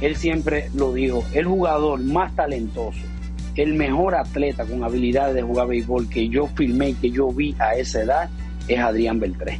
él 0.00 0.16
siempre 0.16 0.68
lo 0.74 0.92
dijo, 0.92 1.24
el 1.32 1.46
jugador 1.46 2.00
más 2.00 2.34
talentoso, 2.34 3.00
el 3.56 3.74
mejor 3.74 4.14
atleta 4.14 4.64
con 4.64 4.84
habilidades 4.84 5.34
de 5.34 5.42
jugar 5.42 5.68
béisbol 5.68 6.08
que 6.08 6.28
yo 6.28 6.46
filmé 6.46 6.90
y 6.90 6.94
que 6.94 7.10
yo 7.10 7.28
vi 7.28 7.54
a 7.58 7.74
esa 7.74 8.02
edad 8.02 8.30
es 8.68 8.78
Adrián 8.78 9.20
Beltré. 9.20 9.58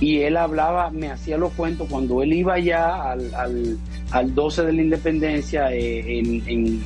Y 0.00 0.22
él 0.22 0.36
hablaba, 0.36 0.90
me 0.90 1.10
hacía 1.10 1.38
los 1.38 1.52
cuentos 1.52 1.88
cuando 1.88 2.22
él 2.22 2.32
iba 2.32 2.58
ya 2.58 3.12
al, 3.12 3.32
al, 3.34 3.78
al 4.10 4.34
12 4.34 4.64
de 4.64 4.72
la 4.72 4.82
Independencia 4.82 5.72
eh, 5.72 6.18
en, 6.18 6.42
en 6.48 6.80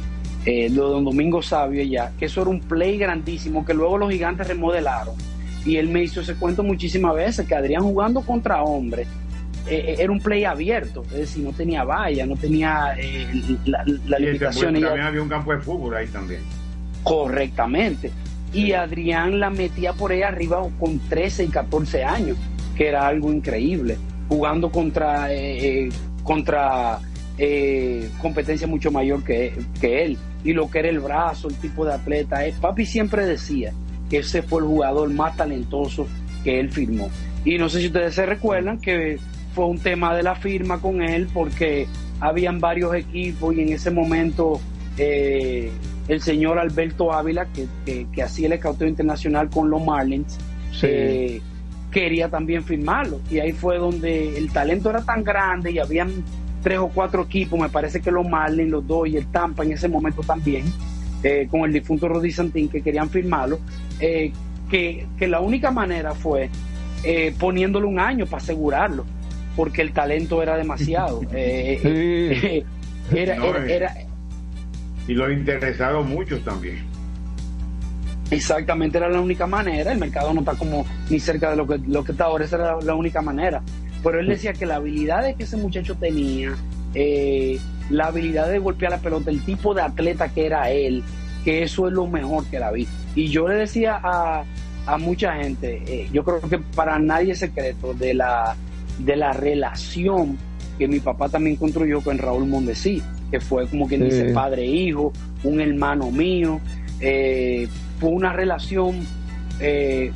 eh, 0.44 0.68
lo 0.70 0.88
de 0.88 0.90
Don 0.92 1.04
Domingo 1.04 1.40
Sabio 1.40 1.82
ya, 1.82 2.12
que 2.18 2.26
eso 2.26 2.42
era 2.42 2.50
un 2.50 2.60
play 2.60 2.98
grandísimo 2.98 3.64
que 3.64 3.72
luego 3.74 3.98
los 3.98 4.10
gigantes 4.12 4.46
remodelaron. 4.46 5.14
Y 5.66 5.76
él 5.76 5.88
me 5.88 6.02
hizo 6.04 6.20
ese 6.20 6.34
cuento 6.36 6.62
muchísimas 6.62 7.14
veces, 7.14 7.46
que 7.46 7.54
Adrián 7.54 7.82
jugando 7.82 8.20
contra 8.22 8.62
hombres 8.62 9.08
eh, 9.68 9.96
era 9.98 10.12
un 10.12 10.20
play 10.20 10.44
abierto, 10.44 11.02
es 11.10 11.18
decir, 11.18 11.42
no 11.44 11.52
tenía 11.52 11.82
valla, 11.82 12.24
no 12.24 12.36
tenía 12.36 12.94
eh, 12.96 13.26
la, 13.66 13.82
la 13.84 14.20
Y 14.20 14.22
ese- 14.22 14.26
limitación. 14.26 14.76
y 14.76 14.80
también 14.80 15.06
había 15.06 15.20
un 15.22 15.28
campo 15.28 15.52
de 15.52 15.58
fútbol 15.58 15.96
ahí 15.96 16.06
también. 16.06 16.40
correctamente. 17.02 18.10
Y 18.52 18.72
Adrián 18.72 19.38
la 19.40 19.50
metía 19.50 19.92
por 19.92 20.12
ahí 20.12 20.22
arriba 20.22 20.62
con 20.78 20.98
13 21.08 21.44
y 21.44 21.48
14 21.48 22.04
años, 22.04 22.36
que 22.76 22.88
era 22.88 23.06
algo 23.06 23.32
increíble, 23.32 23.96
jugando 24.28 24.70
contra, 24.70 25.32
eh, 25.32 25.86
eh, 25.86 25.88
contra 26.22 27.00
eh, 27.38 28.08
competencia 28.22 28.66
mucho 28.66 28.90
mayor 28.90 29.22
que, 29.24 29.52
que 29.80 30.04
él. 30.04 30.18
Y 30.44 30.52
lo 30.52 30.70
que 30.70 30.78
era 30.78 30.88
el 30.88 31.00
brazo, 31.00 31.48
el 31.48 31.56
tipo 31.56 31.84
de 31.84 31.94
atleta. 31.94 32.46
eh, 32.46 32.54
Papi 32.60 32.86
siempre 32.86 33.26
decía 33.26 33.72
que 34.10 34.18
ese 34.18 34.42
fue 34.42 34.60
el 34.60 34.66
jugador 34.66 35.10
más 35.10 35.36
talentoso 35.36 36.06
que 36.44 36.60
él 36.60 36.70
firmó. 36.70 37.08
Y 37.44 37.58
no 37.58 37.68
sé 37.68 37.80
si 37.80 37.86
ustedes 37.86 38.14
se 38.14 38.26
recuerdan 38.26 38.78
que 38.78 39.18
fue 39.54 39.66
un 39.66 39.78
tema 39.78 40.14
de 40.14 40.22
la 40.22 40.34
firma 40.34 40.78
con 40.80 41.02
él 41.02 41.28
porque 41.32 41.86
habían 42.20 42.58
varios 42.60 42.94
equipos 42.94 43.54
y 43.54 43.60
en 43.62 43.72
ese 43.72 43.90
momento 43.90 44.60
eh, 44.98 45.70
el 46.08 46.20
señor 46.22 46.58
Alberto 46.58 47.12
Ávila, 47.12 47.46
que, 47.46 47.66
que- 47.84 48.06
que 48.12 48.22
hacía 48.22 48.46
el 48.46 48.52
escauteo 48.54 48.88
internacional 48.88 49.50
con 49.50 49.68
los 49.70 49.84
Marlins, 49.84 50.38
Sí. 50.72 50.86
eh, 50.88 51.40
quería 51.90 52.28
también 52.28 52.62
firmarlo. 52.64 53.20
Y 53.30 53.38
ahí 53.38 53.52
fue 53.52 53.78
donde 53.78 54.36
el 54.38 54.50
talento 54.52 54.90
era 54.90 55.02
tan 55.02 55.24
grande 55.24 55.70
y 55.72 55.78
habían 55.78 56.10
tres 56.62 56.78
o 56.78 56.88
cuatro 56.88 57.22
equipos, 57.22 57.58
me 57.58 57.68
parece 57.68 58.00
que 58.00 58.10
los 58.10 58.28
Marlins, 58.28 58.70
los 58.70 58.86
dos 58.86 59.08
y 59.08 59.16
el 59.16 59.26
Tampa 59.28 59.62
en 59.64 59.72
ese 59.72 59.88
momento 59.88 60.22
también, 60.22 60.64
eh, 61.22 61.46
con 61.50 61.62
el 61.62 61.72
difunto 61.72 62.08
Rodi 62.08 62.30
Santín, 62.32 62.68
que 62.68 62.82
querían 62.82 63.08
firmarlo, 63.08 63.58
eh, 64.00 64.32
que, 64.70 65.06
que 65.18 65.28
la 65.28 65.40
única 65.40 65.70
manera 65.70 66.14
fue 66.14 66.50
eh, 67.04 67.34
poniéndole 67.38 67.86
un 67.86 67.98
año 68.00 68.26
para 68.26 68.42
asegurarlo, 68.42 69.04
porque 69.54 69.82
el 69.82 69.92
talento 69.92 70.42
era 70.42 70.56
demasiado. 70.56 71.20
Eh, 71.32 71.80
eh, 71.84 72.64
era, 73.14 73.36
No, 73.36 73.46
era- 73.46 73.66
era- 73.72 73.94
Y 75.06 75.14
los 75.14 75.30
interesados 75.32 76.04
muchos 76.06 76.42
también. 76.44 76.78
Exactamente, 78.30 78.98
era 78.98 79.08
la 79.08 79.20
única 79.20 79.46
manera. 79.46 79.92
El 79.92 79.98
mercado 79.98 80.32
no 80.34 80.40
está 80.40 80.54
como 80.54 80.84
ni 81.10 81.20
cerca 81.20 81.50
de 81.50 81.56
lo 81.56 81.66
que, 81.66 81.78
lo 81.86 82.02
que 82.02 82.12
está 82.12 82.24
ahora, 82.24 82.44
esa 82.44 82.56
era 82.56 82.76
la, 82.76 82.82
la 82.82 82.94
única 82.94 83.22
manera. 83.22 83.62
Pero 84.02 84.18
él 84.20 84.26
decía 84.26 84.52
que 84.52 84.66
la 84.66 84.76
habilidad 84.76 85.34
que 85.36 85.44
ese 85.44 85.56
muchacho 85.56 85.94
tenía, 85.94 86.54
eh, 86.94 87.58
la 87.90 88.06
habilidad 88.06 88.48
de 88.48 88.58
golpear 88.58 88.90
la 88.92 88.98
pelota, 88.98 89.30
el 89.30 89.42
tipo 89.44 89.74
de 89.74 89.82
atleta 89.82 90.28
que 90.28 90.46
era 90.46 90.70
él, 90.70 91.04
que 91.44 91.62
eso 91.62 91.86
es 91.86 91.92
lo 91.94 92.06
mejor 92.08 92.44
que 92.46 92.58
la 92.58 92.72
vi. 92.72 92.88
Y 93.16 93.28
yo 93.28 93.48
le 93.48 93.56
decía 93.56 93.98
a, 94.00 94.44
a 94.86 94.98
mucha 94.98 95.34
gente, 95.34 95.82
eh, 95.88 96.08
yo 96.12 96.22
creo 96.22 96.40
que 96.42 96.58
para 96.58 96.98
nadie 97.00 97.32
es 97.32 97.40
secreto 97.40 97.92
de 97.94 98.14
la, 98.14 98.54
de 99.00 99.16
la 99.16 99.32
relación 99.32 100.38
que 100.78 100.86
mi 100.86 101.00
papá 101.00 101.28
también 101.28 101.56
construyó 101.56 102.00
con 102.02 102.18
Raúl 102.18 102.46
Mondesí, 102.46 103.02
que 103.30 103.40
fue 103.40 103.66
como 103.66 103.88
quien 103.88 104.02
Sí. 104.02 104.06
dice 104.10 104.32
padre 104.32 104.62
e 104.62 104.66
hijo, 104.70 105.12
un 105.42 105.60
hermano 105.60 106.10
mío. 106.12 106.60
eh, 107.00 107.66
fue 107.98 108.10
una 108.10 108.32
relación 108.32 108.96
eh, 109.60 110.10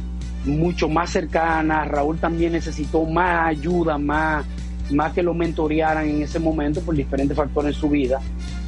mucho 0.44 0.88
más 0.88 1.11
cercana. 1.11 1.84
Raúl 1.84 2.18
también 2.18 2.53
necesitó 2.53 3.05
más 3.05 3.48
ayuda, 3.48 3.96
más, 3.98 4.44
más 4.90 5.12
que 5.12 5.22
lo 5.22 5.32
mentorearan 5.34 6.09
en 6.09 6.22
ese 6.22 6.38
momento 6.38 6.80
por 6.82 6.94
diferentes 6.94 7.36
factores 7.36 7.74
en 7.74 7.80
su 7.80 7.88
vida. 7.90 8.20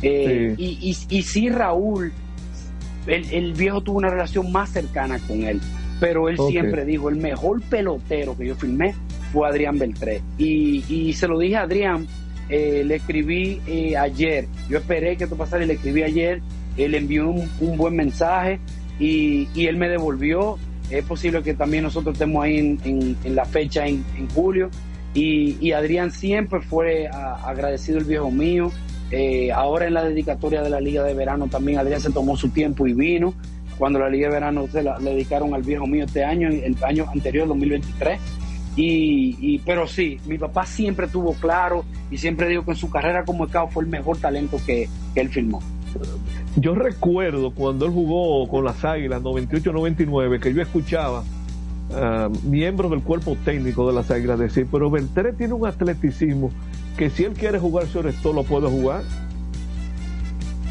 Eh, 0.02 0.54
y, 0.58 0.78
y, 1.08 1.16
y 1.18 1.22
sí, 1.22 1.48
Raúl, 1.50 2.12
el, 3.06 3.24
el 3.32 3.52
viejo 3.54 3.80
tuvo 3.80 3.98
una 3.98 4.10
relación 4.10 4.50
más 4.52 4.70
cercana 4.70 5.18
con 5.20 5.42
él, 5.42 5.60
pero 6.00 6.28
él 6.28 6.36
siempre 6.50 6.84
dijo, 6.84 7.08
el 7.08 7.16
mejor 7.16 7.60
pelotero 7.62 8.36
que 8.36 8.46
yo 8.46 8.54
filmé 8.56 8.94
fue 9.32 9.48
Adrián 9.48 9.78
Beltré. 9.78 10.20
Y, 10.38 10.84
y 10.88 11.12
se 11.14 11.28
lo 11.28 11.38
dije 11.38 11.56
a 11.56 11.62
Adrián, 11.62 12.06
eh, 12.48 12.82
le 12.84 12.96
escribí 12.96 13.60
eh, 13.66 13.96
ayer, 13.96 14.46
yo 14.68 14.78
esperé 14.78 15.16
que 15.16 15.24
esto 15.24 15.36
pasara 15.36 15.64
y 15.64 15.66
le 15.66 15.74
escribí 15.74 16.02
ayer, 16.02 16.40
él 16.76 16.94
envió 16.94 17.28
un, 17.30 17.48
un 17.60 17.76
buen 17.76 17.94
mensaje 17.96 18.58
y, 18.98 19.48
y 19.54 19.66
él 19.66 19.76
me 19.76 19.88
devolvió 19.88 20.58
Es 20.90 21.04
posible 21.04 21.42
que 21.42 21.54
también 21.54 21.84
nosotros 21.84 22.14
estemos 22.14 22.44
ahí 22.44 22.58
en, 22.58 22.78
en- 22.84 23.16
en 23.24 23.34
la 23.34 23.44
fecha 23.46 23.86
en, 23.86 24.04
en 24.18 24.28
julio. 24.30 24.68
Y, 25.14 25.56
y 25.60 25.72
Adrián 25.72 26.10
siempre 26.10 26.60
fue 26.60 27.06
a- 27.08 27.48
agradecido 27.48 27.98
el 27.98 28.04
viejo 28.04 28.30
mío. 28.30 28.70
Eh, 29.12 29.52
ahora 29.52 29.86
en 29.86 29.94
la 29.94 30.02
dedicatoria 30.04 30.62
de 30.62 30.70
la 30.70 30.80
Liga 30.80 31.04
de 31.04 31.12
Verano 31.12 31.46
también 31.46 31.78
Adrián 31.78 32.00
se 32.00 32.10
tomó 32.10 32.36
su 32.36 32.48
tiempo 32.48 32.86
y 32.86 32.94
vino. 32.94 33.34
Cuando 33.78 33.98
la 33.98 34.08
Liga 34.08 34.28
de 34.28 34.34
Verano 34.34 34.66
se 34.72 34.82
la, 34.82 34.98
dedicaron 34.98 35.54
al 35.54 35.62
viejo 35.62 35.86
mío 35.86 36.04
este 36.04 36.24
año, 36.24 36.48
el 36.48 36.76
año 36.82 37.06
anterior, 37.12 37.46
2023. 37.46 38.18
Y, 38.74 39.58
pero 39.66 39.86
sí, 39.86 40.18
mi 40.24 40.38
papá 40.38 40.64
siempre 40.64 41.06
tuvo 41.06 41.34
claro 41.34 41.84
y 42.10 42.16
siempre 42.16 42.48
digo 42.48 42.64
que 42.64 42.70
en 42.70 42.76
su 42.78 42.88
carrera 42.88 43.24
como 43.24 43.46
scout 43.46 43.70
fue 43.70 43.84
el 43.84 43.90
mejor 43.90 44.16
talento 44.16 44.58
que, 44.64 44.88
que 45.14 45.20
él 45.20 45.28
firmó. 45.28 45.60
Yo 46.56 46.74
recuerdo 46.74 47.50
cuando 47.50 47.84
él 47.84 47.92
jugó 47.92 48.48
con 48.48 48.64
las 48.64 48.82
Águilas 48.82 49.22
98-99 49.22 50.40
que 50.40 50.54
yo 50.54 50.62
escuchaba 50.62 51.22
ah, 51.94 52.30
miembros 52.44 52.90
del 52.90 53.02
cuerpo 53.02 53.36
técnico 53.44 53.86
de 53.86 53.94
las 53.94 54.10
Águilas 54.10 54.38
decir, 54.38 54.66
pero 54.72 54.90
Beltré 54.90 55.34
tiene 55.34 55.52
un 55.52 55.66
atleticismo 55.66 56.50
que 56.96 57.10
si 57.10 57.24
él 57.24 57.32
quiere 57.32 57.58
jugar 57.58 57.86
sobre 57.86 58.10
esto 58.10 58.32
lo 58.32 58.42
puede 58.44 58.68
jugar. 58.68 59.02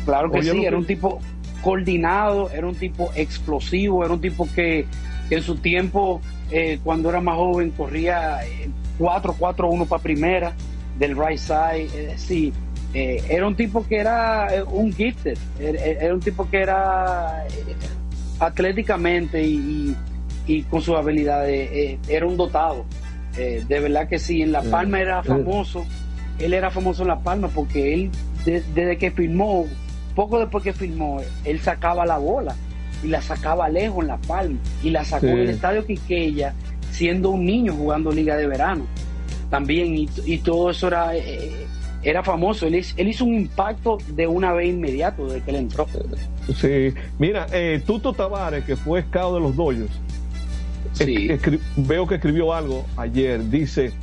Claro 0.06 0.32
que 0.32 0.40
Oye, 0.40 0.52
sí, 0.52 0.60
que- 0.62 0.68
era 0.68 0.78
un 0.78 0.86
tipo 0.86 1.20
coordinado, 1.62 2.50
era 2.52 2.68
un 2.68 2.76
tipo 2.76 3.12
explosivo, 3.16 4.04
era 4.04 4.14
un 4.14 4.22
tipo 4.22 4.48
que, 4.56 4.86
que 5.30 5.36
en 5.36 5.44
su 5.44 5.56
tiempo, 5.58 6.22
eh, 6.50 6.80
cuando 6.84 7.10
era 7.10 7.22
más 7.22 7.36
joven, 7.36 7.72
corría 7.72 8.40
eh, 8.46 8.70
4-4-1 9.00 9.86
para 9.88 10.02
primera, 10.02 10.54
del 10.98 11.16
right 11.16 11.38
side, 11.38 11.86
es 11.86 12.08
decir, 12.14 12.54
eh, 12.94 13.24
era 13.30 13.48
un 13.48 13.56
tipo 13.56 13.86
que 13.88 13.98
era 13.98 14.48
eh, 14.54 14.64
un 14.64 14.92
gifted, 14.94 15.38
era, 15.60 15.80
era 15.86 16.14
un 16.14 16.20
tipo 16.20 16.50
que 16.50 16.58
era 16.62 17.46
eh, 17.48 17.76
atléticamente 18.40 19.42
y, 19.44 19.54
y- 19.56 19.96
y 20.48 20.64
con 20.64 20.82
sus 20.82 20.96
habilidades, 20.96 21.70
eh, 21.72 22.00
era 22.08 22.26
un 22.26 22.36
dotado. 22.36 22.86
Eh, 23.38 23.64
de 23.68 23.80
verdad 23.80 24.10
que 24.10 24.18
sí, 24.20 24.42
en 24.42 24.52
La 24.52 24.62
Palma 24.64 25.00
era 25.00 25.24
famoso, 25.24 25.86
él 26.44 26.54
era 26.54 26.72
famoso 26.72 27.02
en 27.04 27.08
La 27.10 27.20
Palma 27.20 27.48
porque 27.50 27.94
él, 27.94 28.10
de- 28.46 28.64
desde 28.74 28.98
que 28.98 29.12
filmó, 29.12 29.66
poco 30.16 30.40
después 30.40 30.64
que 30.64 30.74
filmó, 30.74 31.22
él 31.46 31.60
sacaba 31.60 32.06
la 32.06 32.18
bola 32.18 32.56
y 33.04 33.08
la 33.08 33.22
sacaba 33.22 33.70
lejos 33.70 34.02
en 34.02 34.08
La 34.08 34.18
Palma 34.18 34.58
y 34.84 34.90
la 34.90 35.04
sacó 35.06 35.28
Sí. 35.28 35.32
en 35.34 35.40
el 35.40 35.50
estadio 35.50 35.86
Quiqueya 35.86 36.54
siendo 36.92 37.30
un 37.32 37.46
niño 37.46 37.74
jugando 37.74 38.12
Liga 38.12 38.36
de 38.36 38.48
Verano 38.48 38.86
también 39.50 39.96
y, 39.98 40.10
y 40.26 40.38
todo 40.40 40.70
eso 40.72 40.88
era, 40.88 41.16
eh, 41.16 41.66
era 42.04 42.24
famoso. 42.24 42.68
Él, 42.68 42.76
hizo- 42.76 42.94
él 42.98 43.08
hizo 43.10 43.26
un 43.26 43.36
impacto 43.36 43.98
de 44.16 44.28
una 44.28 44.54
vez 44.54 44.70
inmediato 44.70 45.26
desde 45.28 45.42
que 45.42 45.52
él 45.52 45.58
entró. 45.58 45.88
Sí, 46.56 46.94
mira, 47.20 47.48
eh, 47.54 47.82
Tuto 47.86 48.14
Tavares, 48.14 48.64
que 48.66 48.76
fue 48.76 49.02
scout 49.04 49.34
de 49.36 49.40
los 49.42 49.56
Dodgers, 49.56 49.92
Sí. 50.94 51.30
veo 51.78 52.06
que 52.08 52.16
escribió 52.16 52.54
algo 52.54 52.86
ayer, 52.98 53.50
dice, 53.50 53.94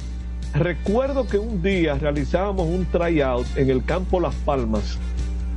recuerdo 0.55 1.27
que 1.27 1.39
un 1.39 1.63
día 1.63 1.95
realizábamos 1.95 2.67
un 2.67 2.87
tryout 2.87 3.47
en 3.57 3.71
el 3.71 3.85
campo 3.85 4.21
Las 4.21 4.35
Palmas 4.35 4.99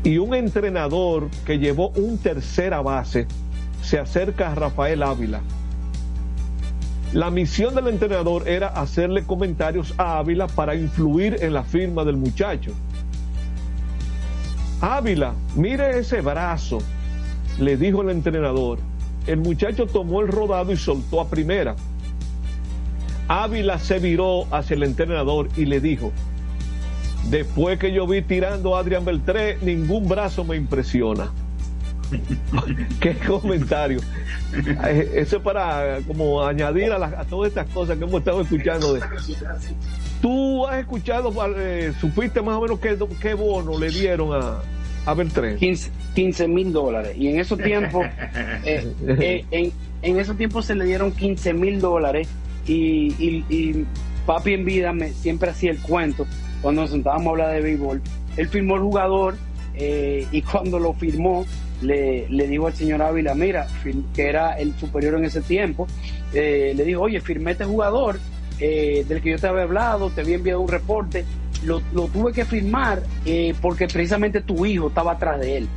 y 0.03 0.17
un 0.17 0.33
entrenador 0.33 1.29
que 1.45 1.59
llevó 1.59 1.89
un 1.89 2.17
tercera 2.17 2.81
base 2.81 3.27
se 3.81 3.99
acerca 3.99 4.51
a 4.51 4.55
Rafael 4.55 5.03
Ávila. 5.03 5.41
La 7.13 7.29
misión 7.29 7.75
del 7.75 7.87
entrenador 7.87 8.47
era 8.47 8.67
hacerle 8.67 9.23
comentarios 9.25 9.93
a 9.97 10.17
Ávila 10.17 10.47
para 10.47 10.75
influir 10.75 11.37
en 11.41 11.53
la 11.53 11.63
firma 11.63 12.05
del 12.05 12.15
muchacho. 12.15 12.71
Ávila, 14.79 15.33
mire 15.55 15.99
ese 15.99 16.21
brazo, 16.21 16.79
le 17.59 17.75
dijo 17.75 18.01
el 18.01 18.09
entrenador. 18.11 18.79
El 19.27 19.37
muchacho 19.37 19.85
tomó 19.85 20.21
el 20.21 20.29
rodado 20.29 20.71
y 20.71 20.77
soltó 20.77 21.19
a 21.19 21.29
primera. 21.29 21.75
Ávila 23.31 23.79
se 23.79 23.99
viró 23.99 24.45
hacia 24.53 24.73
el 24.75 24.83
entrenador 24.83 25.47
y 25.55 25.63
le 25.65 25.79
dijo, 25.79 26.11
después 27.29 27.79
que 27.79 27.93
yo 27.93 28.05
vi 28.05 28.21
tirando 28.21 28.75
a 28.75 28.79
Adrián 28.79 29.05
Beltré, 29.05 29.57
ningún 29.61 30.09
brazo 30.09 30.43
me 30.43 30.57
impresiona. 30.57 31.31
Qué 32.99 33.15
comentario. 33.15 34.01
Eh, 34.85 35.11
Eso 35.15 35.37
es 35.37 35.41
para 35.43 35.99
como 36.05 36.43
añadir 36.45 36.91
a, 36.91 36.99
las- 36.99 37.13
a 37.13 37.23
todas 37.23 37.47
estas 37.49 37.67
cosas 37.67 37.97
que 37.97 38.03
hemos 38.03 38.19
estado 38.19 38.41
escuchando. 38.41 38.93
De, 38.95 38.99
¿Tú 40.21 40.67
has 40.67 40.79
escuchado, 40.81 41.31
eh, 41.57 41.93
supiste 42.01 42.41
más 42.41 42.55
o 42.57 42.61
menos 42.61 42.79
qué, 42.79 42.97
qué 43.21 43.33
bono 43.33 43.79
le 43.79 43.89
dieron 43.89 44.33
a, 44.33 44.57
a 45.05 45.13
Beltré? 45.13 45.55
15 46.15 46.47
mil 46.49 46.73
dólares. 46.73 47.15
Y 47.17 47.29
en 47.29 47.39
esos 47.39 47.57
tiempos, 47.59 48.05
eh, 48.65 48.91
eh, 49.07 49.45
en, 49.51 49.71
en 50.01 50.19
esos 50.19 50.35
tiempos 50.35 50.65
se 50.65 50.75
le 50.75 50.83
dieron 50.83 51.13
15 51.13 51.53
mil 51.53 51.79
dólares. 51.79 52.27
Y, 52.67 53.13
y- 53.17 53.45
y 53.49 53.85
papi 54.25 54.53
en 54.53 54.65
vida 54.65 54.93
me, 54.93 55.09
siempre 55.13 55.49
hacía 55.49 55.71
el 55.71 55.79
cuento 55.81 56.25
cuando 56.61 56.81
nos 56.81 56.91
sentábamos 56.91 57.27
a 57.27 57.29
hablar 57.31 57.53
de 57.53 57.61
béisbol. 57.61 58.01
Él 58.37 58.47
firmó 58.47 58.75
el 58.75 58.81
jugador 58.81 59.35
eh, 59.73 60.27
y 60.31 60.41
cuando 60.41 60.79
lo 60.79 60.93
firmó, 60.93 61.45
le, 61.81 62.29
le 62.29 62.47
dijo 62.47 62.67
al 62.67 62.73
señor 62.73 63.01
Ávila, 63.01 63.33
mira, 63.33 63.67
que 64.13 64.27
era 64.27 64.53
el 64.59 64.73
superior 64.77 65.15
en 65.15 65.25
ese 65.25 65.41
tiempo, 65.41 65.87
eh, 66.33 66.73
le 66.75 66.83
dijo, 66.85 67.01
oye, 67.01 67.19
firmé 67.19 67.51
este 67.51 67.65
jugador 67.65 68.19
eh, 68.59 69.03
del 69.09 69.21
que 69.21 69.31
yo 69.31 69.39
te 69.39 69.47
había 69.47 69.63
hablado, 69.63 70.11
te 70.11 70.21
había 70.21 70.35
enviado 70.35 70.61
un 70.61 70.67
reporte, 70.67 71.25
lo, 71.65 71.81
lo 71.93 72.05
tuve 72.07 72.31
que 72.33 72.45
firmar 72.45 73.01
eh, 73.25 73.55
porque 73.61 73.87
precisamente 73.87 74.41
tu 74.41 74.63
hijo 74.65 74.89
estaba 74.89 75.13
atrás 75.13 75.39
de 75.39 75.57
él. 75.57 75.67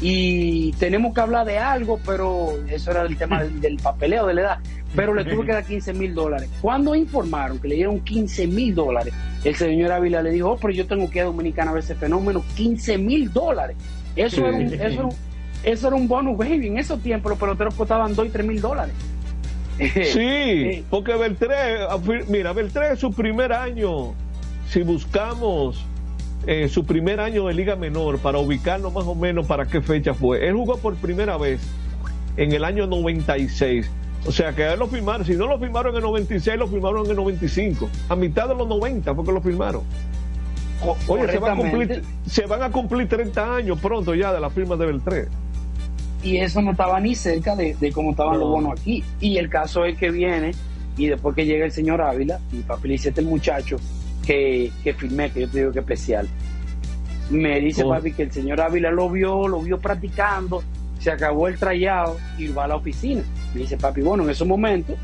Y 0.00 0.70
tenemos 0.78 1.12
que 1.12 1.20
hablar 1.20 1.44
de 1.44 1.58
algo, 1.58 1.98
pero 2.06 2.52
eso 2.68 2.92
era 2.92 3.02
el 3.02 3.16
tema 3.16 3.42
del 3.42 3.76
papeleo 3.78 4.26
de 4.26 4.34
la 4.34 4.40
edad. 4.42 4.58
Pero 4.94 5.14
le 5.14 5.24
tuve 5.24 5.46
que 5.46 5.52
dar 5.52 5.64
15 5.66 5.92
mmil 5.92 6.14
dólares. 6.14 6.48
Cuando 6.60 6.94
informaron 6.94 7.58
que 7.58 7.68
le 7.68 7.76
dieron 7.76 8.00
15 8.00 8.46
mil 8.46 8.74
dólares, 8.74 9.12
el 9.44 9.54
señor 9.54 9.92
Ávila 9.92 10.22
le 10.22 10.30
dijo, 10.30 10.50
oh, 10.50 10.56
pero 10.56 10.72
yo 10.72 10.86
tengo 10.86 11.08
que 11.10 11.18
ir 11.18 11.22
a 11.22 11.26
Dominicana 11.26 11.70
a 11.70 11.74
ver 11.74 11.82
ese 11.82 11.94
fenómeno, 11.94 12.42
15 12.56 12.98
mil 12.98 13.32
dólares. 13.32 13.76
Eso, 14.16 14.46
era 14.46 14.56
un, 14.56 14.62
eso, 14.62 14.82
era 14.82 15.04
un, 15.04 15.14
eso 15.62 15.86
era 15.88 15.96
un 15.96 16.08
bonus, 16.08 16.36
baby. 16.36 16.68
En 16.68 16.78
esos 16.78 17.00
tiempos 17.00 17.30
los 17.30 17.38
peloteros 17.38 17.74
costaban 17.74 18.14
2 18.14 18.26
y 18.26 18.30
3 18.30 18.46
mil 18.46 18.60
dólares. 18.60 18.94
Sí, 20.12 20.84
porque 20.90 21.14
Beltré, 21.14 21.86
mira, 22.28 22.52
Beltré 22.52 22.96
su 22.96 23.12
primer 23.12 23.52
año, 23.52 24.12
si 24.68 24.82
buscamos 24.82 25.84
eh, 26.46 26.68
su 26.68 26.84
primer 26.84 27.20
año 27.20 27.46
de 27.46 27.54
Liga 27.54 27.76
Menor 27.76 28.18
para 28.18 28.38
ubicarnos 28.38 28.92
más 28.92 29.04
o 29.04 29.14
menos 29.14 29.46
para 29.46 29.66
qué 29.66 29.80
fecha 29.80 30.14
fue, 30.14 30.48
él 30.48 30.54
jugó 30.54 30.78
por 30.78 30.96
primera 30.96 31.36
vez 31.36 31.60
en 32.36 32.52
el 32.52 32.64
año 32.64 32.86
96. 32.86 33.90
O 34.28 34.32
sea 34.32 34.54
que 34.54 34.62
a 34.64 34.74
él 34.74 34.78
lo 34.78 34.88
firmaron, 34.88 35.24
si 35.26 35.34
no 35.34 35.46
lo 35.46 35.58
firmaron 35.58 35.92
en 35.92 35.96
el 35.96 36.02
96, 36.02 36.58
lo 36.58 36.68
firmaron 36.68 37.04
en 37.06 37.10
el 37.12 37.16
95. 37.16 37.88
A 38.10 38.14
mitad 38.14 38.46
de 38.46 38.54
los 38.54 38.68
90 38.68 39.14
porque 39.14 39.32
lo 39.32 39.40
firmaron. 39.40 39.82
Oye, 41.08 41.28
se 41.32 41.38
van, 41.38 41.52
a 41.52 41.56
cumplir, 41.56 42.02
se 42.26 42.46
van 42.46 42.62
a 42.62 42.70
cumplir 42.70 43.08
30 43.08 43.56
años 43.56 43.80
pronto 43.80 44.14
ya 44.14 44.32
de 44.32 44.38
la 44.40 44.50
firma 44.50 44.76
de 44.76 44.86
Beltré. 44.86 45.28
y 46.22 46.36
eso 46.36 46.60
no 46.62 46.72
estaba 46.72 47.00
ni 47.00 47.14
cerca 47.14 47.56
de, 47.56 47.74
de 47.80 47.90
cómo 47.90 48.10
estaban 48.10 48.34
No. 48.34 48.40
los 48.40 48.48
bonos 48.50 48.78
aquí. 48.78 49.02
Y 49.18 49.38
el 49.38 49.48
caso 49.48 49.84
es 49.86 49.96
que 49.96 50.10
viene, 50.10 50.52
y 50.98 51.06
después 51.06 51.34
que 51.34 51.46
llega 51.46 51.64
el 51.64 51.72
señor 51.72 52.00
Ávila, 52.02 52.38
mi 52.52 52.60
papi 52.60 52.88
le 52.88 52.92
dice 52.94 53.08
este 53.08 53.22
muchacho 53.22 53.76
que, 54.26 54.70
que 54.84 54.92
firmé, 54.92 55.30
que 55.30 55.40
yo 55.40 55.48
te 55.48 55.58
digo 55.60 55.72
que 55.72 55.78
especial. 55.80 56.28
Me 57.30 57.58
dice 57.60 57.82
Oh. 57.84 57.88
papi 57.90 58.12
que 58.12 58.24
el 58.24 58.32
señor 58.32 58.60
Ávila 58.60 58.90
lo 58.90 59.08
vio, 59.10 59.48
lo 59.48 59.60
vio 59.60 59.78
practicando, 59.78 60.62
se 60.98 61.10
acabó 61.10 61.48
el 61.48 61.58
trayado 61.58 62.16
y 62.36 62.48
va 62.48 62.64
a 62.64 62.68
la 62.68 62.76
oficina. 62.76 63.22
Me 63.54 63.60
dice 63.60 63.76
papi, 63.76 64.00
bueno, 64.00 64.24
en 64.24 64.30
ese 64.30 64.44
momento 64.44 64.94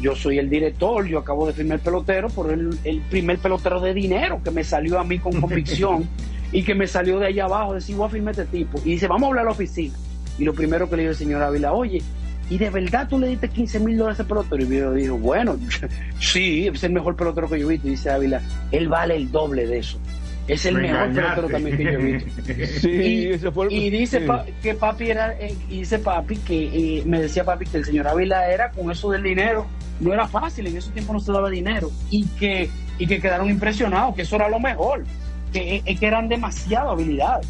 yo 0.00 0.14
soy 0.14 0.38
el 0.38 0.50
director, 0.50 1.06
yo 1.06 1.18
acabo 1.18 1.46
de 1.46 1.52
firmar 1.52 1.78
el 1.78 1.84
pelotero, 1.84 2.28
por 2.28 2.50
el, 2.50 2.78
el 2.84 3.00
primer 3.02 3.38
pelotero 3.38 3.80
de 3.80 3.94
dinero 3.94 4.40
que 4.42 4.50
me 4.50 4.64
salió 4.64 4.98
a 4.98 5.04
mí 5.04 5.18
con 5.18 5.40
convicción 5.40 6.08
y 6.52 6.62
que 6.62 6.74
me 6.74 6.86
salió 6.86 7.18
de 7.18 7.26
allá 7.26 7.44
abajo, 7.44 7.74
decir, 7.74 7.96
voy 7.96 8.06
a 8.06 8.10
firmar 8.10 8.32
este 8.32 8.44
tipo. 8.46 8.80
Y 8.84 8.92
dice, 8.92 9.08
vamos 9.08 9.24
a 9.24 9.26
hablar 9.28 9.42
a 9.42 9.46
la 9.46 9.52
oficina. 9.52 9.94
Y 10.38 10.44
lo 10.44 10.52
primero 10.54 10.88
que 10.88 10.96
le 10.96 11.02
dijo 11.02 11.12
el 11.12 11.16
señor 11.16 11.42
Ávila, 11.42 11.72
oye, 11.72 12.02
¿y 12.50 12.58
de 12.58 12.70
verdad 12.70 13.08
tú 13.08 13.18
le 13.18 13.28
diste 13.28 13.48
15 13.48 13.80
mil 13.80 13.96
dólares 13.96 14.20
a 14.20 14.22
ese 14.22 14.28
pelotero? 14.28 14.62
Y 14.62 14.76
yo 14.76 14.92
dijo, 14.92 15.16
bueno, 15.16 15.56
sí, 16.20 16.66
es 16.66 16.84
el 16.84 16.92
mejor 16.92 17.16
pelotero 17.16 17.48
que 17.48 17.60
yo 17.60 17.66
he 17.66 17.72
visto. 17.72 17.88
Y 17.88 17.92
dice 17.92 18.10
Ávila, 18.10 18.40
él 18.70 18.88
vale 18.88 19.16
el 19.16 19.30
doble 19.30 19.66
de 19.66 19.78
eso. 19.78 19.98
Es 20.46 20.66
el 20.66 20.74
Me 20.74 20.82
mejor 20.82 21.12
pelotero 21.12 21.48
también 21.48 21.76
que 21.78 21.84
yo 21.84 21.90
he 21.90 21.96
visto. 21.96 22.80
Sí, 22.80 22.90
y, 22.90 23.26
ese 23.28 23.50
fue 23.50 23.66
el- 23.66 23.72
y 23.72 23.90
dice 23.90 24.20
sí. 24.20 24.26
pa- 24.26 24.44
que 24.62 24.74
papi 24.74 25.10
era, 25.10 25.32
eh, 25.40 25.54
y 25.70 25.78
dice 25.78 25.98
papi 25.98 26.36
que 26.36 26.98
eh, 26.98 27.02
me 27.06 27.18
decía 27.20 27.44
papi 27.44 27.64
que 27.64 27.78
el 27.78 27.84
señor 27.86 28.06
Ávila 28.08 28.50
era 28.50 28.70
con 28.70 28.90
eso 28.90 29.10
del 29.10 29.22
dinero, 29.22 29.66
no 30.00 30.12
era 30.12 30.28
fácil, 30.28 30.66
en 30.66 30.76
ese 30.76 30.90
tiempo 30.90 31.14
no 31.14 31.20
se 31.20 31.32
daba 31.32 31.48
dinero, 31.48 31.90
y 32.10 32.24
que, 32.38 32.68
y 32.98 33.06
que 33.06 33.20
quedaron 33.20 33.48
impresionados, 33.48 34.14
que 34.14 34.22
eso 34.22 34.36
era 34.36 34.50
lo 34.50 34.60
mejor, 34.60 35.04
que, 35.52 35.82
eh, 35.84 35.96
que 35.96 36.06
eran 36.06 36.28
demasiadas 36.28 36.88
habilidades. 36.92 37.46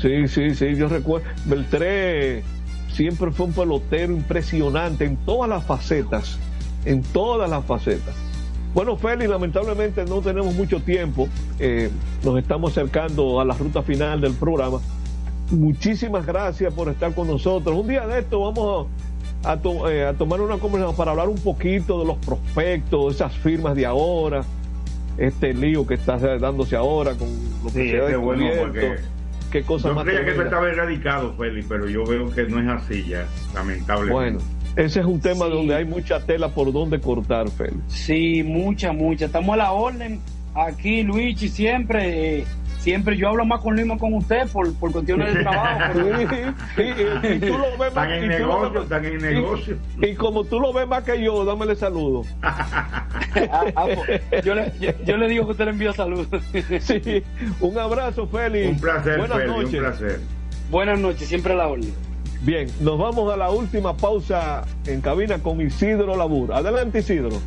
Sí, 0.00 0.28
sí, 0.28 0.54
sí, 0.54 0.74
yo 0.76 0.88
recuerdo. 0.88 1.26
Beltré 1.44 2.42
siempre 2.92 3.30
fue 3.30 3.46
un 3.46 3.52
pelotero 3.52 4.12
impresionante 4.12 5.04
en 5.04 5.16
todas 5.18 5.48
las 5.50 5.62
facetas, 5.64 6.38
en 6.86 7.02
todas 7.02 7.48
las 7.50 7.64
facetas. 7.66 8.14
Bueno, 8.76 8.94
Félix, 8.98 9.30
lamentablemente 9.30 10.04
no 10.04 10.20
tenemos 10.20 10.54
mucho 10.54 10.80
tiempo, 10.80 11.28
eh, 11.58 11.90
nos 12.22 12.38
estamos 12.38 12.72
acercando 12.72 13.40
a 13.40 13.44
la 13.46 13.54
ruta 13.54 13.82
final 13.82 14.20
del 14.20 14.34
programa. 14.34 14.80
Muchísimas 15.50 16.26
gracias 16.26 16.74
por 16.74 16.90
estar 16.90 17.14
con 17.14 17.26
nosotros. 17.26 17.74
Un 17.74 17.88
día 17.88 18.06
de 18.06 18.18
esto 18.18 18.38
vamos 18.38 18.88
a, 19.44 19.56
to- 19.56 19.88
eh, 19.90 20.04
a 20.06 20.12
tomar 20.12 20.42
una 20.42 20.58
conversación 20.58 20.94
para 20.94 21.12
hablar 21.12 21.30
un 21.30 21.38
poquito 21.38 21.98
de 22.00 22.04
los 22.04 22.18
prospectos, 22.18 23.14
esas 23.14 23.32
firmas 23.38 23.74
de 23.76 23.86
ahora, 23.86 24.42
este 25.16 25.54
lío 25.54 25.86
que 25.86 25.94
está 25.94 26.18
dándose 26.36 26.76
ahora 26.76 27.14
con 27.14 27.28
lo 27.64 27.72
que 27.72 27.82
Sí, 27.82 27.90
se 27.92 27.96
ha 27.98 28.02
ese 28.04 28.12
es 28.12 28.18
bueno 28.18 28.44
descubierto. 28.44 28.68
porque 28.88 29.16
Qué 29.52 29.62
cosa 29.62 29.88
yo 29.88 29.94
más 29.94 30.04
creía 30.04 30.22
que 30.22 30.32
eso 30.32 30.42
estaba 30.42 30.68
erradicado, 30.68 31.32
Félix, 31.38 31.64
pero 31.66 31.88
yo 31.88 32.04
veo 32.04 32.28
que 32.30 32.42
no 32.44 32.60
es 32.60 32.68
así 32.68 33.06
ya, 33.08 33.26
lamentablemente. 33.54 34.12
Bueno, 34.12 34.38
ese 34.76 35.00
es 35.00 35.06
un 35.06 35.20
tema 35.20 35.46
Sí. 35.46 35.52
donde 35.52 35.74
hay 35.74 35.84
mucha 35.84 36.20
tela 36.20 36.48
por 36.50 36.72
donde 36.72 37.00
cortar, 37.00 37.48
Félix. 37.50 37.78
Sí, 37.88 38.42
mucha, 38.44 38.92
mucha. 38.92 39.24
Estamos 39.26 39.54
a 39.54 39.56
la 39.56 39.72
orden 39.72 40.20
aquí, 40.54 41.02
Luigi, 41.02 41.48
siempre. 41.48 42.38
eh, 42.40 42.44
siempre 42.78 43.16
yo 43.16 43.28
hablo 43.30 43.44
más 43.44 43.60
con 43.62 43.74
Luis 43.74 43.84
más 43.84 43.98
con 43.98 44.14
usted 44.14 44.46
por, 44.52 44.72
por 44.74 44.92
cuestiones 44.92 45.34
de 45.34 45.40
trabajo. 45.42 45.80
pero- 46.76 47.28
y, 47.28 47.34
y 47.36 47.38
tú 47.40 47.58
lo 47.58 47.76
ves 47.78 47.88
Están 47.88 48.08
más- 48.08 48.18
en 48.18 48.24
y 48.32 48.36
tú 48.36 48.42
lo 48.42 48.46
negocio, 48.46 48.72
ves- 48.72 48.82
están 48.84 49.04
en 49.04 49.14
y- 49.14 49.22
negocio. 49.22 49.76
Y, 50.02 50.14
como 50.14 50.44
tú 50.44 50.60
lo 50.60 50.72
ves 50.72 50.86
más 50.86 51.02
que 51.02 51.20
yo, 51.22 51.44
dámele 51.44 51.74
saludo. 51.74 52.22
Ah, 53.50 53.64
ah, 53.76 53.86
pues, 54.30 54.44
yo, 54.46 54.54
le, 54.54 54.72
yo, 54.80 54.90
yo 55.04 55.16
le 55.18 55.28
digo 55.28 55.44
que 55.44 55.50
usted 55.52 55.66
le 55.66 55.72
envía 55.72 55.92
saludos. 55.92 56.26
Sí, 56.80 57.22
un 57.60 57.78
abrazo, 57.78 58.26
Félix. 58.26 58.70
Un 58.72 58.80
placer, 58.80 59.18
Buenas 59.18 59.46
noches. 59.46 59.74
un 59.74 59.78
placer. 59.80 60.20
Buenas 60.70 60.98
noches, 60.98 61.28
siempre 61.28 61.52
a 61.52 61.56
la 61.56 61.66
orden. 61.68 61.92
Bien, 62.42 62.68
nos 62.80 62.98
vamos 62.98 63.32
a 63.32 63.36
la 63.36 63.50
última 63.50 63.96
pausa 63.96 64.64
en 64.86 65.00
cabina 65.00 65.38
con 65.38 65.60
Isidro 65.60 66.16
Labur. 66.16 66.52
Adelante, 66.52 67.00
Isidro. 67.00 67.40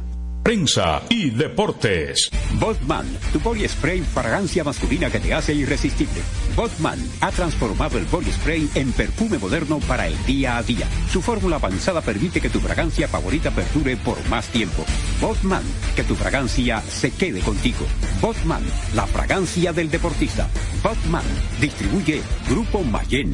Prensa 0.44 1.02
y 1.10 1.30
deportes. 1.30 2.32
Botman, 2.60 3.06
tu 3.32 3.40
body 3.40 3.68
spray 3.68 4.02
fragancia 4.02 4.64
masculina 4.64 5.10
que 5.12 5.20
te 5.20 5.34
hace 5.34 5.54
irresistible. 5.54 6.22
Botman 6.56 6.98
ha 7.22 7.30
transformado 7.30 7.98
el 7.98 8.06
body 8.06 8.32
spray 8.32 8.70
en 8.74 8.92
perfume 8.94 9.38
moderno 9.38 9.80
para 9.88 10.08
el 10.08 10.26
día 10.26 10.58
a 10.58 10.64
día. 10.64 10.88
Su 11.12 11.22
fórmula 11.22 11.58
avanzada 11.58 12.02
permite 12.02 12.42
que 12.42 12.50
tu 12.50 12.60
fragancia 12.60 13.08
favorita 13.08 13.52
perdure 13.52 13.98
por 13.98 14.18
más 14.30 14.48
tiempo. 14.48 14.86
Botman, 15.22 15.64
que 15.96 16.04
tu 16.04 16.16
fragancia 16.16 16.82
se 16.82 17.12
quede 17.12 17.42
contigo. 17.42 17.86
Botman, 18.22 18.64
la 18.96 19.06
fragancia 19.06 19.72
del 19.72 19.92
deportista. 19.92 20.48
Botman, 20.82 21.26
distribuye 21.60 22.22
Grupo 22.50 22.82
Mayen. 22.82 23.34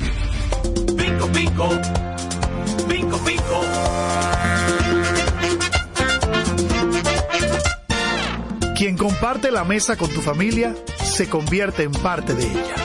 Pinco, 1.16 1.32
pinco. 1.32 1.70
Pinco, 2.90 3.18
pinco. 3.20 3.62
Quien 8.76 8.98
comparte 8.98 9.50
la 9.50 9.64
mesa 9.64 9.96
con 9.96 10.10
tu 10.10 10.20
familia 10.22 10.76
se 10.98 11.30
convierte 11.30 11.84
en 11.84 11.94
parte 11.94 12.34
de 12.34 12.48
ella. 12.48 12.76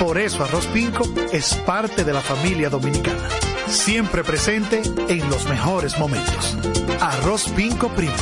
Por 0.00 0.18
eso 0.18 0.42
Arroz 0.42 0.66
Pinco 0.66 1.04
es 1.32 1.54
parte 1.54 2.02
de 2.02 2.12
la 2.12 2.20
familia 2.20 2.70
dominicana. 2.70 3.28
Siempre 3.68 4.24
presente 4.24 4.82
en 5.08 5.30
los 5.30 5.48
mejores 5.48 5.96
momentos. 5.96 6.58
Arroz 7.00 7.48
Pinco 7.50 7.88
Primo. 7.90 8.14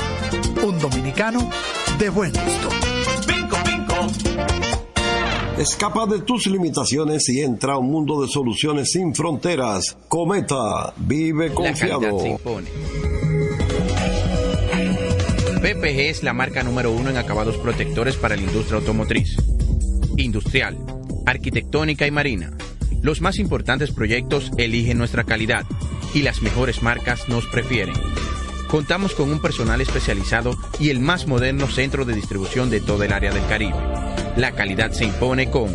Un 0.63 0.79
dominicano 0.79 1.49
de 1.99 2.11
buen 2.11 2.33
gusto. 2.33 2.94
Escapa 5.59 6.07
de 6.07 6.21
tus 6.21 6.47
limitaciones 6.49 7.29
y 7.29 7.41
entra 7.41 7.75
a 7.75 7.79
un 7.79 7.87
mundo 7.87 8.21
de 8.21 8.29
soluciones 8.29 8.91
sin 8.91 9.15
fronteras. 9.15 9.97
Cometa, 10.09 10.93
vive 10.97 11.49
La 11.49 11.55
confiado. 11.55 12.01
calidad 12.01 12.21
se 12.23 12.29
impone. 12.29 12.69
PPG 15.63 16.01
es 16.11 16.23
la 16.25 16.33
marca 16.33 16.63
número 16.65 16.91
uno 16.91 17.11
en 17.11 17.17
acabados 17.17 17.57
protectores 17.57 18.17
para 18.17 18.37
la 18.37 18.43
industria 18.43 18.79
automotriz, 18.81 19.37
industrial, 20.17 20.77
arquitectónica 21.25 22.07
y 22.07 22.11
marina. 22.11 22.53
Los 23.01 23.21
más 23.21 23.39
importantes 23.39 23.93
proyectos 23.93 24.51
eligen 24.59 24.99
nuestra 24.99 25.23
calidad 25.25 25.65
y 26.15 26.23
las 26.23 26.43
mejores 26.43 26.83
marcas 26.83 27.29
nos 27.29 27.47
prefieren. 27.47 27.95
Contamos 28.69 29.15
con 29.15 29.31
un 29.31 29.41
personal 29.41 29.81
especializado 29.81 30.57
y 30.81 30.91
el 30.91 30.99
más 30.99 31.29
moderno 31.29 31.69
centro 31.69 32.05
de 32.05 32.15
distribución 32.15 32.71
de 32.71 32.81
todo 32.81 33.05
el 33.05 33.13
área 33.13 33.33
del 33.33 33.47
Caribe. 33.47 33.77
La 34.37 34.51
calidad 34.51 34.91
se 34.91 35.05
impone 35.05 35.49
con 35.49 35.69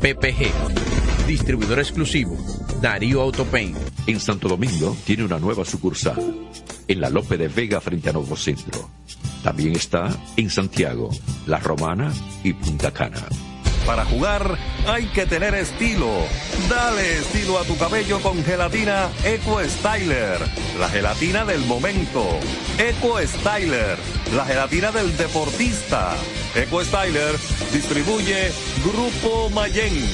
PPG, 0.00 1.26
distribuidor 1.26 1.78
exclusivo, 1.78 2.36
Darío 2.82 3.22
Autopain. 3.22 3.74
En 4.06 4.20
Santo 4.20 4.46
Domingo 4.46 4.94
tiene 5.06 5.24
una 5.24 5.38
nueva 5.38 5.64
sucursal, 5.64 6.18
en 6.86 7.00
la 7.00 7.08
Lope 7.08 7.38
de 7.38 7.48
Vega 7.48 7.80
frente 7.80 8.10
a 8.10 8.12
Nuevo 8.12 8.36
Centro. 8.36 8.90
También 9.42 9.74
está 9.74 10.10
en 10.36 10.50
Santiago, 10.50 11.08
La 11.46 11.58
Romana 11.60 12.12
y 12.42 12.52
Punta 12.52 12.90
Cana. 12.90 13.26
Para 13.86 14.04
jugar 14.04 14.58
hay 14.86 15.06
que 15.06 15.24
tener 15.24 15.54
estilo. 15.54 16.10
Dale 16.68 17.18
estilo 17.18 17.58
a 17.58 17.64
tu 17.64 17.76
cabello 17.78 18.20
con 18.20 18.42
gelatina 18.44 19.08
Eco 19.24 19.60
Styler, 19.64 20.40
la 20.78 20.90
gelatina 20.90 21.46
del 21.46 21.64
momento. 21.64 22.22
Eco 22.78 23.18
Styler, 23.20 23.96
la 24.36 24.44
gelatina 24.44 24.92
del 24.92 25.16
deportista. 25.16 26.14
Eco 26.54 26.84
Styler 26.84 27.36
distribuye 27.72 28.52
Grupo 28.84 29.50
Mayen. 29.50 30.08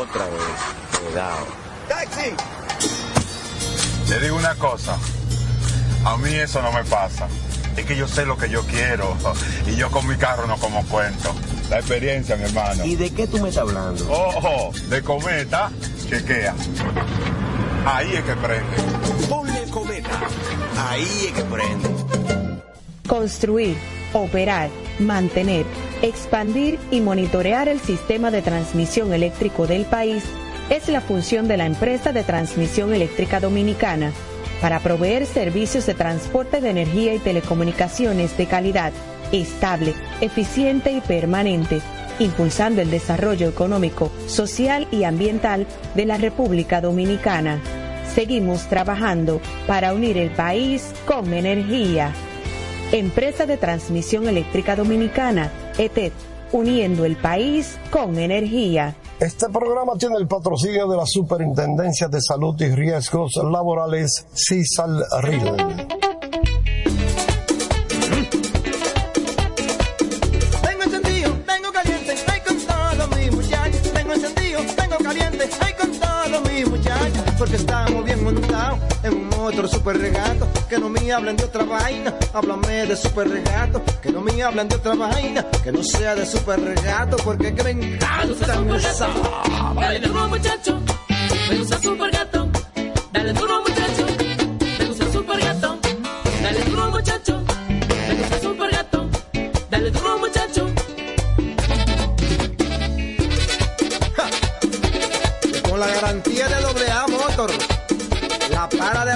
Otra 0.00 0.24
vez, 0.26 1.02
cuidado. 1.02 1.46
¡Taxi! 1.88 2.30
Te 4.08 4.20
digo 4.20 4.36
una 4.36 4.54
cosa, 4.54 4.96
a 6.04 6.16
mí 6.16 6.32
eso 6.32 6.62
no 6.62 6.70
me 6.72 6.84
pasa. 6.84 7.26
Es 7.76 7.84
que 7.86 7.96
yo 7.96 8.06
sé 8.06 8.24
lo 8.24 8.36
que 8.38 8.48
yo 8.48 8.62
quiero 8.66 9.16
y 9.66 9.74
yo 9.74 9.90
con 9.90 10.06
mi 10.06 10.16
carro 10.16 10.46
no 10.46 10.56
como 10.58 10.84
cuento. 10.86 11.34
La 11.68 11.78
experiencia, 11.78 12.36
mi 12.36 12.44
hermano. 12.44 12.84
¿Y 12.84 12.94
de 12.94 13.10
qué 13.10 13.26
tú 13.26 13.38
me 13.38 13.48
estás 13.48 13.62
hablando? 13.62 14.10
Ojo, 14.10 14.72
de 14.88 15.02
cometa, 15.02 15.70
chequea. 16.08 16.54
Ahí 17.84 18.14
es 18.14 18.22
que 18.22 18.36
prende. 18.36 18.76
Ponle 19.28 19.68
cometa. 19.70 20.20
Ahí 20.88 21.26
es 21.26 21.32
que 21.32 21.42
prende. 21.42 22.37
Construir, 23.08 23.74
operar, 24.12 24.68
mantener, 24.98 25.64
expandir 26.02 26.78
y 26.90 27.00
monitorear 27.00 27.66
el 27.68 27.80
sistema 27.80 28.30
de 28.30 28.42
transmisión 28.42 29.14
eléctrico 29.14 29.66
del 29.66 29.86
país 29.86 30.24
es 30.68 30.88
la 30.90 31.00
función 31.00 31.48
de 31.48 31.56
la 31.56 31.64
empresa 31.64 32.12
de 32.12 32.22
transmisión 32.22 32.92
eléctrica 32.92 33.40
dominicana 33.40 34.12
para 34.60 34.80
proveer 34.80 35.24
servicios 35.24 35.86
de 35.86 35.94
transporte 35.94 36.60
de 36.60 36.68
energía 36.68 37.14
y 37.14 37.18
telecomunicaciones 37.18 38.36
de 38.36 38.44
calidad, 38.44 38.92
estable, 39.32 39.94
eficiente 40.20 40.92
y 40.92 41.00
permanente, 41.00 41.80
impulsando 42.18 42.82
el 42.82 42.90
desarrollo 42.90 43.48
económico, 43.48 44.12
social 44.26 44.86
y 44.90 45.04
ambiental 45.04 45.66
de 45.94 46.04
la 46.04 46.18
República 46.18 46.82
Dominicana. 46.82 47.58
Seguimos 48.14 48.68
trabajando 48.68 49.40
para 49.66 49.94
unir 49.94 50.18
el 50.18 50.30
país 50.30 50.92
con 51.06 51.32
energía. 51.32 52.12
Empresa 52.92 53.44
de 53.44 53.58
Transmisión 53.58 54.28
Eléctrica 54.28 54.74
Dominicana, 54.74 55.52
ETED, 55.76 56.12
uniendo 56.52 57.04
el 57.04 57.16
país 57.16 57.78
con 57.90 58.18
energía. 58.18 58.96
Este 59.20 59.46
programa 59.50 59.92
tiene 59.98 60.16
el 60.16 60.26
patrocinio 60.26 60.88
de 60.88 60.96
la 60.96 61.04
Superintendencia 61.04 62.08
de 62.08 62.22
Salud 62.22 62.58
y 62.62 62.68
Riesgos 62.74 63.32
Laborales, 63.36 64.26
CISAL 64.32 65.04
RIL. 65.20 65.97
Super. 79.96 80.46
Que 80.68 80.78
no 80.78 80.88
me 80.90 81.12
hablen 81.12 81.36
de 81.36 81.44
otra 81.44 81.64
vaina, 81.64 82.12
háblame 82.34 82.86
de 82.86 82.96
super 82.96 83.28
regato. 83.28 83.82
Que 84.02 84.10
no 84.10 84.20
me 84.20 84.42
hablen 84.42 84.68
de 84.68 84.76
otra 84.76 84.94
vaina, 84.94 85.44
que 85.64 85.72
no 85.72 85.82
sea 85.82 86.14
de 86.14 86.26
super 86.26 86.60
regato. 86.60 87.16
Porque 87.24 87.54
que 87.54 87.62
me 87.64 87.70
encanta. 87.70 88.60
Dale 89.80 90.00
duro 90.00 90.28
muchacho, 90.28 90.80
me 91.48 91.58
gusta 91.58 91.80
super 91.80 92.10
gato. 92.10 92.48
Dale 93.12 93.32
duro 93.32 93.47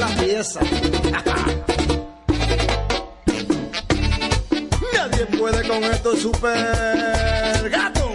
la 0.01 0.09
pieza. 0.09 0.61
Nadie 4.95 5.27
puede 5.39 5.69
con 5.69 5.85
esto 5.85 6.17
super 6.17 7.69
gato. 7.71 8.13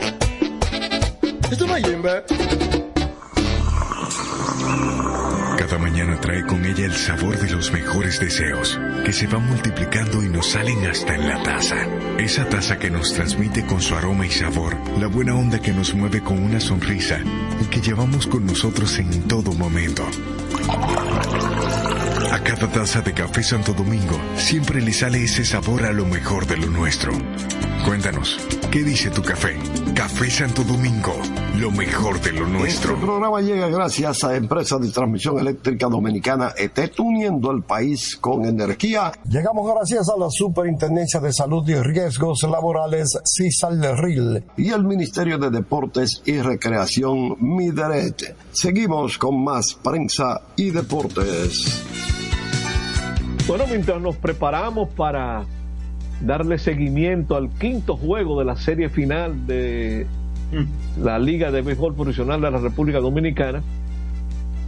Esto 1.51 1.67
no 1.67 1.75
es 1.75 1.85
Jimbe. 1.85 2.23
Cada 5.57 5.77
mañana 5.79 6.19
trae 6.21 6.45
con 6.45 6.63
ella 6.65 6.85
el 6.85 6.93
sabor 6.93 7.37
de 7.37 7.49
los 7.49 7.71
mejores 7.71 8.19
deseos, 8.19 8.79
que 9.03 9.11
se 9.11 9.27
van 9.27 9.45
multiplicando 9.47 10.23
y 10.23 10.29
nos 10.29 10.51
salen 10.51 10.85
hasta 10.85 11.15
en 11.15 11.27
la 11.27 11.43
taza. 11.43 11.75
Esa 12.17 12.47
taza 12.47 12.79
que 12.79 12.89
nos 12.89 13.13
transmite 13.13 13.65
con 13.65 13.81
su 13.81 13.93
aroma 13.95 14.25
y 14.25 14.31
sabor, 14.31 14.77
la 14.97 15.07
buena 15.07 15.35
onda 15.35 15.59
que 15.59 15.73
nos 15.73 15.93
mueve 15.93 16.21
con 16.21 16.41
una 16.41 16.59
sonrisa 16.59 17.19
y 17.61 17.65
que 17.65 17.81
llevamos 17.81 18.27
con 18.27 18.45
nosotros 18.45 18.97
en 18.99 19.27
todo 19.27 19.51
momento. 19.53 20.03
Cada 22.47 22.71
taza 22.71 23.01
de 23.01 23.13
café 23.13 23.43
Santo 23.43 23.73
Domingo 23.73 24.17
siempre 24.37 24.81
le 24.81 24.93
sale 24.93 25.21
ese 25.21 25.43
sabor 25.43 25.83
a 25.83 25.91
lo 25.91 26.05
mejor 26.05 26.47
de 26.47 26.55
lo 26.55 26.67
nuestro. 26.67 27.11
Cuéntanos, 27.83 28.39
¿qué 28.71 28.83
dice 28.83 29.09
tu 29.09 29.21
café? 29.21 29.57
Café 29.93 30.29
Santo 30.29 30.63
Domingo, 30.63 31.13
lo 31.57 31.71
mejor 31.71 32.21
de 32.21 32.31
lo 32.31 32.47
nuestro. 32.47 32.93
Este 32.93 33.05
programa 33.05 33.41
llega 33.41 33.67
gracias 33.67 34.23
a 34.23 34.37
Empresa 34.37 34.77
de 34.77 34.89
Transmisión 34.91 35.37
Eléctrica 35.39 35.87
Dominicana 35.87 36.53
ET, 36.57 36.97
uniendo 36.99 37.51
el 37.51 37.63
país 37.63 38.15
con 38.15 38.45
energía. 38.45 39.11
Llegamos 39.29 39.69
gracias 39.69 40.07
a 40.07 40.17
la 40.17 40.29
Superintendencia 40.29 41.19
de 41.19 41.33
Salud 41.33 41.67
y 41.67 41.75
Riesgos 41.75 42.43
Laborales, 42.43 43.19
CISALRIL, 43.25 44.45
y 44.55 44.69
el 44.69 44.85
Ministerio 44.85 45.37
de 45.37 45.49
Deportes 45.49 46.21
y 46.23 46.39
Recreación, 46.39 47.35
MIDERET. 47.41 48.37
Seguimos 48.53 49.17
con 49.17 49.43
más 49.43 49.73
prensa 49.83 50.43
y 50.55 50.71
deportes. 50.71 52.16
Bueno, 53.47 53.63
mientras 53.69 54.01
nos 54.01 54.17
preparamos 54.17 54.89
para 54.89 55.45
darle 56.19 56.57
seguimiento 56.57 57.37
al 57.37 57.49
quinto 57.49 57.95
juego 57.95 58.37
de 58.39 58.43
la 58.43 58.57
serie 58.57 58.89
final 58.89 59.47
de 59.47 60.05
la 61.01 61.17
Liga 61.17 61.49
de 61.49 61.61
Béisbol 61.61 61.95
Profesional 61.95 62.41
de 62.41 62.51
la 62.51 62.57
República 62.57 62.99
Dominicana, 62.99 63.63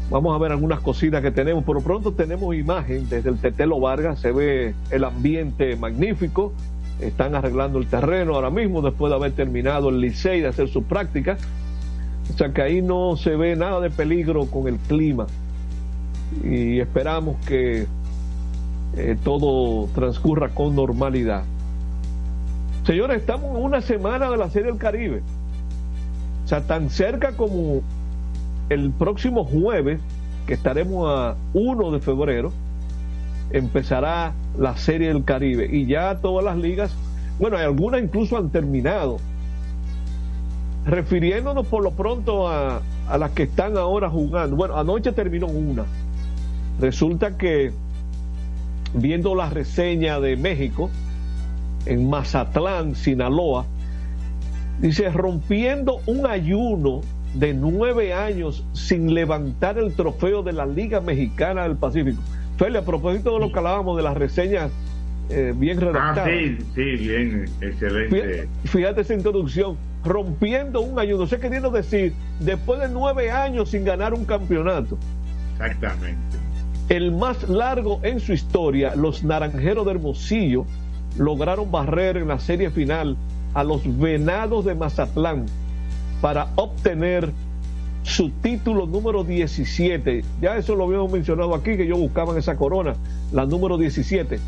vamos 0.10 0.34
a 0.34 0.38
ver 0.42 0.54
algunas 0.54 0.80
cositas 0.80 1.22
que 1.22 1.30
tenemos. 1.30 1.66
Por 1.66 1.76
lo 1.76 1.82
pronto 1.82 2.14
tenemos 2.14 2.56
imagen 2.56 3.10
desde 3.10 3.30
el 3.30 3.38
Tetelo 3.38 3.82
Vargas, 3.82 4.22
se 4.22 4.32
ve 4.32 4.74
el 4.92 5.04
ambiente 5.04 5.76
magnífico, 5.76 6.54
están 7.02 7.36
arreglando 7.36 7.80
el 7.80 7.88
terreno 7.88 8.36
ahora 8.36 8.50
mismo 8.50 8.82
después 8.82 9.10
de 9.10 9.18
haber 9.18 9.34
terminado 9.34 9.90
el 9.90 10.00
Licey 10.00 10.40
de 10.40 10.48
hacer 10.48 10.70
su 10.70 10.84
práctica. 10.84 11.38
O 12.34 12.38
sea 12.38 12.54
que 12.54 12.62
ahí 12.62 12.82
no 12.82 13.18
se 13.18 13.36
ve 13.36 13.58
nada 13.58 13.82
de 13.82 13.90
peligro 13.90 14.46
con 14.46 14.70
el 14.70 14.78
clima 14.78 15.28
y 16.46 16.80
esperamos 16.80 17.44
que 17.46 17.88
eh, 18.96 19.18
todo 19.24 19.88
transcurra 19.94 20.50
con 20.50 20.76
normalidad. 20.76 21.44
Señores, 22.86 23.18
estamos 23.18 23.52
una 23.60 23.82
semana 23.82 24.30
de 24.30 24.38
la 24.38 24.50
Serie 24.50 24.72
del 24.72 24.80
Caribe. 24.80 25.22
O 26.46 26.48
sea, 26.48 26.62
tan 26.62 26.90
cerca 26.90 27.34
como 27.34 27.82
el 28.70 28.92
próximo 28.92 29.46
jueves, 29.46 30.00
que 30.48 30.56
estaremos 30.56 31.08
a 31.08 31.36
1 31.54 31.92
de 31.92 32.00
febrero, 32.00 32.52
empezará 33.52 34.34
la 34.58 34.76
Serie 34.78 35.10
del 35.10 35.24
Caribe. 35.24 35.70
Y 35.72 35.86
ya 35.86 36.16
todas 36.16 36.44
las 36.44 36.58
ligas, 36.58 36.92
bueno, 37.38 37.58
algunas 37.58 38.02
incluso 38.02 38.38
han 38.38 38.50
terminado. 38.50 39.18
Refiriéndonos 40.86 41.68
por 41.68 41.84
lo 41.84 41.92
pronto 41.92 42.48
a, 42.48 42.82
a 43.08 43.18
las 43.20 43.32
que 43.32 43.44
están 43.44 43.78
ahora 43.78 44.10
jugando. 44.10 44.56
Bueno, 44.56 44.78
anoche 44.78 45.12
terminó 45.12 45.46
una. 45.46 45.86
Resulta 46.80 47.38
que 47.38 47.72
viendo 48.94 49.36
la 49.36 49.50
reseña 49.50 50.20
de 50.20 50.36
México 50.36 50.90
en 51.86 52.10
Mazatlán, 52.10 52.96
Sinaloa, 52.96 53.66
dice 54.80 55.10
rompiendo 55.10 56.02
un 56.06 56.26
ayuno 56.26 57.02
de 57.34 57.54
nueve 57.54 58.14
años 58.14 58.66
sin 58.74 59.14
levantar 59.14 59.78
el 59.78 59.94
trofeo 59.94 60.42
de 60.42 60.54
la 60.54 60.66
Liga 60.66 61.00
Mexicana 61.02 61.64
del 61.64 61.78
Pacífico. 61.78 62.22
Feli, 62.58 62.78
a 62.78 62.84
propósito 62.84 63.34
de 63.34 63.40
lo 63.40 63.52
que 63.52 63.60
hablábamos 63.60 63.96
de 63.98 64.04
las 64.04 64.18
reseñas 64.18 64.72
eh, 65.30 65.54
bien 65.56 65.80
redactadas. 65.80 66.28
Ah, 66.28 66.30
sí, 66.30 66.58
sí, 66.76 66.84
bien, 66.84 67.46
excelente. 67.62 68.10
Fíjate, 68.10 68.48
fíjate 68.66 69.02
esa 69.02 69.14
introducción, 69.14 69.78
rompiendo 70.04 70.82
un 70.82 70.98
ayuno. 71.00 71.28
Sé 71.28 71.40
queriendo 71.40 71.70
decir, 71.70 72.14
después 72.40 72.80
de 72.80 72.90
nueve 72.90 73.32
años 73.32 73.70
sin 73.70 73.86
ganar 73.86 74.14
un 74.14 74.26
campeonato. 74.26 74.98
Exactamente. 75.54 76.38
El 76.90 77.12
más 77.12 77.48
largo 77.48 78.00
en 78.02 78.20
su 78.20 78.34
historia, 78.34 78.96
los 78.96 79.24
Naranjeros 79.24 79.86
de 79.86 79.92
Hermosillo 79.92 80.66
lograron 81.20 81.70
barrer 81.70 82.18
en 82.18 82.30
la 82.30 82.40
serie 82.40 82.72
final 82.72 83.16
a 83.54 83.64
los 83.64 83.82
Venados 84.00 84.66
de 84.66 84.74
Mazatlán 84.74 85.46
para 86.20 86.48
obtener 86.56 87.32
su 88.02 88.32
título 88.32 88.88
número 88.88 89.24
17. 89.24 90.24
Ya 90.42 90.58
eso 90.58 90.74
lo 90.74 90.86
habíamos 90.86 91.12
mencionado 91.12 91.54
aquí, 91.54 91.78
que 91.78 91.84
ellos 91.84 92.00
buscaban 92.00 92.38
esa 92.40 92.56
corona, 92.56 92.96
la 93.32 93.46
número 93.46 93.78
17, 93.78 94.40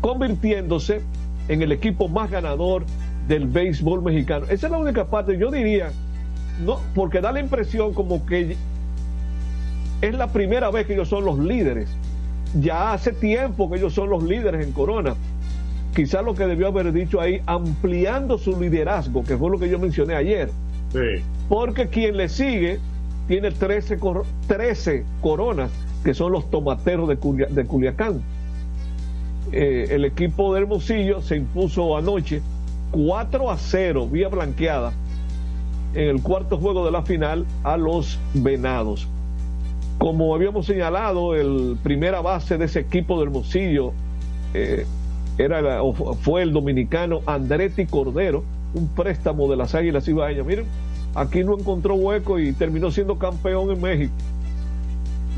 convirtiéndose 0.00 1.02
en 1.48 1.60
el 1.60 1.72
equipo 1.72 2.08
más 2.08 2.30
ganador 2.30 2.86
del 3.28 3.46
béisbol 3.46 4.00
mexicano. 4.00 4.46
Esa 4.48 4.68
es 4.68 4.70
la 4.72 4.78
única 4.78 5.04
parte, 5.08 5.36
yo 5.36 5.50
diría, 5.50 5.92
no, 6.64 6.80
porque 6.94 7.20
da 7.20 7.32
la 7.32 7.40
impresión 7.40 7.92
como 7.92 8.24
que 8.24 8.56
es 10.02 10.14
la 10.14 10.26
primera 10.26 10.70
vez 10.70 10.86
que 10.86 10.94
ellos 10.94 11.08
son 11.08 11.24
los 11.24 11.38
líderes. 11.38 11.88
Ya 12.60 12.92
hace 12.92 13.12
tiempo 13.12 13.70
que 13.70 13.78
ellos 13.78 13.94
son 13.94 14.10
los 14.10 14.22
líderes 14.24 14.66
en 14.66 14.72
Corona. 14.72 15.14
Quizás 15.94 16.24
lo 16.24 16.34
que 16.34 16.46
debió 16.46 16.66
haber 16.66 16.92
dicho 16.92 17.20
ahí, 17.20 17.40
ampliando 17.46 18.36
su 18.36 18.60
liderazgo, 18.60 19.24
que 19.24 19.36
fue 19.36 19.50
lo 19.50 19.58
que 19.58 19.68
yo 19.68 19.78
mencioné 19.78 20.16
ayer. 20.16 20.50
Sí. 20.92 21.22
Porque 21.48 21.88
quien 21.88 22.16
le 22.16 22.28
sigue 22.28 22.80
tiene 23.28 23.52
13, 23.52 23.98
cor 23.98 24.24
13 24.48 25.04
coronas, 25.20 25.70
que 26.02 26.14
son 26.14 26.32
los 26.32 26.50
tomateros 26.50 27.08
de, 27.08 27.16
Culia 27.16 27.46
de 27.48 27.64
Culiacán. 27.64 28.22
Eh, 29.52 29.88
el 29.90 30.04
equipo 30.04 30.52
de 30.52 30.62
Hermosillo 30.62 31.22
se 31.22 31.36
impuso 31.36 31.96
anoche 31.96 32.42
4 32.90 33.50
a 33.50 33.56
0, 33.56 34.08
vía 34.08 34.28
blanqueada, 34.28 34.92
en 35.94 36.08
el 36.08 36.22
cuarto 36.22 36.58
juego 36.58 36.84
de 36.84 36.90
la 36.90 37.02
final 37.02 37.46
a 37.62 37.76
los 37.76 38.18
Venados. 38.34 39.06
Como 40.02 40.34
habíamos 40.34 40.66
señalado, 40.66 41.36
el 41.36 41.76
primera 41.80 42.20
base 42.20 42.58
de 42.58 42.64
ese 42.64 42.80
equipo 42.80 43.18
de 43.18 43.24
Hermosillo 43.26 43.92
eh, 44.52 44.84
era 45.38 45.62
fue 46.22 46.42
el 46.42 46.52
dominicano 46.52 47.20
Andretti 47.24 47.86
Cordero, 47.86 48.42
un 48.74 48.88
préstamo 48.88 49.48
de 49.48 49.56
las 49.56 49.76
Águilas 49.76 50.08
Ibaeñas. 50.08 50.44
Miren, 50.44 50.64
aquí 51.14 51.44
no 51.44 51.56
encontró 51.56 51.94
hueco 51.94 52.40
y 52.40 52.52
terminó 52.52 52.90
siendo 52.90 53.16
campeón 53.16 53.70
en 53.70 53.80
México. 53.80 54.12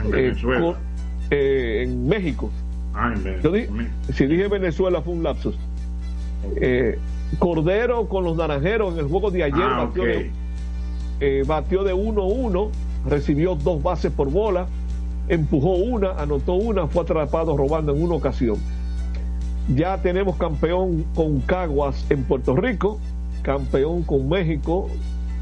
En 0.03 0.11
Venezuela. 0.11 0.61
con- 0.61 0.77
eh, 1.31 1.83
en 1.87 2.09
México. 2.09 2.51
Ah, 2.95 3.13
en 3.15 3.23
Venezuela. 3.23 3.67
Yo 3.67 3.75
di- 3.77 4.13
si 4.15 4.27
dije 4.27 4.49
Venezuela 4.49 5.03
fue 5.03 5.13
un 5.13 5.23
lapsus. 5.25 5.57
Eh, 6.57 6.99
Cordero 7.39 8.09
con 8.09 8.25
los 8.25 8.35
naranjeros 8.37 8.95
en 8.95 9.01
el 9.01 9.09
juego 9.09 9.31
de 9.31 9.43
ayer 9.45 9.63
Ah, 9.63 9.85
batió, 9.85 10.05
de, 10.05 10.31
eh, 11.21 11.43
batió 11.47 11.85
de 11.85 11.93
1-1, 11.93 12.71
recibió 13.09 13.55
dos 13.55 13.83
bases 13.83 14.13
por 14.13 14.31
bola, 14.31 14.67
empujó 15.29 15.75
una, 15.77 16.13
anotó 16.13 16.55
una, 16.55 16.87
fue 16.87 17.03
atrapado 17.03 17.57
robando 17.57 17.95
en 17.95 18.03
una 18.03 18.15
ocasión. 18.15 18.57
Ya 19.75 19.97
tenemos 20.03 20.37
campeón 20.37 21.05
con 21.15 21.41
Caguas 21.41 22.05
en 22.11 22.25
Puerto 22.25 22.55
Rico, 22.55 22.99
campeón 23.43 24.03
con 24.03 24.29
México, 24.29 24.89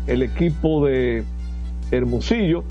el 0.06 0.22
equipo 0.22 0.84
de 0.86 1.24
Hermosillo. 1.90 2.62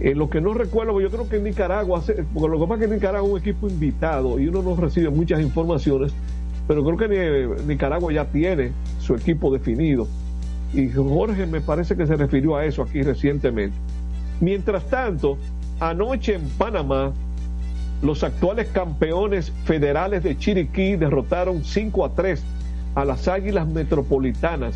En 0.00 0.18
lo 0.18 0.28
que 0.30 0.40
no 0.40 0.52
recuerdo, 0.54 1.00
yo 1.00 1.10
creo 1.10 1.28
que 1.28 1.36
en 1.36 1.44
Nicaragua, 1.44 2.02
porque 2.34 2.48
lo 2.48 2.58
que 2.58 2.66
pasa 2.66 2.74
es 2.74 2.78
que 2.80 2.84
en 2.86 2.90
Nicaragua 2.94 3.28
es 3.28 3.32
un 3.34 3.40
equipo 3.40 3.68
invitado 3.68 4.38
y 4.40 4.48
uno 4.48 4.62
no 4.62 4.74
recibe 4.74 5.10
muchas 5.10 5.40
informaciones, 5.40 6.12
pero 6.66 6.82
creo 6.84 6.96
que 6.96 7.08
Ni- 7.08 7.66
Nicaragua 7.74 8.12
ya 8.12 8.24
tiene 8.24 8.72
su 8.98 9.14
equipo 9.14 9.52
definido. 9.52 10.08
Y 10.72 10.88
Jorge 10.90 11.46
me 11.46 11.60
parece 11.60 11.96
que 11.96 12.06
se 12.06 12.16
refirió 12.16 12.56
a 12.56 12.64
eso 12.64 12.82
aquí 12.82 13.02
recientemente. 13.02 13.76
Mientras 14.40 14.84
tanto, 14.84 15.38
anoche 15.80 16.34
en 16.34 16.48
Panamá, 16.58 17.12
los 18.02 18.24
actuales 18.24 18.68
campeones 18.68 19.52
federales 19.64 20.22
de 20.22 20.36
Chiriquí 20.36 20.96
derrotaron 20.96 21.62
5 21.62 22.04
a 22.04 22.14
3 22.14 22.42
a 22.94 23.04
las 23.04 23.28
Águilas 23.28 23.68
Metropolitanas 23.68 24.74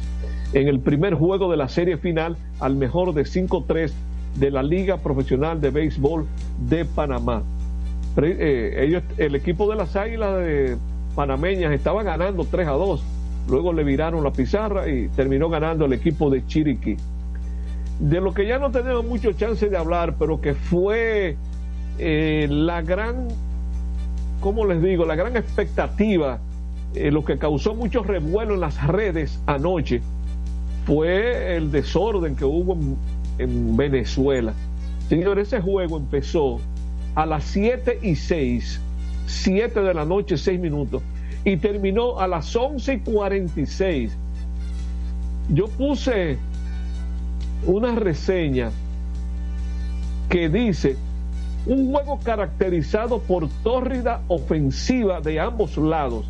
en 0.52 0.68
el 0.68 0.80
primer 0.80 1.14
juego 1.14 1.50
de 1.50 1.56
la 1.56 1.68
serie 1.68 1.96
final 1.96 2.36
al 2.60 2.76
mejor 2.76 3.12
de 3.14 3.22
5-3 3.22 3.92
de 4.36 4.50
la 4.50 4.62
Liga 4.62 4.98
Profesional 4.98 5.60
de 5.60 5.70
Béisbol 5.70 6.26
de 6.68 6.84
Panamá. 6.84 7.42
Eh, 8.22 9.02
el 9.18 9.34
equipo 9.34 9.68
de 9.68 9.76
las 9.76 9.96
Águilas 9.96 10.38
de 10.38 10.76
panameñas 11.14 11.72
estaba 11.72 12.02
ganando 12.02 12.46
3 12.50 12.68
a 12.68 12.72
2, 12.72 13.02
luego 13.48 13.72
le 13.72 13.84
viraron 13.84 14.24
la 14.24 14.32
pizarra 14.32 14.88
y 14.88 15.08
terminó 15.08 15.48
ganando 15.48 15.84
el 15.84 15.92
equipo 15.92 16.30
de 16.30 16.46
Chiriquí. 16.46 16.96
De 18.00 18.20
lo 18.20 18.34
que 18.34 18.46
ya 18.46 18.58
no 18.58 18.70
tenemos 18.70 19.04
mucho 19.04 19.32
chance 19.32 19.68
de 19.68 19.76
hablar, 19.76 20.16
pero 20.18 20.40
que 20.40 20.54
fue 20.54 21.36
eh, 21.98 22.46
la 22.50 22.82
gran, 22.82 23.28
¿cómo 24.40 24.66
les 24.66 24.82
digo? 24.82 25.06
La 25.06 25.14
gran 25.14 25.36
expectativa, 25.36 26.40
eh, 26.94 27.10
lo 27.10 27.24
que 27.24 27.38
causó 27.38 27.74
mucho 27.74 28.02
revuelo 28.02 28.54
en 28.54 28.60
las 28.60 28.86
redes 28.86 29.40
anoche, 29.46 30.02
fue 30.84 31.56
el 31.56 31.72
desorden 31.72 32.36
que 32.36 32.44
hubo 32.44 32.74
en, 32.74 32.96
en 33.38 33.76
Venezuela. 33.76 34.52
Señor, 35.08 35.38
ese 35.38 35.60
juego 35.60 35.96
empezó 35.96 36.60
a 37.14 37.24
las 37.24 37.44
7 37.44 38.00
y 38.02 38.14
6, 38.14 38.80
7 39.26 39.80
de 39.80 39.94
la 39.94 40.04
noche, 40.04 40.36
6 40.36 40.60
minutos, 40.60 41.02
y 41.46 41.56
terminó 41.58 42.18
a 42.18 42.26
las 42.26 42.54
11 42.54 42.94
y 42.94 42.98
46. 42.98 44.18
Yo 45.48 45.68
puse 45.68 46.38
una 47.64 47.94
reseña 47.94 48.72
que 50.28 50.48
dice 50.48 50.96
Un 51.66 51.92
juego 51.92 52.18
caracterizado 52.22 53.20
por 53.20 53.48
tórrida 53.62 54.22
ofensiva 54.26 55.20
de 55.20 55.38
ambos 55.38 55.76
lados, 55.76 56.26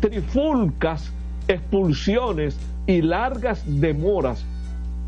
trifulcas, 0.00 1.12
expulsiones 1.48 2.56
y 2.86 3.02
largas 3.02 3.64
demoras. 3.66 4.44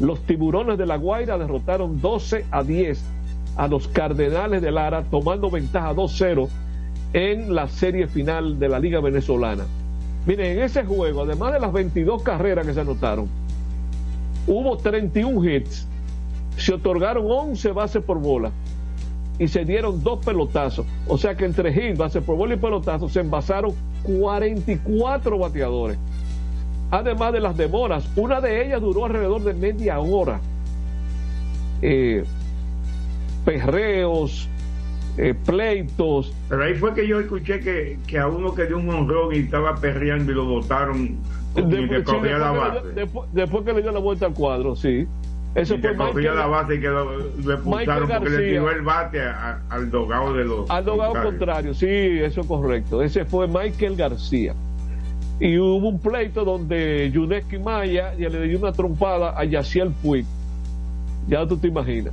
Los 0.00 0.20
tiburones 0.26 0.78
de 0.78 0.86
La 0.86 0.96
Guaira 0.96 1.38
derrotaron 1.38 2.00
12 2.00 2.44
a 2.50 2.64
10 2.64 3.04
a 3.56 3.68
los 3.68 3.86
Cardenales 3.86 4.62
de 4.62 4.72
Lara, 4.72 5.04
tomando 5.04 5.48
ventaja 5.48 5.92
2-0 5.92 6.48
en 7.14 7.54
la 7.54 7.68
serie 7.68 8.08
final 8.08 8.58
de 8.58 8.68
la 8.68 8.80
Liga 8.80 9.00
Venezolana. 9.00 9.64
Miren, 10.26 10.58
en 10.58 10.64
ese 10.64 10.84
juego, 10.84 11.22
además 11.22 11.52
de 11.52 11.60
las 11.60 11.72
22 11.72 12.22
carreras 12.22 12.66
que 12.66 12.74
se 12.74 12.80
anotaron, 12.80 13.28
hubo 14.48 14.76
31 14.76 15.48
hits, 15.48 15.86
se 16.56 16.74
otorgaron 16.74 17.24
11 17.30 17.70
bases 17.70 18.02
por 18.02 18.18
bola 18.18 18.50
y 19.38 19.46
se 19.46 19.64
dieron 19.64 20.02
dos 20.02 20.24
pelotazos. 20.24 20.86
O 21.06 21.16
sea 21.16 21.36
que 21.36 21.44
entre 21.44 21.70
hits, 21.70 21.98
bases 21.98 22.22
por 22.22 22.36
bola 22.36 22.54
y 22.54 22.58
pelotazos 22.58 23.12
se 23.12 23.20
envasaron 23.20 23.72
44 24.02 25.38
bateadores. 25.38 25.98
Además 26.90 27.32
de 27.32 27.40
las 27.40 27.56
demoras, 27.56 28.08
una 28.16 28.40
de 28.40 28.66
ellas 28.66 28.80
duró 28.80 29.04
alrededor 29.04 29.42
de 29.44 29.54
media 29.54 30.00
hora. 30.00 30.40
Eh, 31.80 32.24
perreos, 33.44 34.48
eh, 35.16 35.34
pleitos. 35.46 36.32
Pero 36.48 36.64
ahí 36.64 36.74
fue 36.74 36.92
que 36.94 37.06
yo 37.06 37.20
escuché 37.20 37.60
que, 37.60 37.98
que 38.06 38.18
a 38.18 38.26
uno 38.28 38.54
que 38.54 38.66
dio 38.66 38.78
un 38.78 38.88
honrón 38.90 39.34
y 39.34 39.38
estaba 39.38 39.76
perreando 39.76 40.32
y 40.32 40.34
lo 40.34 40.44
botaron 40.44 41.16
Después, 41.54 41.88
que 42.04 42.10
sí, 42.10 42.28
la 42.38 42.50
base. 42.50 42.80
que 42.80 42.86
le- 42.88 42.94
después- 42.94 43.28
después 43.32 43.64
que 43.64 43.72
le 43.74 43.82
dio 43.82 43.92
la 43.92 44.00
vuelta 44.00 44.26
al 44.26 44.34
cuadro, 44.34 44.74
sí. 44.74 45.06
Eso 45.54 45.76
y 45.76 45.78
fue 45.78 45.90
que 45.92 45.96
Michael- 45.96 46.34
la 46.36 46.46
base 46.46 46.74
y 46.74 46.80
que 46.80 46.88
lo, 46.88 47.04
lo 47.44 47.54
expulsaron 47.54 48.08
porque 48.08 48.30
le 48.30 48.48
tiró 48.48 48.70
el 48.72 48.82
bate 48.82 49.20
a- 49.22 49.62
al 49.70 49.88
dogado 49.88 50.32
de 50.34 50.44
los. 50.44 50.68
Al 50.68 50.84
dogado 50.84 51.12
contrario, 51.22 51.74
sí, 51.74 51.86
eso 51.86 52.40
es 52.40 52.46
correcto. 52.48 53.00
Ese 53.02 53.24
fue 53.24 53.46
Michael 53.46 53.94
García. 53.94 54.52
Y 55.38 55.56
hubo 55.58 55.88
un 55.88 56.00
pleito 56.00 56.44
donde 56.44 57.08
Yuneski 57.12 57.58
Maya 57.58 58.14
ya 58.14 58.28
le 58.28 58.48
dio 58.48 58.58
una 58.58 58.72
trompada 58.72 59.38
a 59.38 59.44
Yaciel 59.44 59.90
Puig. 60.02 60.24
Ya 61.28 61.46
tú 61.46 61.56
te 61.56 61.68
imaginas. 61.68 62.12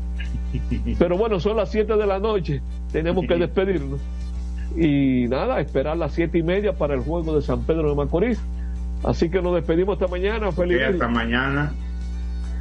Pero 0.99 1.17
bueno, 1.17 1.39
son 1.39 1.57
las 1.57 1.71
7 1.71 1.95
de 1.95 2.05
la 2.07 2.19
noche. 2.19 2.61
Tenemos 2.91 3.25
que 3.27 3.35
despedirnos. 3.35 3.99
Y 4.75 5.27
nada, 5.27 5.59
esperar 5.59 5.97
las 5.97 6.13
siete 6.13 6.37
y 6.37 6.43
media 6.43 6.73
para 6.73 6.93
el 6.93 7.01
juego 7.01 7.35
de 7.35 7.41
San 7.41 7.63
Pedro 7.63 7.89
de 7.89 7.95
Macorís. 7.95 8.39
Así 9.03 9.29
que 9.29 9.41
nos 9.41 9.53
despedimos 9.55 9.95
esta 9.95 10.07
mañana. 10.07 10.51
Feliz 10.51 10.77
Sí, 10.77 10.83
hasta 10.83 11.07
mañana. 11.09 11.73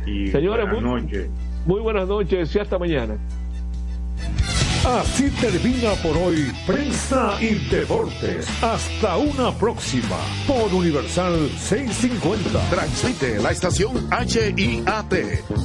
Y 0.06 0.26
Señores, 0.28 0.66
buenas 0.70 0.82
muy- 0.90 1.02
noches. 1.02 1.28
Muy 1.66 1.80
buenas 1.80 2.08
noches 2.08 2.54
y 2.56 2.58
hasta 2.58 2.78
mañana. 2.78 3.16
Así 4.84 5.30
termina 5.32 5.90
por 6.02 6.16
hoy 6.16 6.50
Prensa 6.66 7.36
y 7.38 7.56
Deportes. 7.68 8.48
Hasta 8.62 9.18
una 9.18 9.52
próxima 9.52 10.16
por 10.46 10.72
Universal 10.72 11.50
650. 11.58 12.70
Transmite 12.70 13.38
la 13.40 13.50
estación 13.50 14.08
HIAT 14.10 15.12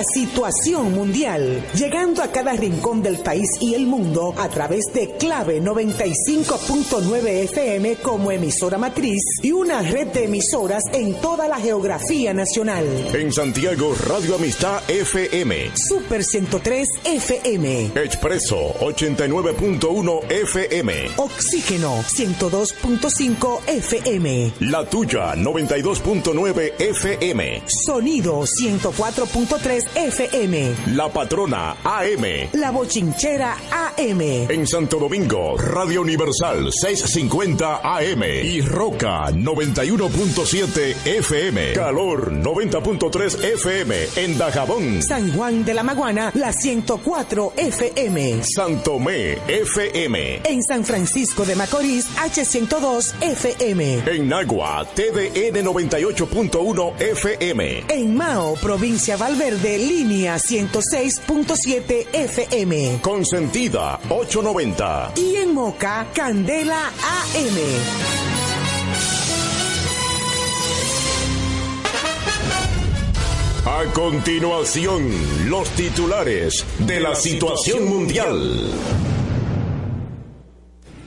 La 0.00 0.04
situación 0.04 0.94
mundial, 0.94 1.62
llegando 1.74 2.22
a 2.22 2.32
cada 2.32 2.54
rincón 2.54 3.02
del 3.02 3.18
país 3.18 3.50
y 3.60 3.74
el 3.74 3.86
mundo 3.86 4.32
a 4.38 4.48
través 4.48 4.86
de 4.94 5.10
Clave 5.18 5.60
95.9 5.60 7.26
FM 7.26 7.96
como 7.96 8.32
emisora 8.32 8.78
matriz 8.78 9.22
y 9.42 9.52
una 9.52 9.82
red 9.82 10.06
de 10.06 10.24
emisoras 10.24 10.84
en 10.94 11.12
toda 11.20 11.48
la 11.48 11.58
geografía 11.60 12.32
nacional. 12.32 12.86
En 13.12 13.30
Santiago, 13.30 13.94
Radio 14.06 14.36
Amistad 14.36 14.80
FM. 14.88 15.72
Super 15.76 16.24
103 16.24 16.88
FM. 17.04 17.90
Expreso 17.96 18.56
89.1 18.80 20.32
FM. 20.32 20.94
Oxígeno 21.18 22.02
102.5 22.04 23.60
FM. 23.66 24.52
La 24.60 24.88
tuya 24.88 25.34
92.9 25.34 26.72
FM. 26.78 27.62
Sonido 27.66 28.44
104.3 28.44 29.89
FM. 29.94 30.74
La 30.94 31.08
patrona 31.08 31.76
AM. 31.84 32.50
La 32.52 32.70
bochinchera 32.70 33.56
AM. 33.70 34.20
En 34.20 34.66
Santo 34.66 34.98
Domingo, 34.98 35.56
Radio 35.56 36.02
Universal 36.02 36.72
650 36.72 37.80
AM 37.82 38.22
y 38.42 38.60
Roca 38.60 39.30
91.7 39.30 40.94
FM. 41.04 41.72
Calor 41.72 42.32
90.3 42.32 43.44
FM 43.54 43.96
en 44.16 44.38
Dajabón. 44.38 45.02
San 45.02 45.32
Juan 45.32 45.64
de 45.64 45.74
la 45.74 45.82
Maguana, 45.82 46.30
la 46.34 46.52
104 46.52 47.52
FM. 47.56 48.42
Santomé 48.44 49.38
FM. 49.48 50.40
En 50.44 50.62
San 50.62 50.84
Francisco 50.84 51.44
de 51.44 51.56
Macorís, 51.56 52.06
H102 52.16 53.14
FM. 53.20 54.02
En 54.06 54.28
Nagua, 54.28 54.86
TVN 54.94 55.64
98.1 55.64 57.00
FM. 57.00 57.84
En 57.88 58.16
Mao, 58.16 58.54
provincia 58.54 59.16
Valverde, 59.16 59.78
línea 59.88 60.36
106.7 60.36 62.08
FM. 62.12 63.00
Consentida 63.02 63.98
890. 64.08 65.12
Y 65.16 65.36
en 65.36 65.54
Moca, 65.54 66.06
Candela 66.14 66.88
AM. 66.88 68.20
A 73.66 73.84
continuación, 73.92 75.10
los 75.48 75.68
titulares 75.70 76.64
de 76.78 77.00
la 77.00 77.14
situación 77.14 77.88
mundial. 77.88 78.70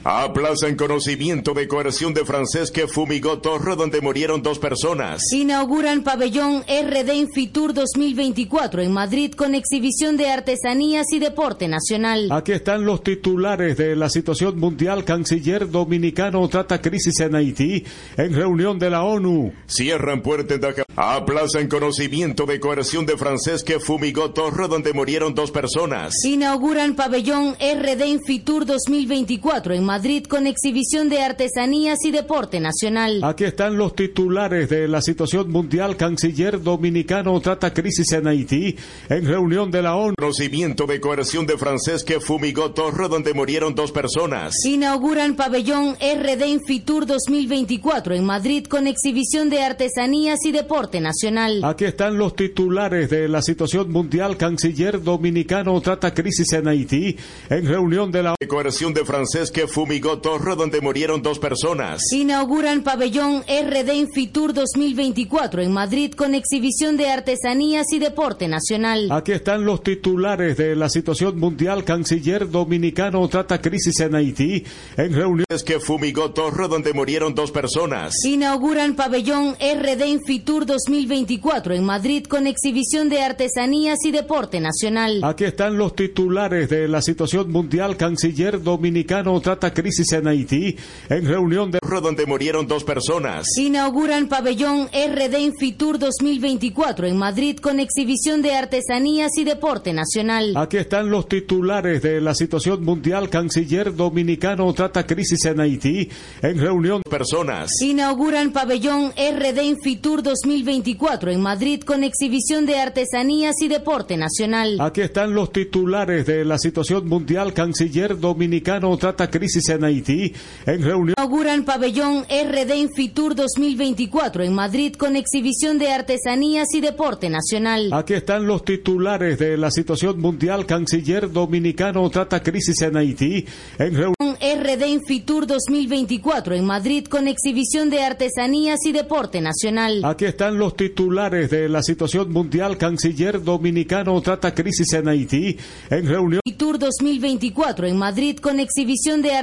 Aplazan 0.06 0.76
conocimiento 0.76 1.54
de 1.54 1.66
coerción 1.70 2.14
de 2.14 2.26
francés 2.26 2.72
que 2.72 2.90
fumigó 2.90 3.40
torre 3.40 3.78
donde 3.78 4.02
murieron 4.02 4.44
dos 4.44 4.60
personas. 4.60 5.32
Inauguran 5.32 6.04
pabellón 6.04 6.64
RD 6.64 7.14
Infitur 7.14 7.74
2024 7.74 8.82
en 8.82 8.92
Madrid 8.92 9.32
con 9.32 9.56
exhibición 9.56 10.18
de 10.18 10.30
artesanías 10.30 11.08
y 11.14 11.20
deporte 11.20 11.70
nacional. 11.70 12.28
Aquí 12.34 12.52
están 12.52 12.86
los 12.86 13.02
titulares 13.02 13.78
de 13.78 13.96
la 13.96 14.10
situación 14.10 14.60
mundial. 14.60 15.06
Canciller 15.06 15.70
dominicano 15.70 16.46
trata 16.50 16.82
crisis 16.82 17.22
en 17.22 17.36
Haití 17.36 17.86
en 18.18 18.34
reunión 18.34 18.78
de 18.80 18.90
la 18.90 19.04
ONU. 19.04 19.54
Cierran 19.68 20.22
puerta 20.22 20.56
en 20.56 20.60
Dakar. 20.60 20.86
Aplazan 20.98 21.70
conocimiento 21.70 22.46
de 22.46 22.60
coerción 22.60 23.06
de 23.06 23.16
francés 23.16 23.64
que 23.64 23.80
fumigó 23.80 24.32
torre 24.32 24.68
donde 24.68 24.92
murieron 24.92 25.34
dos 25.34 25.50
personas. 25.50 26.14
Inauguran 26.26 26.94
pabellón 26.98 27.54
RD 27.54 28.06
Infitur 28.06 28.66
2024 28.66 29.74
en 29.76 29.86
Madrid 29.86 29.93
con 30.28 30.48
exhibición 30.48 31.08
de 31.08 31.22
artesanías 31.22 32.04
y 32.04 32.10
deporte 32.10 32.60
nacional. 32.60 33.20
Aquí 33.24 33.44
están 33.44 33.78
los 33.78 33.96
titulares 33.96 34.68
de 34.68 34.88
la 34.88 35.04
situación 35.04 35.52
mundial. 35.52 35.96
Canciller 35.98 36.60
dominicano 36.60 37.40
trata 37.42 37.72
crisis 37.72 38.12
en 38.14 38.26
Haití 38.26 38.76
en 39.08 39.26
reunión 39.28 39.70
de 39.70 39.84
la 39.84 39.96
ONU. 39.96 40.16
Conocimiento 40.18 40.88
de 40.88 41.00
coerción 41.00 41.46
de 41.46 41.60
francés 41.60 42.04
que 42.04 42.20
fumigó 42.20 42.72
torre 42.72 43.08
donde 43.08 43.36
murieron 43.36 43.76
dos 43.76 43.92
personas. 43.92 44.56
Inauguran 44.66 45.36
pabellón 45.36 45.94
RD 45.94 46.48
Infitur 46.48 47.06
2024 47.06 48.16
en 48.16 48.26
Madrid 48.26 48.66
con 48.66 48.88
exhibición 48.88 49.52
de 49.52 49.62
artesanías 49.62 50.40
y 50.44 50.52
deporte 50.52 51.02
nacional. 51.02 51.64
Aquí 51.64 51.86
están 51.86 52.18
los 52.18 52.36
titulares 52.36 53.12
de 53.12 53.28
la 53.28 53.44
situación 53.44 53.92
mundial. 53.92 54.38
Canciller 54.38 55.04
dominicano 55.04 55.80
trata 55.82 56.16
crisis 56.16 56.52
en 56.54 56.68
Haití 56.68 57.16
en 57.52 57.68
reunión 57.68 58.12
de 58.12 58.24
la 58.24 58.32
ONU. 58.32 58.48
Coerción 58.48 58.92
de 58.94 59.06
francés 59.06 59.52
que 59.52 59.68
fumigó 59.68 59.83
torre 60.22 60.56
donde 60.56 60.82
murieron 60.82 61.22
dos 61.22 61.40
personas. 61.40 62.02
Inauguran 62.12 62.84
pabellón 62.84 63.42
RD 63.42 63.94
Infitur 63.94 64.54
2024 64.54 65.62
en 65.62 65.72
Madrid 65.72 66.14
con 66.14 66.36
exhibición 66.36 66.98
de 66.98 67.10
artesanías 67.10 67.92
y 67.92 68.00
deporte 68.00 68.48
nacional. 68.48 69.12
Aquí 69.12 69.32
están 69.32 69.66
los 69.66 69.84
titulares 69.84 70.58
de 70.58 70.76
la 70.76 70.90
situación 70.90 71.40
mundial. 71.40 71.84
Canciller 71.84 72.50
dominicano 72.50 73.28
trata 73.28 73.62
crisis 73.62 74.00
en 74.00 74.16
Haití 74.16 74.64
en 74.98 75.14
reunión 75.14 75.46
que 75.66 75.80
fumigó 75.80 76.32
torre 76.32 76.68
donde 76.68 76.94
murieron 76.94 77.36
dos 77.36 77.52
personas. 77.52 78.14
Inauguran 78.26 78.96
pabellón 78.96 79.56
RD 79.56 80.06
Infitur 80.06 80.66
2024 80.66 81.74
en 81.74 81.84
Madrid 81.84 82.26
con 82.26 82.48
exhibición 82.48 83.10
de 83.10 83.22
artesanías 83.22 84.00
y 84.06 84.12
deporte 84.12 84.60
nacional. 84.60 85.22
Aquí 85.24 85.44
están 85.44 85.78
los 85.78 85.96
titulares 85.96 86.70
de 86.70 86.88
la 86.88 87.02
situación 87.02 87.52
mundial. 87.52 87.98
Canciller 87.98 88.62
dominicano 88.62 89.40
trata 89.42 89.73
crisis 89.74 90.12
en 90.14 90.28
Haití 90.28 90.76
en 91.10 91.26
reunión 91.26 91.72
de 91.72 91.80
donde 92.02 92.26
murieron 92.26 92.66
dos 92.68 92.84
personas. 92.84 93.48
Inauguran 93.58 94.28
pabellón 94.28 94.88
RD 94.88 95.38
Infitur 95.40 96.00
2024 96.00 97.08
en 97.08 97.18
Madrid 97.18 97.58
con 97.58 97.80
exhibición 97.80 98.42
de 98.42 98.56
artesanías 98.56 99.32
y 99.38 99.44
deporte 99.44 99.94
nacional. 99.94 100.54
Aquí 100.56 100.78
están 100.78 101.10
los 101.10 101.28
titulares 101.28 102.02
de 102.02 102.20
la 102.20 102.34
situación 102.34 102.84
mundial. 102.84 103.30
Canciller 103.30 103.96
dominicano 103.96 104.74
trata 104.74 105.06
crisis 105.06 105.46
en 105.46 105.60
Haití 105.60 106.10
en 106.42 106.60
reunión 106.60 107.02
de 107.04 107.10
personas. 107.10 107.70
Inauguran 107.82 108.52
pabellón 108.52 109.12
RD 109.12 109.62
Infitur 109.62 110.24
2024 110.24 111.32
en 111.32 111.42
Madrid 111.42 111.82
con 111.82 112.04
exhibición 112.04 112.66
de 112.66 112.80
artesanías 112.80 113.62
y 113.62 113.68
deporte 113.68 114.18
nacional. 114.18 114.78
Aquí 114.80 115.02
están 115.02 115.34
los 115.34 115.52
titulares 115.52 116.26
de 116.26 116.44
la 116.44 116.58
situación 116.58 117.08
mundial. 117.08 117.54
Canciller 117.54 118.18
dominicano 118.18 118.96
trata 118.98 119.30
crisis 119.30 119.63
en 119.70 119.84
Haití 119.84 120.34
en 120.66 120.82
reunión. 120.82 121.16
Inauguran 121.18 121.64
pabellón 121.64 122.24
RD 122.24 122.76
Infitur 122.76 123.36
2024 123.36 124.44
en 124.44 124.54
Madrid 124.54 124.94
con 124.96 125.16
exhibición 125.16 125.78
de 125.78 125.92
artesanías 125.92 126.74
y 126.74 126.82
deporte 126.82 127.30
nacional. 127.30 127.90
Aquí 127.94 128.14
están 128.14 128.48
los 128.48 128.64
titulares 128.66 129.40
de 129.40 129.58
la 129.58 129.72
situación 129.72 130.20
mundial. 130.20 130.66
Canciller 130.66 131.32
dominicano 131.32 132.10
trata 132.10 132.42
crisis 132.42 132.82
en 132.82 132.98
Haití 132.98 133.46
en 133.78 133.94
reunión. 133.96 134.14
RD 134.42 134.88
Infitur 134.88 135.48
2024 135.48 136.56
en 136.56 136.66
Madrid 136.66 137.06
con 137.06 137.28
exhibición 137.28 137.90
de 137.90 138.02
artesanías 138.02 138.80
y 138.86 138.92
deporte 138.92 139.42
nacional. 139.42 140.04
Aquí 140.04 140.26
están 140.26 140.58
los 140.58 140.76
titulares 140.76 141.50
de 141.50 141.70
la 141.70 141.82
situación 141.84 142.32
mundial. 142.32 142.78
Canciller 142.78 143.42
dominicano 143.44 144.20
trata 144.22 144.54
crisis 144.54 144.92
en 144.94 145.08
Haití 145.08 145.58
en 145.90 146.08
reunión. 146.08 146.42
Infitur 146.46 146.80
2024 146.80 147.88
en 147.88 147.98
Madrid 147.98 148.38
con 148.38 148.60
exhibición 148.60 149.22
de 149.22 149.32
artesanías 149.32 149.43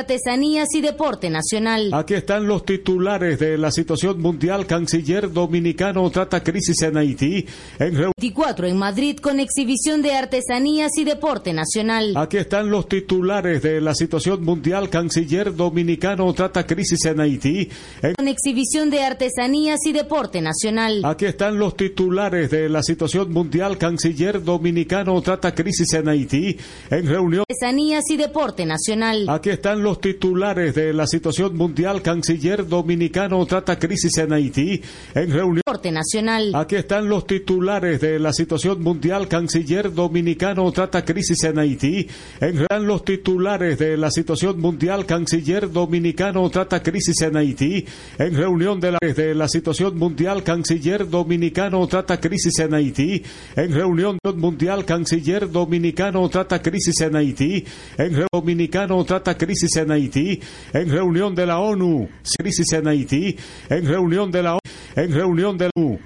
y 0.73 0.81
deporte 0.81 1.31
nacional. 1.31 1.91
Aquí 1.93 2.15
están 2.15 2.47
los 2.47 2.65
titulares 2.65 3.39
de 3.39 3.59
la 3.59 3.71
situación 3.71 4.21
mundial. 4.21 4.67
Canciller 4.67 5.33
dominicano 5.33 6.09
trata 6.11 6.43
crisis 6.43 6.83
en 6.83 6.97
Haití 6.97 7.47
en 7.79 7.93
reunión. 7.93 8.13
24 8.17 8.67
en 8.67 8.77
Madrid 8.77 9.19
con 9.19 9.41
exhibición 9.41 10.03
de 10.03 10.13
artesanías 10.13 10.93
y 10.97 11.05
deporte 11.05 11.53
nacional. 11.53 12.15
Aquí 12.17 12.37
están 12.37 12.71
los 12.71 12.89
titulares 12.89 13.63
de 13.63 13.81
la 13.81 13.95
situación 13.95 14.45
mundial. 14.45 14.89
Canciller 14.91 15.55
dominicano 15.55 16.33
trata 16.35 16.67
crisis 16.67 17.05
en 17.07 17.21
Haití 17.21 17.69
en... 18.03 18.15
con 18.15 18.29
exhibición 18.29 18.91
de 18.91 19.03
artesanías 19.03 19.81
y 19.87 19.93
deporte 19.93 20.41
nacional. 20.41 21.03
Aquí 21.05 21.25
están 21.25 21.59
los 21.59 21.77
titulares 21.77 22.51
de 22.51 22.69
la 22.69 22.83
situación 22.83 23.33
mundial. 23.33 23.79
Canciller 23.79 24.43
dominicano 24.43 25.21
trata 25.23 25.55
crisis 25.55 25.93
en 25.95 26.09
Haití 26.09 26.57
en 26.91 27.07
reunión. 27.07 27.45
Artesanías 27.49 28.05
y 28.11 28.17
deporte 28.17 28.67
nacional. 28.67 29.27
Aquí 29.29 29.51
están 29.51 29.83
los 29.83 29.89
titulares 29.99 30.74
de 30.74 30.93
la 30.93 31.07
situación 31.07 31.57
mundial. 31.57 32.03
Canciller 32.03 32.66
dominicano 32.68 33.45
trata 33.47 33.78
crisis 33.78 34.18
en 34.18 34.34
Haití 34.34 34.82
en 35.14 35.32
reunión. 35.32 35.62
Nacional. 35.93 36.53
Aquí 36.55 36.76
están 36.76 37.09
los 37.09 37.26
titulares 37.26 38.01
de 38.01 38.18
la 38.18 38.34
situación 38.34 38.82
mundial. 38.82 39.28
Canciller 39.28 39.93
dominicano 39.95 40.70
trata 40.72 41.05
crisis 41.05 41.43
en 41.45 41.59
Haití 41.59 42.07
en 42.41 42.59
reunión. 42.59 42.86
Los 42.86 43.05
titulares 43.05 43.78
de 43.78 43.97
la 43.97 44.11
situación 44.11 44.61
mundial. 44.61 45.07
Canciller 45.07 45.70
dominicano 45.70 46.51
trata 46.51 46.82
crisis 46.82 47.22
en 47.22 47.36
Haití 47.36 47.86
en 48.18 48.36
reunión 48.36 48.78
de 48.78 48.93
la, 48.93 48.99
de 49.01 49.34
la 49.34 49.49
situación 49.49 49.97
mundial. 49.97 50.43
Canciller 50.43 51.09
dominicano 51.09 51.86
trata 51.86 52.20
crisis 52.20 52.59
en 52.59 52.74
Haití 52.74 53.22
en 53.57 53.72
reunión 53.72 54.18
mundial. 54.36 54.84
Canciller 54.84 55.51
dominicano 55.51 56.28
trata 56.28 56.61
crisis 56.61 57.01
en 57.01 57.16
Haití 57.16 57.64
en 57.97 58.26
dominicano 58.32 59.05
trata 59.05 59.36
crisis 59.36 59.76
en 59.81 59.91
Haití 59.91 60.41
en 60.72 60.91
reunión 60.91 61.35
de 61.35 61.47
la 61.47 61.59
ONU. 61.59 62.09
Crisis 62.39 62.72
en 62.72 62.89
Haití 62.89 63.37
en 63.68 63.87
reunión 63.87 64.31
de 64.31 64.43
la 64.43 64.53
ONU. 64.53 64.61
En 64.97 65.12
reunión 65.12 65.59
de 65.59 65.66
la 65.66 65.70
ONU. 65.74 65.99